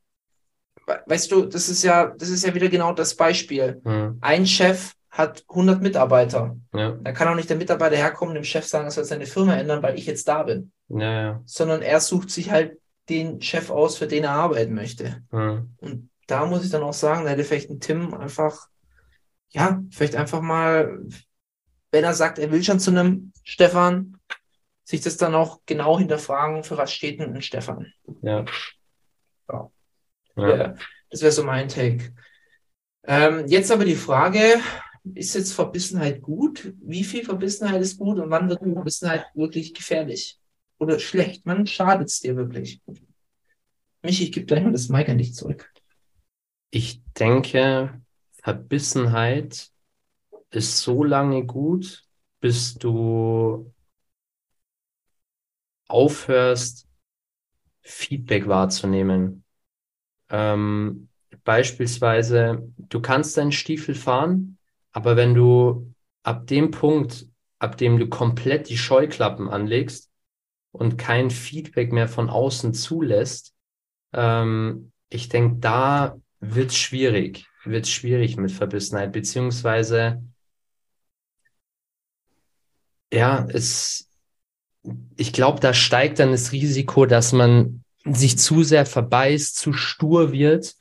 [0.86, 3.82] weißt du, das ist ja, das ist ja wieder genau das Beispiel.
[3.84, 6.58] Hm, Ein Chef hat 100 Mitarbeiter.
[6.74, 9.26] ja, Da kann auch nicht der Mitarbeiter herkommen und dem Chef sagen, er soll seine
[9.26, 10.72] Firma ändern, weil ich jetzt da bin.
[10.90, 11.42] ja, ja.
[11.46, 12.80] Sondern er sucht sich halt
[13.10, 15.24] den Chef aus, für den er arbeiten möchte.
[15.32, 18.68] Hm, Und da muss ich dann auch sagen, da hätte vielleicht ein Tim einfach,
[19.52, 21.00] ja, vielleicht einfach mal,
[21.92, 24.18] wenn er sagt, er will schon zu einem Stefan,
[24.84, 27.88] sich das dann auch genau hinterfragen, für was steht denn ein Stefan.
[28.22, 28.44] Ja.
[30.36, 30.76] Ja.
[31.10, 32.14] Das wäre so mein Take.
[33.04, 34.60] Ähm, jetzt aber die Frage,
[35.14, 36.74] ist jetzt Verbissenheit gut?
[36.82, 40.40] Wie viel Verbissenheit ist gut und wann wird Verbissenheit wirklich gefährlich?
[40.80, 41.44] Oder schlecht?
[41.46, 42.82] Wann schadet es dir wirklich?
[44.02, 45.72] Michi, ich gebe gleich mal das Mic an dich zurück.
[46.72, 48.02] Ich denke,
[48.42, 49.70] Verbissenheit
[50.52, 52.04] ist so lange gut,
[52.42, 53.72] bis du
[55.88, 56.88] aufhörst,
[57.82, 59.45] Feedback wahrzunehmen.
[60.38, 61.08] Ähm,
[61.46, 64.58] beispielsweise, du kannst deinen Stiefel fahren,
[64.92, 65.94] aber wenn du
[66.24, 70.12] ab dem Punkt, ab dem du komplett die Scheuklappen anlegst
[70.74, 73.54] und kein Feedback mehr von außen zulässt,
[74.12, 80.22] ähm, ich denke, da wird es schwierig, wird schwierig mit Verbissenheit, beziehungsweise
[83.14, 84.10] ja, es,
[85.16, 90.32] ich glaube, da steigt dann das Risiko, dass man sich zu sehr verbeißt, zu stur
[90.32, 90.76] wird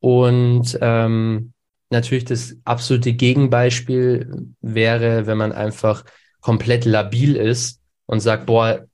[0.00, 1.52] und ähm,
[1.90, 6.04] natürlich das absolute Gegenbeispiel wäre, wenn man einfach
[6.40, 8.86] komplett labil ist und sagt, boah,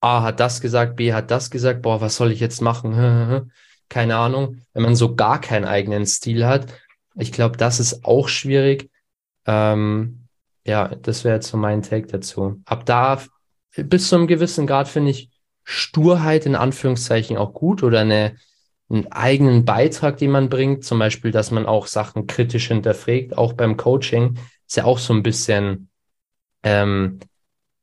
[0.00, 3.50] A hat das gesagt, B hat das gesagt, boah, was soll ich jetzt machen?
[3.88, 4.58] Keine Ahnung.
[4.74, 6.66] Wenn man so gar keinen eigenen Stil hat,
[7.14, 8.90] ich glaube, das ist auch schwierig.
[9.46, 10.26] Ähm,
[10.64, 12.60] ja, das wäre jetzt so mein Take dazu.
[12.66, 13.22] Ab da,
[13.74, 15.30] bis zu einem gewissen Grad finde ich
[15.70, 18.36] Sturheit in Anführungszeichen auch gut oder eine,
[18.88, 20.82] einen eigenen Beitrag, den man bringt.
[20.82, 24.38] Zum Beispiel, dass man auch Sachen kritisch hinterfragt, auch beim Coaching.
[24.66, 25.90] Ist ja auch so ein bisschen,
[26.62, 27.18] ähm,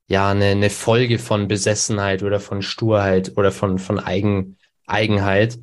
[0.08, 4.58] ja, eine, eine Folge von Besessenheit oder von Sturheit oder von, von Eigen,
[4.88, 5.60] Eigenheit.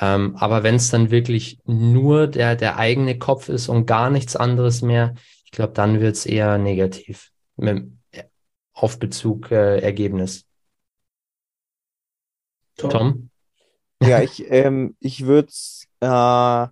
[0.00, 4.34] Ähm, aber wenn es dann wirklich nur der, der eigene Kopf ist und gar nichts
[4.34, 7.84] anderes mehr, ich glaube, dann wird es eher negativ mit,
[8.72, 10.45] auf Bezug äh, Ergebnis.
[12.76, 12.90] Tom?
[12.90, 13.30] Tom?
[14.02, 16.66] Ja, ich, ähm, ich würde es, äh,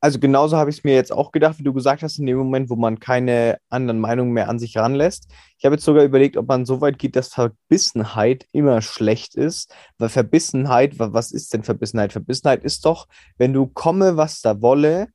[0.00, 2.38] also genauso habe ich es mir jetzt auch gedacht, wie du gesagt hast, in dem
[2.38, 5.28] Moment, wo man keine anderen Meinungen mehr an sich ranlässt.
[5.58, 9.74] Ich habe jetzt sogar überlegt, ob man so weit geht, dass Verbissenheit immer schlecht ist.
[9.98, 12.12] Weil Verbissenheit, wa- was ist denn Verbissenheit?
[12.12, 15.08] Verbissenheit ist doch, wenn du komme, was da wolle,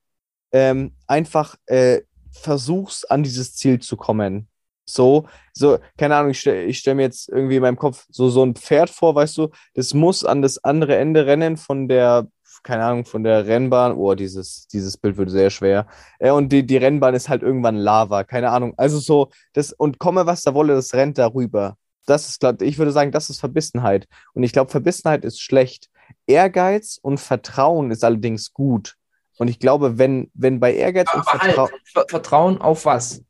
[0.52, 2.02] ähm, einfach äh,
[2.32, 4.48] versuchst, an dieses Ziel zu kommen.
[4.86, 8.30] So, so, keine Ahnung, ich stelle ich stell mir jetzt irgendwie in meinem Kopf so,
[8.30, 12.28] so ein Pferd vor, weißt du, das muss an das andere Ende rennen von der,
[12.64, 13.94] keine Ahnung, von der Rennbahn.
[13.94, 15.88] Oh, dieses, dieses Bild wird sehr schwer.
[16.20, 18.74] Äh, und die, die Rennbahn ist halt irgendwann Lava, keine Ahnung.
[18.78, 21.78] Also so, das, und komme, was da wolle, das rennt darüber.
[22.06, 24.08] Das ist, glaub, ich würde sagen, das ist Verbissenheit.
[24.34, 25.90] Und ich glaube, Verbissenheit ist schlecht.
[26.28, 28.96] Ehrgeiz und Vertrauen ist allerdings gut.
[29.38, 33.24] Und ich glaube, wenn, wenn bei Ehrgeiz und Aber Vertrauen, halt, Ver- Vertrauen auf was?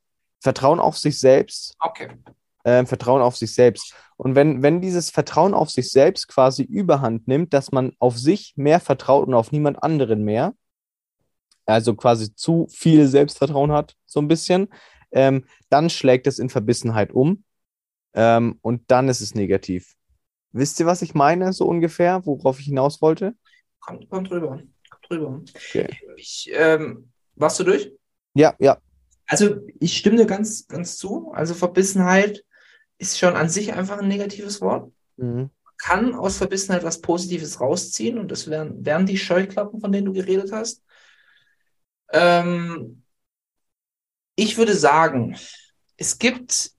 [0.43, 2.09] Vertrauen auf sich selbst, Okay.
[2.65, 3.95] ähm, Vertrauen auf sich selbst.
[4.17, 8.53] Und wenn, wenn dieses Vertrauen auf sich selbst quasi überhand nimmt, dass man auf sich
[8.57, 10.53] mehr vertraut und auf niemand anderen mehr,
[11.65, 14.67] also quasi zu viel Selbstvertrauen hat, so ein bisschen,
[15.11, 17.45] ähm, dann schlägt es in Verbissenheit um
[18.13, 19.93] ähm, und dann ist es negativ.
[20.51, 23.33] Wisst ihr, was ich meine, so ungefähr, worauf ich hinaus wollte?
[23.79, 24.59] Kommt, kommt drüber.
[24.89, 25.41] Kommt drüber.
[25.55, 25.87] Okay.
[26.17, 27.91] Ich, ähm, warst du durch?
[28.33, 28.77] Ja, ja,
[29.27, 31.31] Also ich stimme dir ganz, ganz zu.
[31.33, 32.43] Also Verbissenheit
[32.97, 34.91] ist schon an sich einfach ein negatives Wort.
[35.17, 35.49] mhm.
[35.77, 40.13] Kann aus Verbissenheit was Positives rausziehen und das wären, wären die Scheuklappen, von denen du
[40.13, 40.81] geredet hast.
[42.11, 43.03] Ähm,
[44.35, 45.35] ich würde sagen,
[45.97, 46.71] es gibt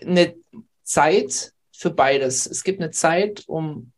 [0.00, 0.34] eine
[0.82, 2.46] Zeit für beides.
[2.46, 3.92] Es gibt eine Zeit, um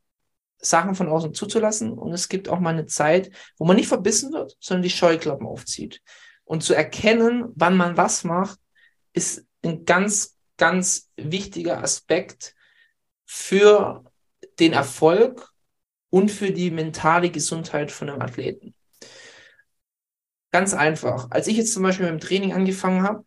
[0.59, 4.33] Sachen von außen zuzulassen und es gibt auch mal eine Zeit, wo man nicht verbissen
[4.33, 6.01] wird, sondern die Scheuklappen aufzieht.
[6.45, 8.59] Und zu erkennen, wann man was macht,
[9.13, 12.55] ist ein ganz, ganz wichtiger Aspekt
[13.25, 14.05] für
[14.59, 15.53] den Erfolg
[16.11, 18.75] und für die mentale Gesundheit von einem Athleten.
[20.51, 21.31] Ganz einfach.
[21.31, 23.25] Als ich jetzt zum Beispiel mit dem Training angefangen habe,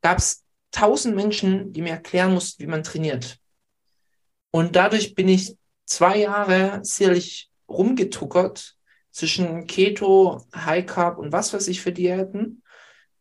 [0.00, 3.38] gab es tausend Menschen, die mir erklären mussten, wie man trainiert.
[4.50, 8.76] Und dadurch bin ich zwei Jahre sicherlich rumgetuckert
[9.10, 12.62] zwischen Keto, High Carb und was weiß ich für Diäten.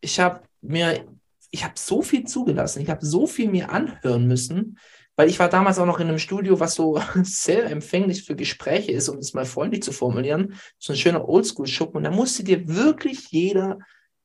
[0.02, 1.06] Ich habe mir,
[1.52, 4.78] ich habe so viel zugelassen, ich habe so viel mir anhören müssen,
[5.16, 8.91] weil ich war damals auch noch in einem Studio, was so sehr empfänglich für Gespräche
[8.91, 10.53] ist, um es mal freundlich zu formulieren.
[10.78, 11.98] So ein schöner Oldschool-Schuppen.
[11.98, 13.80] Und da musste dir wirklich jeder,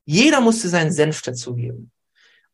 [0.05, 1.91] jeder musste seinen Senf dazugeben.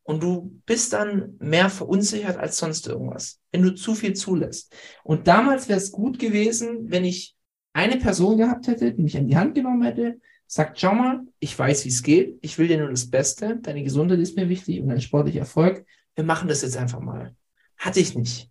[0.03, 4.75] Und du bist dann mehr verunsichert als sonst irgendwas, wenn du zu viel zulässt.
[5.05, 7.37] Und damals wäre es gut gewesen, wenn ich
[7.73, 11.57] eine Person gehabt hätte, die mich an die Hand genommen hätte, sagt, schau mal, ich
[11.57, 14.81] weiß, wie es geht, ich will dir nur das Beste, deine Gesundheit ist mir wichtig
[14.81, 15.87] und dein sportlicher Erfolg,
[16.17, 17.35] wir machen das jetzt einfach mal.
[17.77, 18.51] Hatte ich nicht.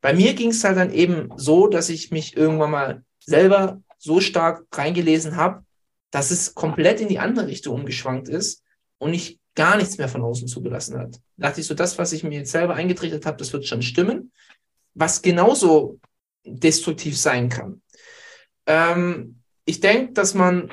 [0.00, 4.20] Bei mir ging es halt dann eben so, dass ich mich irgendwann mal selber so
[4.20, 5.64] stark reingelesen habe,
[6.10, 8.62] dass es komplett in die andere Richtung umgeschwankt ist
[8.98, 11.16] und ich gar nichts mehr von außen zugelassen hat.
[11.36, 13.82] Da dachte ich so, das, was ich mir jetzt selber eingetrichtert habe, das wird schon
[13.82, 14.32] stimmen,
[14.94, 15.98] was genauso
[16.44, 17.82] destruktiv sein kann.
[18.66, 20.70] Ähm, ich denke, dass man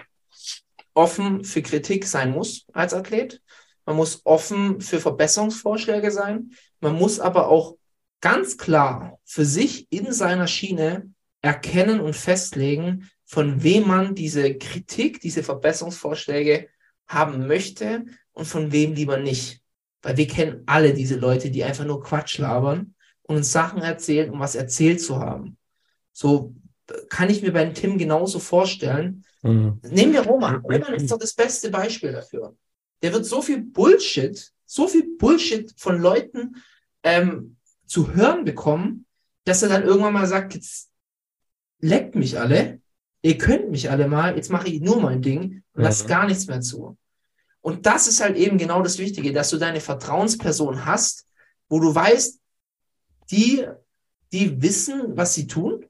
[0.94, 3.42] offen für Kritik sein muss als Athlet.
[3.86, 6.52] Man muss offen für Verbesserungsvorschläge sein.
[6.80, 7.78] Man muss aber auch
[8.22, 11.12] ganz klar für sich in seiner Schiene
[11.42, 16.68] erkennen und festlegen, von wem man diese Kritik, diese Verbesserungsvorschläge
[17.08, 19.62] haben möchte und von wem lieber nicht.
[20.02, 24.30] Weil wir kennen alle diese Leute, die einfach nur Quatsch labern und uns Sachen erzählen,
[24.30, 25.58] um was erzählt zu haben.
[26.12, 26.54] So
[27.10, 29.26] kann ich mir beim Tim genauso vorstellen.
[29.42, 29.80] Mhm.
[29.90, 30.58] Nehmen wir Roman.
[30.58, 32.56] Roman ist doch das beste Beispiel dafür.
[33.02, 36.56] Der wird so viel Bullshit, so viel Bullshit von Leuten
[37.04, 39.06] ähm, zu hören bekommen,
[39.44, 40.90] dass er dann irgendwann mal sagt, jetzt
[41.80, 42.80] leckt mich alle,
[43.24, 46.08] ihr könnt mich alle mal, jetzt mache ich nur mein Ding und Mhm.
[46.08, 46.98] gar nichts mehr zu.
[47.62, 51.28] Und das ist halt eben genau das Wichtige, dass du deine Vertrauensperson hast,
[51.70, 52.40] wo du weißt,
[53.32, 53.66] die,
[54.32, 55.86] die wissen, was sie tun,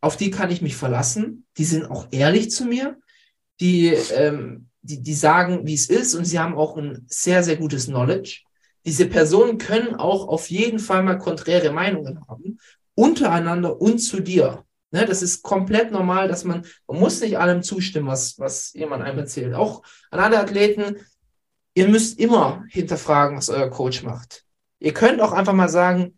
[0.00, 2.98] auf die kann ich mich verlassen, die sind auch ehrlich zu mir,
[3.60, 7.56] die, ähm, die, die sagen, wie es ist und sie haben auch ein sehr, sehr
[7.56, 8.42] gutes Knowledge.
[8.84, 12.58] Diese Personen können auch auf jeden Fall mal konträre Meinungen haben,
[12.94, 14.64] untereinander und zu dir.
[14.90, 19.02] Ne, das ist komplett normal, dass man, man muss nicht allem zustimmen, was, was jemand
[19.02, 19.54] einem erzählt.
[19.54, 20.96] Auch an alle Athleten,
[21.74, 24.44] ihr müsst immer hinterfragen, was euer Coach macht.
[24.78, 26.16] Ihr könnt auch einfach mal sagen,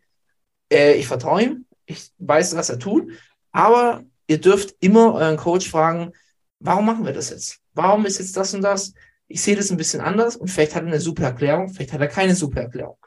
[0.71, 3.11] äh, ich vertraue ihm, ich weiß, was er tut,
[3.51, 6.11] aber ihr dürft immer euren Coach fragen,
[6.59, 7.59] warum machen wir das jetzt?
[7.73, 8.93] Warum ist jetzt das und das?
[9.27, 12.01] Ich sehe das ein bisschen anders und vielleicht hat er eine super Erklärung, vielleicht hat
[12.01, 12.97] er keine super Erklärung.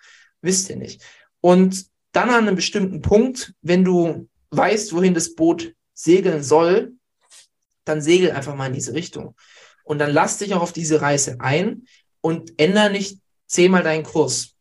[0.41, 1.03] Wisst ihr nicht.
[1.41, 6.93] Und dann an einem bestimmten Punkt, wenn du weißt, wohin das Boot segeln soll,
[7.85, 9.35] dann segel einfach mal in diese Richtung.
[9.85, 11.87] Und dann lass dich auch auf diese Reise ein
[12.21, 14.54] und ändere nicht zehnmal deinen Kurs.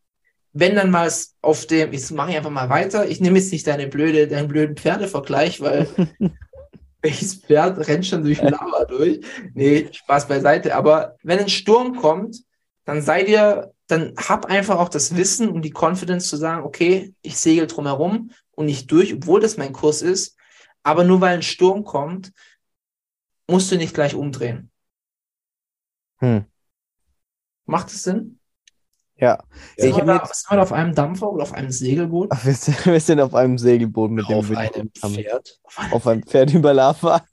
[0.54, 3.52] Wenn dann mal es auf dem, jetzt mache ich einfach mal weiter, ich nehme jetzt
[3.52, 5.88] nicht deine blöde, deinen blöden Pferdevergleich, weil
[7.02, 9.20] welches Pferd rennt schon durch Lava durch?
[9.54, 10.76] Nee, Spaß beiseite.
[10.76, 12.44] Aber wenn ein Sturm kommt,
[12.86, 17.14] dann sei dir, dann hab einfach auch das Wissen und die Confidence zu sagen, okay,
[17.22, 20.38] ich segel drumherum und nicht durch, obwohl das mein Kurs ist.
[20.84, 22.32] Aber nur weil ein Sturm kommt,
[23.48, 24.72] musst du nicht gleich umdrehen.
[26.20, 26.46] Hm.
[27.66, 28.40] Macht es Sinn?
[29.24, 29.38] Ja.
[29.78, 32.28] Sind, Ich wir da, jetzt- sind wir da auf einem Dampfer oder auf einem Segelboot?
[32.32, 35.14] Ach, wir, sind, wir sind auf einem Segelboot mit dem Auf wir einem haben.
[35.14, 35.60] Pferd.
[35.92, 37.22] Auf einem Pferd über Lava.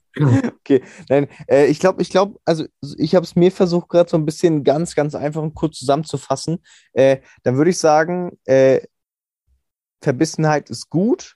[0.59, 2.65] Okay, nein, äh, ich glaube, ich glaube, also
[2.97, 6.59] ich habe es mir versucht, gerade so ein bisschen ganz, ganz einfach und kurz zusammenzufassen.
[6.91, 8.81] Äh, dann würde ich sagen, äh,
[10.01, 11.35] Verbissenheit ist gut.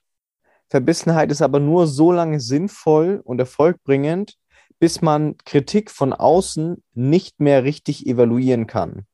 [0.68, 4.34] Verbissenheit ist aber nur so lange sinnvoll und erfolgbringend,
[4.78, 9.06] bis man Kritik von außen nicht mehr richtig evaluieren kann.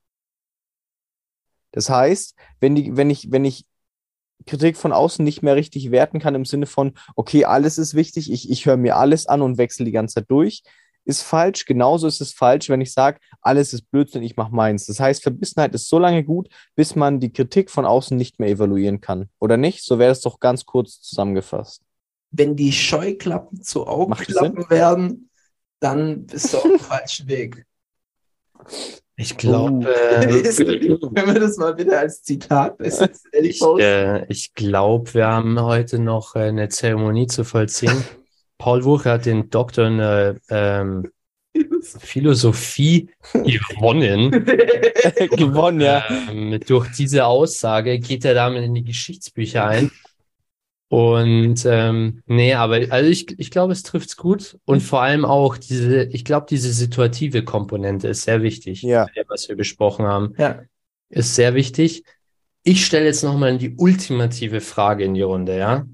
[1.73, 3.67] Das heißt, wenn die, wenn ich, wenn ich
[4.47, 8.31] Kritik von außen nicht mehr richtig werten kann im Sinne von, okay, alles ist wichtig,
[8.31, 10.63] ich, ich höre mir alles an und wechsle die ganze Zeit durch,
[11.05, 11.65] ist falsch.
[11.65, 14.87] Genauso ist es falsch, wenn ich sage, alles ist Blödsinn, ich mache meins.
[14.87, 18.51] Das heißt, Verbissenheit ist so lange gut, bis man die Kritik von außen nicht mehr
[18.51, 19.29] evaluieren kann.
[19.39, 19.85] Oder nicht?
[19.85, 21.83] So wäre es doch ganz kurz zusammengefasst.
[22.31, 25.31] Wenn die Scheuklappen zu Augenklappen werden,
[25.81, 27.67] dann bist du auf dem falschen Weg.
[29.17, 35.27] Ich glaube, Ist- Wenn wir das mal wieder als Zitat ich, äh, ich glaube, wir
[35.27, 38.03] haben heute noch äh, eine Zeremonie zu vollziehen.
[38.59, 41.11] Paul Wucher hat den Doktor in äh, ähm,
[41.99, 44.31] Philosophie gewonnen.
[45.37, 46.05] Gewonnen, ja.
[46.31, 49.91] Ähm, durch diese Aussage geht er damit in die Geschichtsbücher ein.
[50.93, 54.59] Und ähm, nee, aber also ich, ich glaube, es trifft's gut.
[54.67, 58.83] Und vor allem auch diese, ich glaube, diese situative Komponente ist sehr wichtig.
[58.83, 59.07] Ja.
[59.27, 60.61] Was wir besprochen haben, ja.
[61.09, 62.05] ist sehr wichtig.
[62.63, 65.87] Ich stelle jetzt nochmal die ultimative Frage in die Runde, ja?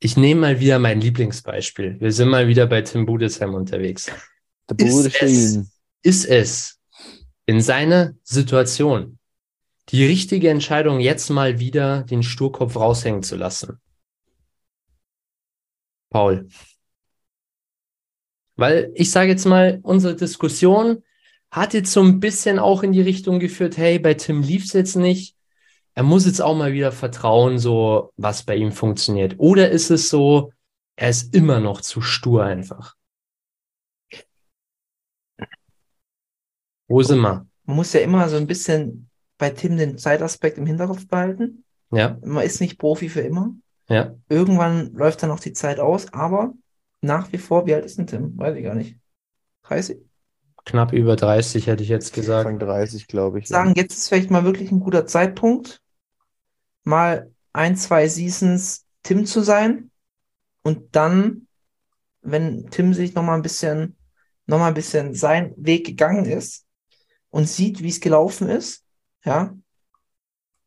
[0.00, 2.00] Ich nehme mal wieder mein Lieblingsbeispiel.
[2.00, 4.10] Wir sind mal wieder bei Tim Budesheim unterwegs.
[4.78, 5.70] Ist es-.
[6.02, 6.80] Ist es
[7.46, 9.15] in seiner Situation
[9.90, 13.80] die richtige Entscheidung, jetzt mal wieder den Sturkopf raushängen zu lassen?
[16.10, 16.48] Paul.
[18.56, 21.02] Weil ich sage jetzt mal, unsere Diskussion
[21.50, 24.72] hat jetzt so ein bisschen auch in die Richtung geführt, hey, bei Tim lief es
[24.72, 25.36] jetzt nicht.
[25.94, 29.36] Er muss jetzt auch mal wieder vertrauen, so was bei ihm funktioniert.
[29.38, 30.52] Oder ist es so,
[30.96, 32.96] er ist immer noch zu stur einfach?
[36.88, 37.46] Wo sind wir?
[37.64, 39.05] Man muss ja immer so ein bisschen
[39.38, 41.64] bei Tim den Zeitaspekt im Hinterkopf behalten.
[41.92, 43.54] Ja, Man ist nicht Profi für immer.
[43.88, 44.14] ja.
[44.28, 46.52] Irgendwann läuft dann auch die Zeit aus, aber
[47.00, 48.36] nach wie vor, wie alt ist denn Tim?
[48.36, 48.96] Weiß ich gar nicht.
[49.64, 49.98] 30?
[50.64, 52.46] Knapp über 30 hätte ich jetzt gesagt.
[52.46, 53.46] Anfang 30, glaube ich.
[53.46, 55.80] Sagen, jetzt ist vielleicht mal wirklich ein guter Zeitpunkt,
[56.82, 59.90] mal ein, zwei Seasons Tim zu sein
[60.62, 61.46] und dann,
[62.22, 63.96] wenn Tim sich noch mal ein bisschen,
[64.46, 66.64] noch mal ein bisschen seinen Weg gegangen ist
[67.30, 68.82] und sieht, wie es gelaufen ist,
[69.26, 69.54] ja,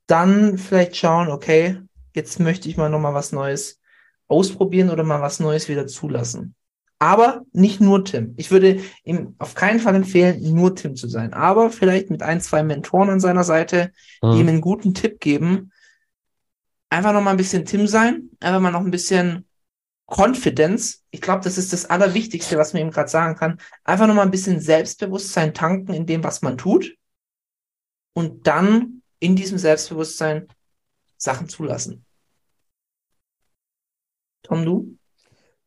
[0.07, 1.81] dann vielleicht schauen, okay,
[2.13, 3.79] jetzt möchte ich mal noch mal was Neues
[4.27, 6.55] ausprobieren oder mal was Neues wieder zulassen.
[7.01, 8.33] Aber nicht nur Tim.
[8.35, 11.33] Ich würde ihm auf keinen Fall empfehlen, nur Tim zu sein.
[11.33, 13.91] Aber vielleicht mit ein, zwei Mentoren an seiner Seite,
[14.21, 14.35] die Mhm.
[14.41, 15.71] ihm einen guten Tipp geben.
[16.89, 18.29] Einfach noch mal ein bisschen Tim sein.
[18.41, 19.47] Einfach mal noch ein bisschen
[20.07, 21.03] Confidence.
[21.11, 23.59] Ich glaube, das ist das Allerwichtigste, was man ihm gerade sagen kann.
[23.85, 26.95] Einfach noch mal ein bisschen Selbstbewusstsein tanken in dem, was man tut.
[28.19, 30.49] Und dann in diesem Selbstbewusstsein
[31.15, 32.05] Sachen zulassen.
[34.43, 34.97] Tom, du?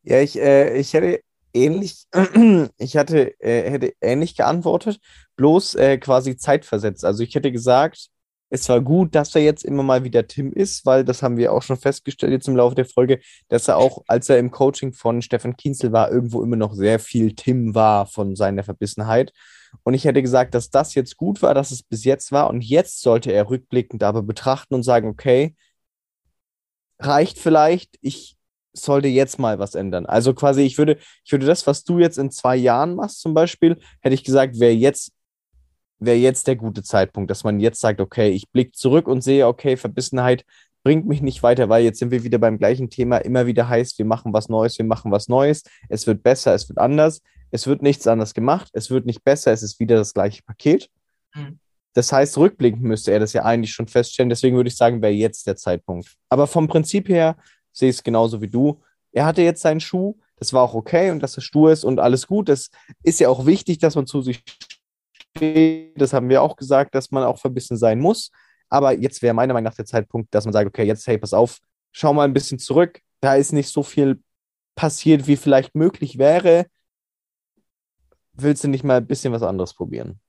[0.03, 1.21] Ja, ich, äh, ich hätte
[1.51, 2.05] ähnlich,
[2.77, 4.99] ich hatte, äh, hätte ähnlich geantwortet,
[5.35, 7.03] bloß äh, quasi zeitversetzt.
[7.03, 8.09] Also ich hätte gesagt,
[8.51, 11.53] es war gut, dass er jetzt immer mal wieder Tim ist, weil das haben wir
[11.53, 14.93] auch schon festgestellt jetzt im Laufe der Folge, dass er auch, als er im Coaching
[14.93, 19.33] von Stefan Kienzel war, irgendwo immer noch sehr viel Tim war von seiner Verbissenheit.
[19.83, 22.49] Und ich hätte gesagt, dass das jetzt gut war, dass es bis jetzt war.
[22.49, 25.55] Und jetzt sollte er rückblickend aber betrachten und sagen, okay,
[26.99, 28.37] reicht vielleicht, ich
[28.73, 30.05] sollte jetzt mal was ändern.
[30.05, 33.33] Also quasi, ich würde, ich würde das, was du jetzt in zwei Jahren machst, zum
[33.33, 35.11] Beispiel, hätte ich gesagt, wäre jetzt,
[35.99, 39.47] wäre jetzt der gute Zeitpunkt, dass man jetzt sagt, okay, ich blicke zurück und sehe,
[39.47, 40.43] okay, Verbissenheit
[40.83, 43.97] bringt mich nicht weiter, weil jetzt sind wir wieder beim gleichen Thema, immer wieder heißt,
[43.99, 47.21] wir machen was Neues, wir machen was Neues, es wird besser, es wird anders,
[47.53, 50.89] es wird nichts anders gemacht, es wird nicht besser, es ist wieder das gleiche Paket.
[51.35, 51.59] Mhm.
[51.93, 55.13] Das heißt, rückblickend müsste er das ja eigentlich schon feststellen, deswegen würde ich sagen, wäre
[55.13, 56.15] jetzt der Zeitpunkt.
[56.29, 57.37] Aber vom Prinzip her
[57.71, 58.81] sehe ich es genauso wie du.
[59.11, 61.99] Er hatte jetzt seinen Schuh, das war auch okay und dass er stur ist und
[61.99, 62.49] alles gut.
[62.49, 62.71] Das
[63.03, 64.43] ist ja auch wichtig, dass man zu sich
[65.35, 66.01] steht.
[66.01, 68.31] Das haben wir auch gesagt, dass man auch verbissen sein muss.
[68.67, 71.35] Aber jetzt wäre meiner Meinung nach der Zeitpunkt, dass man sagt, okay, jetzt, hey, pass
[71.35, 71.59] auf,
[71.91, 72.99] schau mal ein bisschen zurück.
[73.21, 74.23] Da ist nicht so viel
[74.73, 76.65] passiert, wie vielleicht möglich wäre.
[78.33, 80.19] Willst du nicht mal ein bisschen was anderes probieren?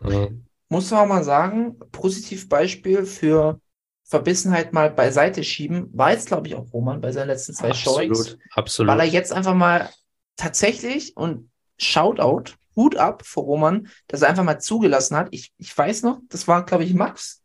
[0.00, 0.44] Mhm.
[0.68, 3.60] muss man auch mal sagen, Positivbeispiel für
[4.04, 8.20] Verbissenheit mal beiseite schieben, war jetzt, glaube ich, auch Roman bei seinen letzten zwei Showings,
[8.20, 8.92] Absolut, absolut.
[8.92, 9.90] weil er jetzt einfach mal
[10.36, 15.28] tatsächlich und Shoutout, Hut ab vor Roman, dass er einfach mal zugelassen hat.
[15.30, 17.42] Ich, ich weiß noch, das war, glaube ich, Max.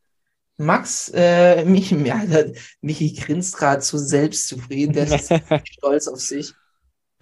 [0.58, 2.22] Max, äh, Michi, ja,
[2.82, 5.34] Michi grinst gerade so selbstzufrieden, der ist
[5.72, 6.54] stolz auf sich.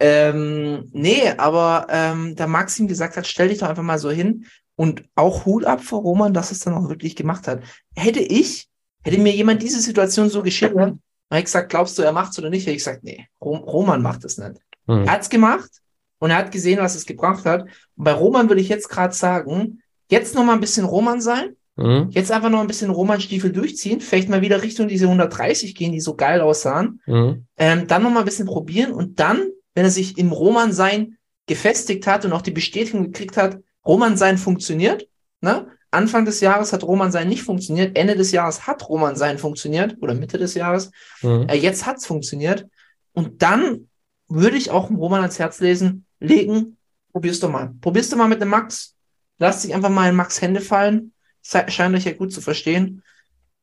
[0.00, 4.10] Ähm, nee, aber ähm, da Max ihm gesagt hat, stell dich doch einfach mal so
[4.10, 4.46] hin
[4.76, 7.62] und auch Hut ab vor Roman, dass es dann auch wirklich gemacht hat.
[7.94, 8.68] Hätte ich,
[9.02, 10.94] hätte mir jemand diese Situation so geschildert,
[11.30, 12.62] hätte ich gesagt, glaubst du, er macht's oder nicht?
[12.62, 14.54] Hätte ich gesagt, nee, Rom Roman macht es nicht.
[14.86, 15.04] Mhm.
[15.04, 15.70] Er hat's gemacht
[16.18, 17.62] und er hat gesehen, was es gebracht hat.
[17.62, 21.56] Und bei Roman würde ich jetzt gerade sagen, jetzt noch mal ein bisschen Roman sein,
[21.76, 22.08] Mhm.
[22.10, 26.00] jetzt einfach noch ein bisschen Roman-Stiefel durchziehen, vielleicht mal wieder Richtung diese 130 gehen, die
[26.00, 27.00] so geil aussahen.
[27.06, 27.46] Mhm.
[27.56, 31.16] Ähm, dann noch mal ein bisschen probieren und dann, wenn er sich im Roman-Sein
[31.46, 35.08] gefestigt hat und auch die Bestätigung gekriegt hat, Roman-Sein funktioniert,
[35.40, 35.66] ne?
[35.92, 40.38] Anfang des Jahres hat Roman-Sein nicht funktioniert, Ende des Jahres hat Roman-Sein funktioniert oder Mitte
[40.38, 40.92] des Jahres,
[41.22, 41.48] Mhm.
[41.48, 42.66] äh, jetzt hat's funktioniert
[43.12, 43.88] und dann
[44.28, 46.76] würde ich auch Roman ans Herz lesen, legen,
[47.10, 47.72] probier's doch mal.
[47.80, 48.94] Probier's doch mal mit einem Max.
[49.38, 51.12] Lasst dich einfach mal in Max Hände fallen.
[51.42, 53.02] Scheint euch ja gut zu verstehen.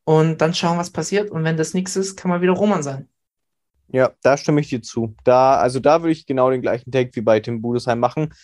[0.04, 1.30] Und dann schauen, was passiert.
[1.30, 3.08] Und wenn das nichts ist, kann man wieder Roman sein.
[3.90, 5.14] Ja, da stimme ich dir zu.
[5.24, 8.34] Da, also da würde ich genau den gleichen Take wie bei Tim Budesheim machen.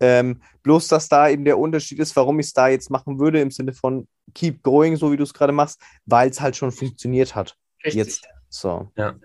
[0.00, 3.40] Ähm, bloß, dass da eben der Unterschied ist, warum ich es da jetzt machen würde,
[3.40, 6.70] im Sinne von keep going, so wie du es gerade machst, weil es halt schon
[6.72, 7.56] funktioniert hat.
[7.84, 7.94] Richtig.
[8.06, 8.28] Jetzt.
[8.48, 8.90] So.
[8.96, 9.18] Michi,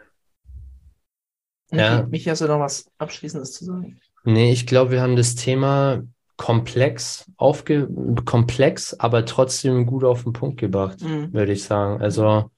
[1.71, 2.07] Ja.
[2.09, 3.99] Michi, hast du noch was Abschließendes zu sagen?
[4.25, 6.03] Nee, ich glaube, wir haben das Thema
[6.37, 7.87] komplex aufge
[8.25, 11.33] komplex, aber trotzdem gut auf den Punkt gebracht, Mhm.
[11.33, 12.01] würde ich sagen.
[12.01, 12.49] Also,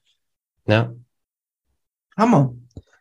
[0.68, 0.94] ja.
[2.18, 2.54] Hammer.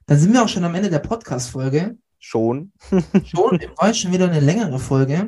[0.06, 1.96] Dann sind wir auch schon am Ende der Podcast-Folge.
[2.18, 2.72] Schon.
[2.90, 5.26] Schon, war jetzt schon wieder eine längere Folge.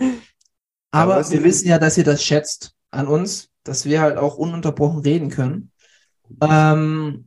[0.90, 4.36] Aber Aber wir wissen ja, dass ihr das schätzt an uns, dass wir halt auch
[4.36, 5.72] ununterbrochen reden können.
[6.40, 7.26] Ähm,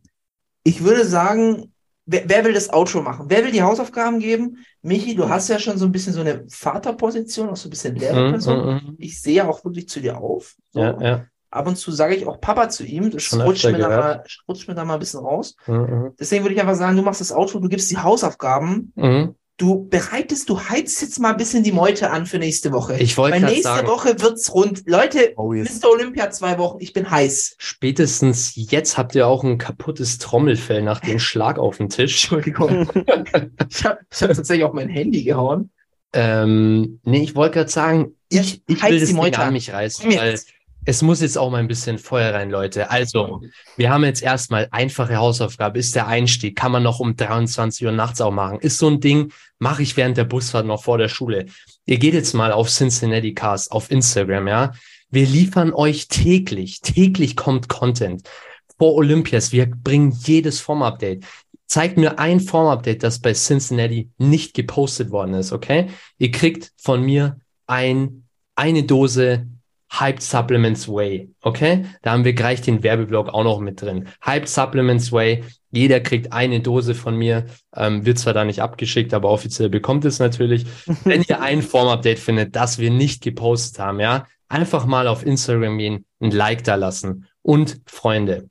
[0.63, 1.73] ich würde sagen,
[2.05, 3.26] wer, wer will das Outro machen?
[3.30, 4.57] Wer will die Hausaufgaben geben?
[4.81, 7.95] Michi, du hast ja schon so ein bisschen so eine Vaterposition, auch so ein bisschen
[7.95, 8.65] Lehrerperson.
[8.65, 10.55] Mhm, mhm, Ich sehe ja auch wirklich zu dir auf.
[10.71, 10.80] So.
[10.80, 11.26] Ja, ja.
[11.51, 13.09] Ab und zu sage ich auch Papa zu ihm.
[13.11, 15.55] Das Schon rutscht mir, da mal, rutscht mir da mal ein bisschen raus.
[15.67, 18.91] Mhm, Deswegen würde ich einfach sagen, du machst das Outro, du gibst die Hausaufgaben.
[18.95, 19.35] mhm.
[19.57, 22.95] Du bereitest, du heizt jetzt mal ein bisschen die Meute an für nächste Woche.
[22.97, 24.84] Ich wollte Weil gerade nächste sagen, Woche wird's rund.
[24.85, 25.81] Leute, Oh, yes.
[25.81, 25.89] Mr.
[25.89, 27.55] Olympia zwei Wochen, ich bin heiß.
[27.57, 32.23] spätestens jetzt habt ihr auch ein kaputtes Trommelfell nach dem Schlag auf den Tisch.
[32.23, 32.89] Entschuldigung.
[32.95, 35.71] ich habe ich hab tatsächlich auf mein Handy gehauen.
[36.13, 39.51] Ähm, nee, ich wollte gerade sagen, ich, ich heiz will die das Ding Meute an
[39.51, 40.47] mich reißen, weil jetzt.
[40.85, 42.89] Es muss jetzt auch mal ein bisschen Feuer rein, Leute.
[42.89, 43.41] Also,
[43.77, 45.77] wir haben jetzt erstmal einfache Hausaufgabe.
[45.77, 48.60] Ist der Einstieg, kann man noch um 23 Uhr nachts auch machen.
[48.60, 51.45] Ist so ein Ding, mache ich während der Busfahrt noch vor der Schule.
[51.85, 54.72] Ihr geht jetzt mal auf Cincinnati Cast auf Instagram, ja.
[55.11, 58.30] Wir liefern euch täglich, täglich kommt Content
[58.77, 59.51] vor Olympias.
[59.51, 61.26] Wir bringen jedes Form-Update.
[61.65, 65.88] Zeigt mir ein Form-Update, das bei Cincinnati nicht gepostet worden ist, okay?
[66.18, 68.23] Ihr kriegt von mir ein,
[68.56, 69.47] eine Dose
[69.91, 71.85] Hyped Supplements Way, okay?
[72.03, 74.07] Da haben wir gleich den Werbeblock auch noch mit drin.
[74.21, 77.45] Hyped Supplements Way, jeder kriegt eine Dose von mir,
[77.75, 80.65] ähm, wird zwar da nicht abgeschickt, aber offiziell bekommt es natürlich.
[81.03, 85.77] Wenn ihr ein Form-Update findet, das wir nicht gepostet haben, ja, einfach mal auf Instagram
[85.77, 87.27] gehen, ein Like da lassen.
[87.41, 88.49] Und Freunde,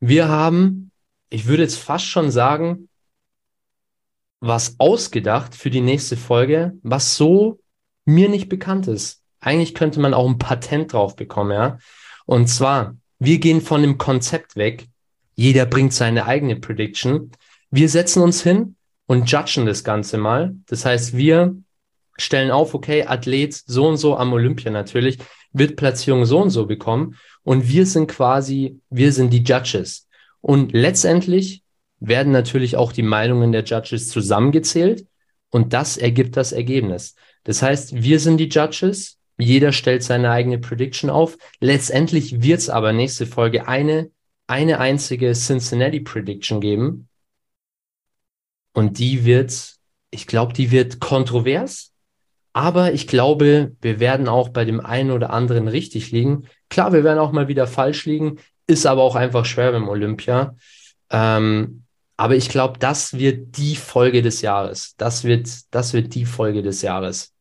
[0.00, 0.90] wir haben,
[1.30, 2.88] ich würde jetzt fast schon sagen,
[4.40, 7.60] was ausgedacht für die nächste Folge, was so
[8.04, 9.22] mir nicht bekannt ist.
[9.46, 11.78] Eigentlich könnte man auch ein Patent drauf bekommen, ja.
[12.24, 14.86] Und zwar, wir gehen von dem Konzept weg.
[15.36, 17.30] Jeder bringt seine eigene Prediction.
[17.70, 18.74] Wir setzen uns hin
[19.06, 20.56] und judgen das Ganze mal.
[20.66, 21.54] Das heißt, wir
[22.18, 25.18] stellen auf, okay, Athlet so und so am Olympia natürlich,
[25.52, 27.14] wird Platzierung so und so bekommen.
[27.44, 30.08] Und wir sind quasi, wir sind die Judges.
[30.40, 31.62] Und letztendlich
[32.00, 35.06] werden natürlich auch die Meinungen der Judges zusammengezählt
[35.50, 37.14] und das ergibt das Ergebnis.
[37.44, 41.36] Das heißt, wir sind die Judges, jeder stellt seine eigene Prediction auf.
[41.60, 44.10] Letztendlich wird es aber nächste Folge eine,
[44.46, 47.08] eine einzige Cincinnati Prediction geben.
[48.72, 49.76] Und die wird,
[50.10, 51.92] ich glaube, die wird kontrovers,
[52.52, 56.48] aber ich glaube, wir werden auch bei dem einen oder anderen richtig liegen.
[56.70, 60.56] Klar, wir werden auch mal wieder falsch liegen, ist aber auch einfach schwer beim Olympia.
[61.10, 61.84] Ähm,
[62.16, 64.94] aber ich glaube, das wird die Folge des Jahres.
[64.96, 67.35] Das wird, das wird die Folge des Jahres.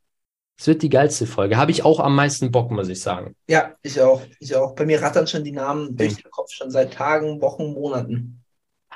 [0.57, 1.57] Es wird die geilste Folge.
[1.57, 3.35] Habe ich auch am meisten Bock, muss ich sagen.
[3.47, 4.21] Ja, ich auch.
[4.39, 4.73] Ich auch.
[4.73, 8.41] Bei mir rattern schon die Namen durch den Kopf schon seit Tagen, Wochen, Monaten.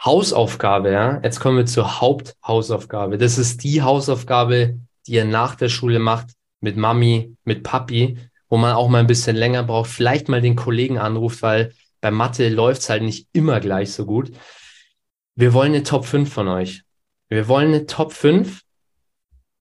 [0.03, 1.19] Hausaufgabe, ja.
[1.21, 3.17] Jetzt kommen wir zur Haupthausaufgabe.
[3.17, 6.29] Das ist die Hausaufgabe, die ihr nach der Schule macht,
[6.61, 8.17] mit Mami, mit Papi,
[8.47, 12.11] wo man auch mal ein bisschen länger braucht, vielleicht mal den Kollegen anruft, weil bei
[12.11, 14.31] Mathe läuft es halt nicht immer gleich so gut.
[15.35, 16.83] Wir wollen eine Top 5 von euch.
[17.27, 18.61] Wir wollen eine Top 5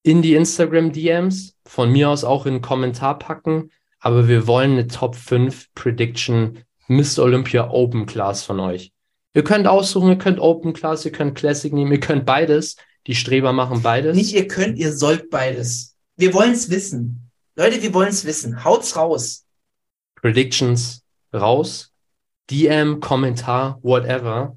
[0.09, 3.71] in die Instagram DMs, von mir aus auch in einen Kommentar packen,
[4.01, 7.25] aber wir wollen eine Top 5 Prediction Mr.
[7.25, 8.91] Olympia Open Class von euch.
[9.35, 12.77] Ihr könnt aussuchen, ihr könnt Open Class, ihr könnt Classic nehmen, ihr könnt beides.
[13.07, 14.17] Die Streber machen beides.
[14.17, 15.95] Nicht ihr könnt, ihr sollt beides.
[16.17, 17.31] Wir wollen es wissen.
[17.55, 18.65] Leute, wir wollen es wissen.
[18.65, 19.45] Haut's raus.
[20.15, 21.03] Predictions
[21.35, 21.93] raus.
[22.51, 24.57] DM, Kommentar, whatever.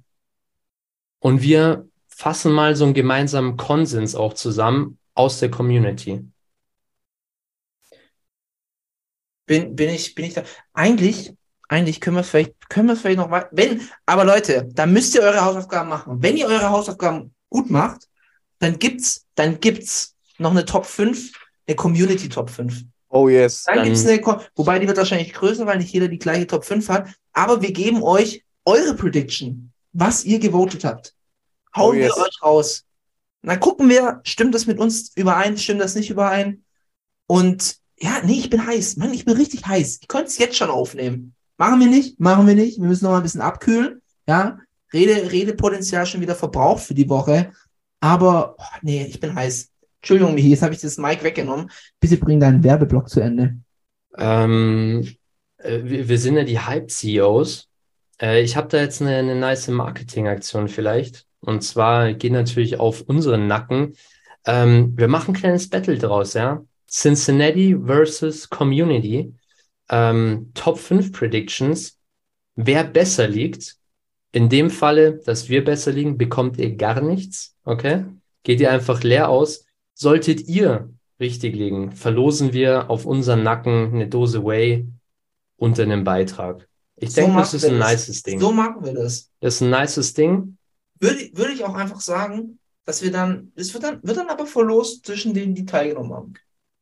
[1.19, 6.25] Und wir fassen mal so einen gemeinsamen Konsens auch zusammen aus der Community.
[9.45, 10.43] Bin, bin ich, bin ich da.
[10.73, 11.33] Eigentlich,
[11.67, 14.85] eigentlich können wir es vielleicht, können wir es vielleicht noch mal, wenn, aber Leute, da
[14.85, 16.21] müsst ihr eure Hausaufgaben machen.
[16.21, 18.07] Wenn ihr eure Hausaufgaben gut macht,
[18.59, 21.33] dann gibt's, dann gibt's noch eine Top 5,
[21.67, 22.83] eine Community Top 5.
[23.09, 23.63] Oh yes.
[23.63, 24.21] Dann, Dann- gibt's eine,
[24.55, 27.09] wobei die wird wahrscheinlich größer, weil nicht jeder die gleiche Top 5 hat.
[27.33, 31.13] Aber wir geben euch eure Prediction, was ihr gewotet habt.
[31.75, 32.15] Hauen Oh yes.
[32.15, 32.85] wir euch raus.
[33.43, 36.63] Und dann gucken wir, stimmt das mit uns überein, stimmt das nicht überein?
[37.27, 38.97] Und ja, nee, ich bin heiß.
[38.97, 39.99] Mann, ich bin richtig heiß.
[40.01, 41.34] Ich könnte es jetzt schon aufnehmen.
[41.57, 42.80] Machen wir nicht, machen wir nicht.
[42.80, 44.01] Wir müssen noch mal ein bisschen abkühlen.
[44.27, 44.59] Ja,
[44.93, 47.51] Rede, Redepotenzial schon wieder verbraucht für die Woche.
[47.99, 49.69] Aber, oh, nee, ich bin heiß.
[50.01, 51.69] Entschuldigung, Michi, jetzt habe ich das Mic weggenommen.
[51.99, 53.57] Bitte bring deinen Werbeblock zu Ende.
[54.18, 55.15] Ähm,
[55.57, 57.69] äh, wir, wir sind ja die Hype-CEOs.
[58.19, 61.27] Äh, ich habe da jetzt eine, eine nice Marketingaktion vielleicht.
[61.41, 63.93] Und zwar geht natürlich auf unseren Nacken.
[64.45, 66.63] Ähm, wir machen ein kleines Battle draus, ja.
[66.89, 69.34] Cincinnati versus Community.
[69.89, 71.97] Ähm, Top 5 Predictions.
[72.55, 73.76] Wer besser liegt.
[74.34, 77.55] In dem Falle, dass wir besser liegen, bekommt ihr gar nichts.
[77.65, 78.05] Okay?
[78.43, 79.65] Geht ihr einfach leer aus.
[79.93, 80.89] Solltet ihr
[81.19, 84.88] richtig liegen, verlosen wir auf unseren Nacken eine Dose Whey
[85.57, 86.68] unter einem Beitrag.
[86.95, 87.91] Ich So denke, das ist ein das.
[87.91, 88.39] nices Ding.
[88.39, 89.30] So machen wir das.
[89.39, 90.57] Das ist ein nices Ding.
[91.02, 94.45] Würde, würde ich auch einfach sagen, dass wir dann, es wird dann, wird dann aber
[94.45, 96.34] verlost zwischen denen, die teilgenommen haben.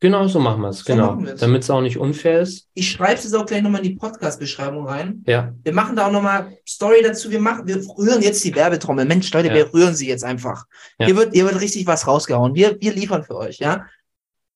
[0.01, 0.79] Genau so machen wir es.
[0.79, 1.21] So Genau.
[1.37, 2.69] Damit es auch nicht unfair ist.
[2.73, 5.23] Ich schreibe es jetzt auch gleich nochmal in die Podcast-Beschreibung rein.
[5.27, 5.53] Ja.
[5.63, 7.29] Wir machen da auch nochmal Story dazu.
[7.31, 9.03] Wir machen, wir rühren jetzt die Werbetrommel.
[9.03, 9.55] Mensch, Leute, Ja.
[9.55, 10.65] wir rühren sie jetzt einfach.
[10.99, 11.07] Ja.
[11.07, 12.55] Hier wird, hier wird richtig was rausgehauen.
[12.55, 13.85] Wir, wir liefern für euch, ja.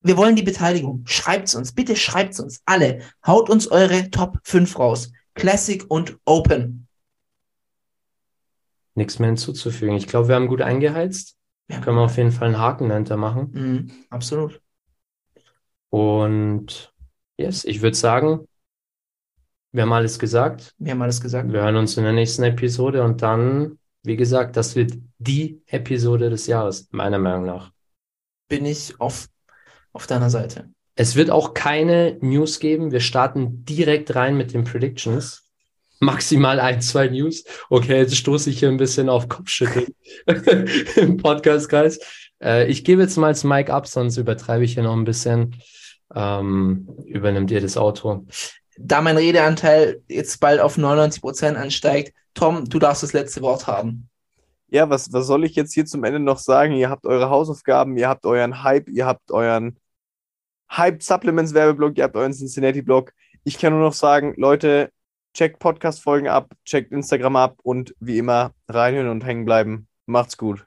[0.02, 1.04] Wir wollen die Beteiligung.
[1.06, 1.74] Schreibt's uns.
[1.74, 2.62] Bitte schreibt's uns.
[2.66, 3.00] Alle.
[3.26, 5.12] Haut uns eure Top 5 raus.
[5.34, 6.83] Classic und Open.
[8.96, 9.96] Nichts mehr hinzuzufügen.
[9.96, 11.38] Ich glaube, wir haben gut eingeheizt.
[11.70, 11.80] Ja.
[11.80, 13.50] Können wir auf jeden Fall einen Haken dahinter machen.
[13.54, 14.62] Mhm, absolut.
[15.90, 16.94] Und
[17.38, 18.48] yes, ich würde sagen,
[19.72, 20.76] wir haben alles gesagt.
[20.78, 21.52] Wir haben alles gesagt.
[21.52, 26.30] Wir hören uns in der nächsten Episode und dann, wie gesagt, das wird die Episode
[26.30, 27.72] des Jahres, meiner Meinung nach.
[28.50, 29.28] Bin ich auf,
[29.92, 30.70] auf deiner Seite.
[30.96, 32.92] Es wird auch keine News geben.
[32.92, 35.43] Wir starten direkt rein mit den Predictions.
[36.04, 37.44] Maximal ein, zwei News.
[37.70, 39.94] Okay, jetzt stoße ich hier ein bisschen auf Kopfschütteln
[40.96, 42.00] im Podcastkreis.
[42.42, 45.56] Äh, ich gebe jetzt mal als Mike ab, sonst übertreibe ich hier noch ein bisschen.
[46.14, 48.26] Ähm, übernimmt ihr das Auto?
[48.78, 54.10] Da mein Redeanteil jetzt bald auf 99% ansteigt, Tom, du darfst das letzte Wort haben.
[54.68, 56.74] Ja, was, was soll ich jetzt hier zum Ende noch sagen?
[56.74, 59.78] Ihr habt eure Hausaufgaben, ihr habt euren Hype, ihr habt euren
[60.72, 63.14] Hype Supplements Werbeblock, ihr habt euren Cincinnati Blog.
[63.44, 64.92] Ich kann nur noch sagen, Leute,
[65.34, 69.88] checkt Podcast Folgen ab, checkt Instagram ab und wie immer reinhören und hängen bleiben.
[70.06, 70.66] Macht's gut.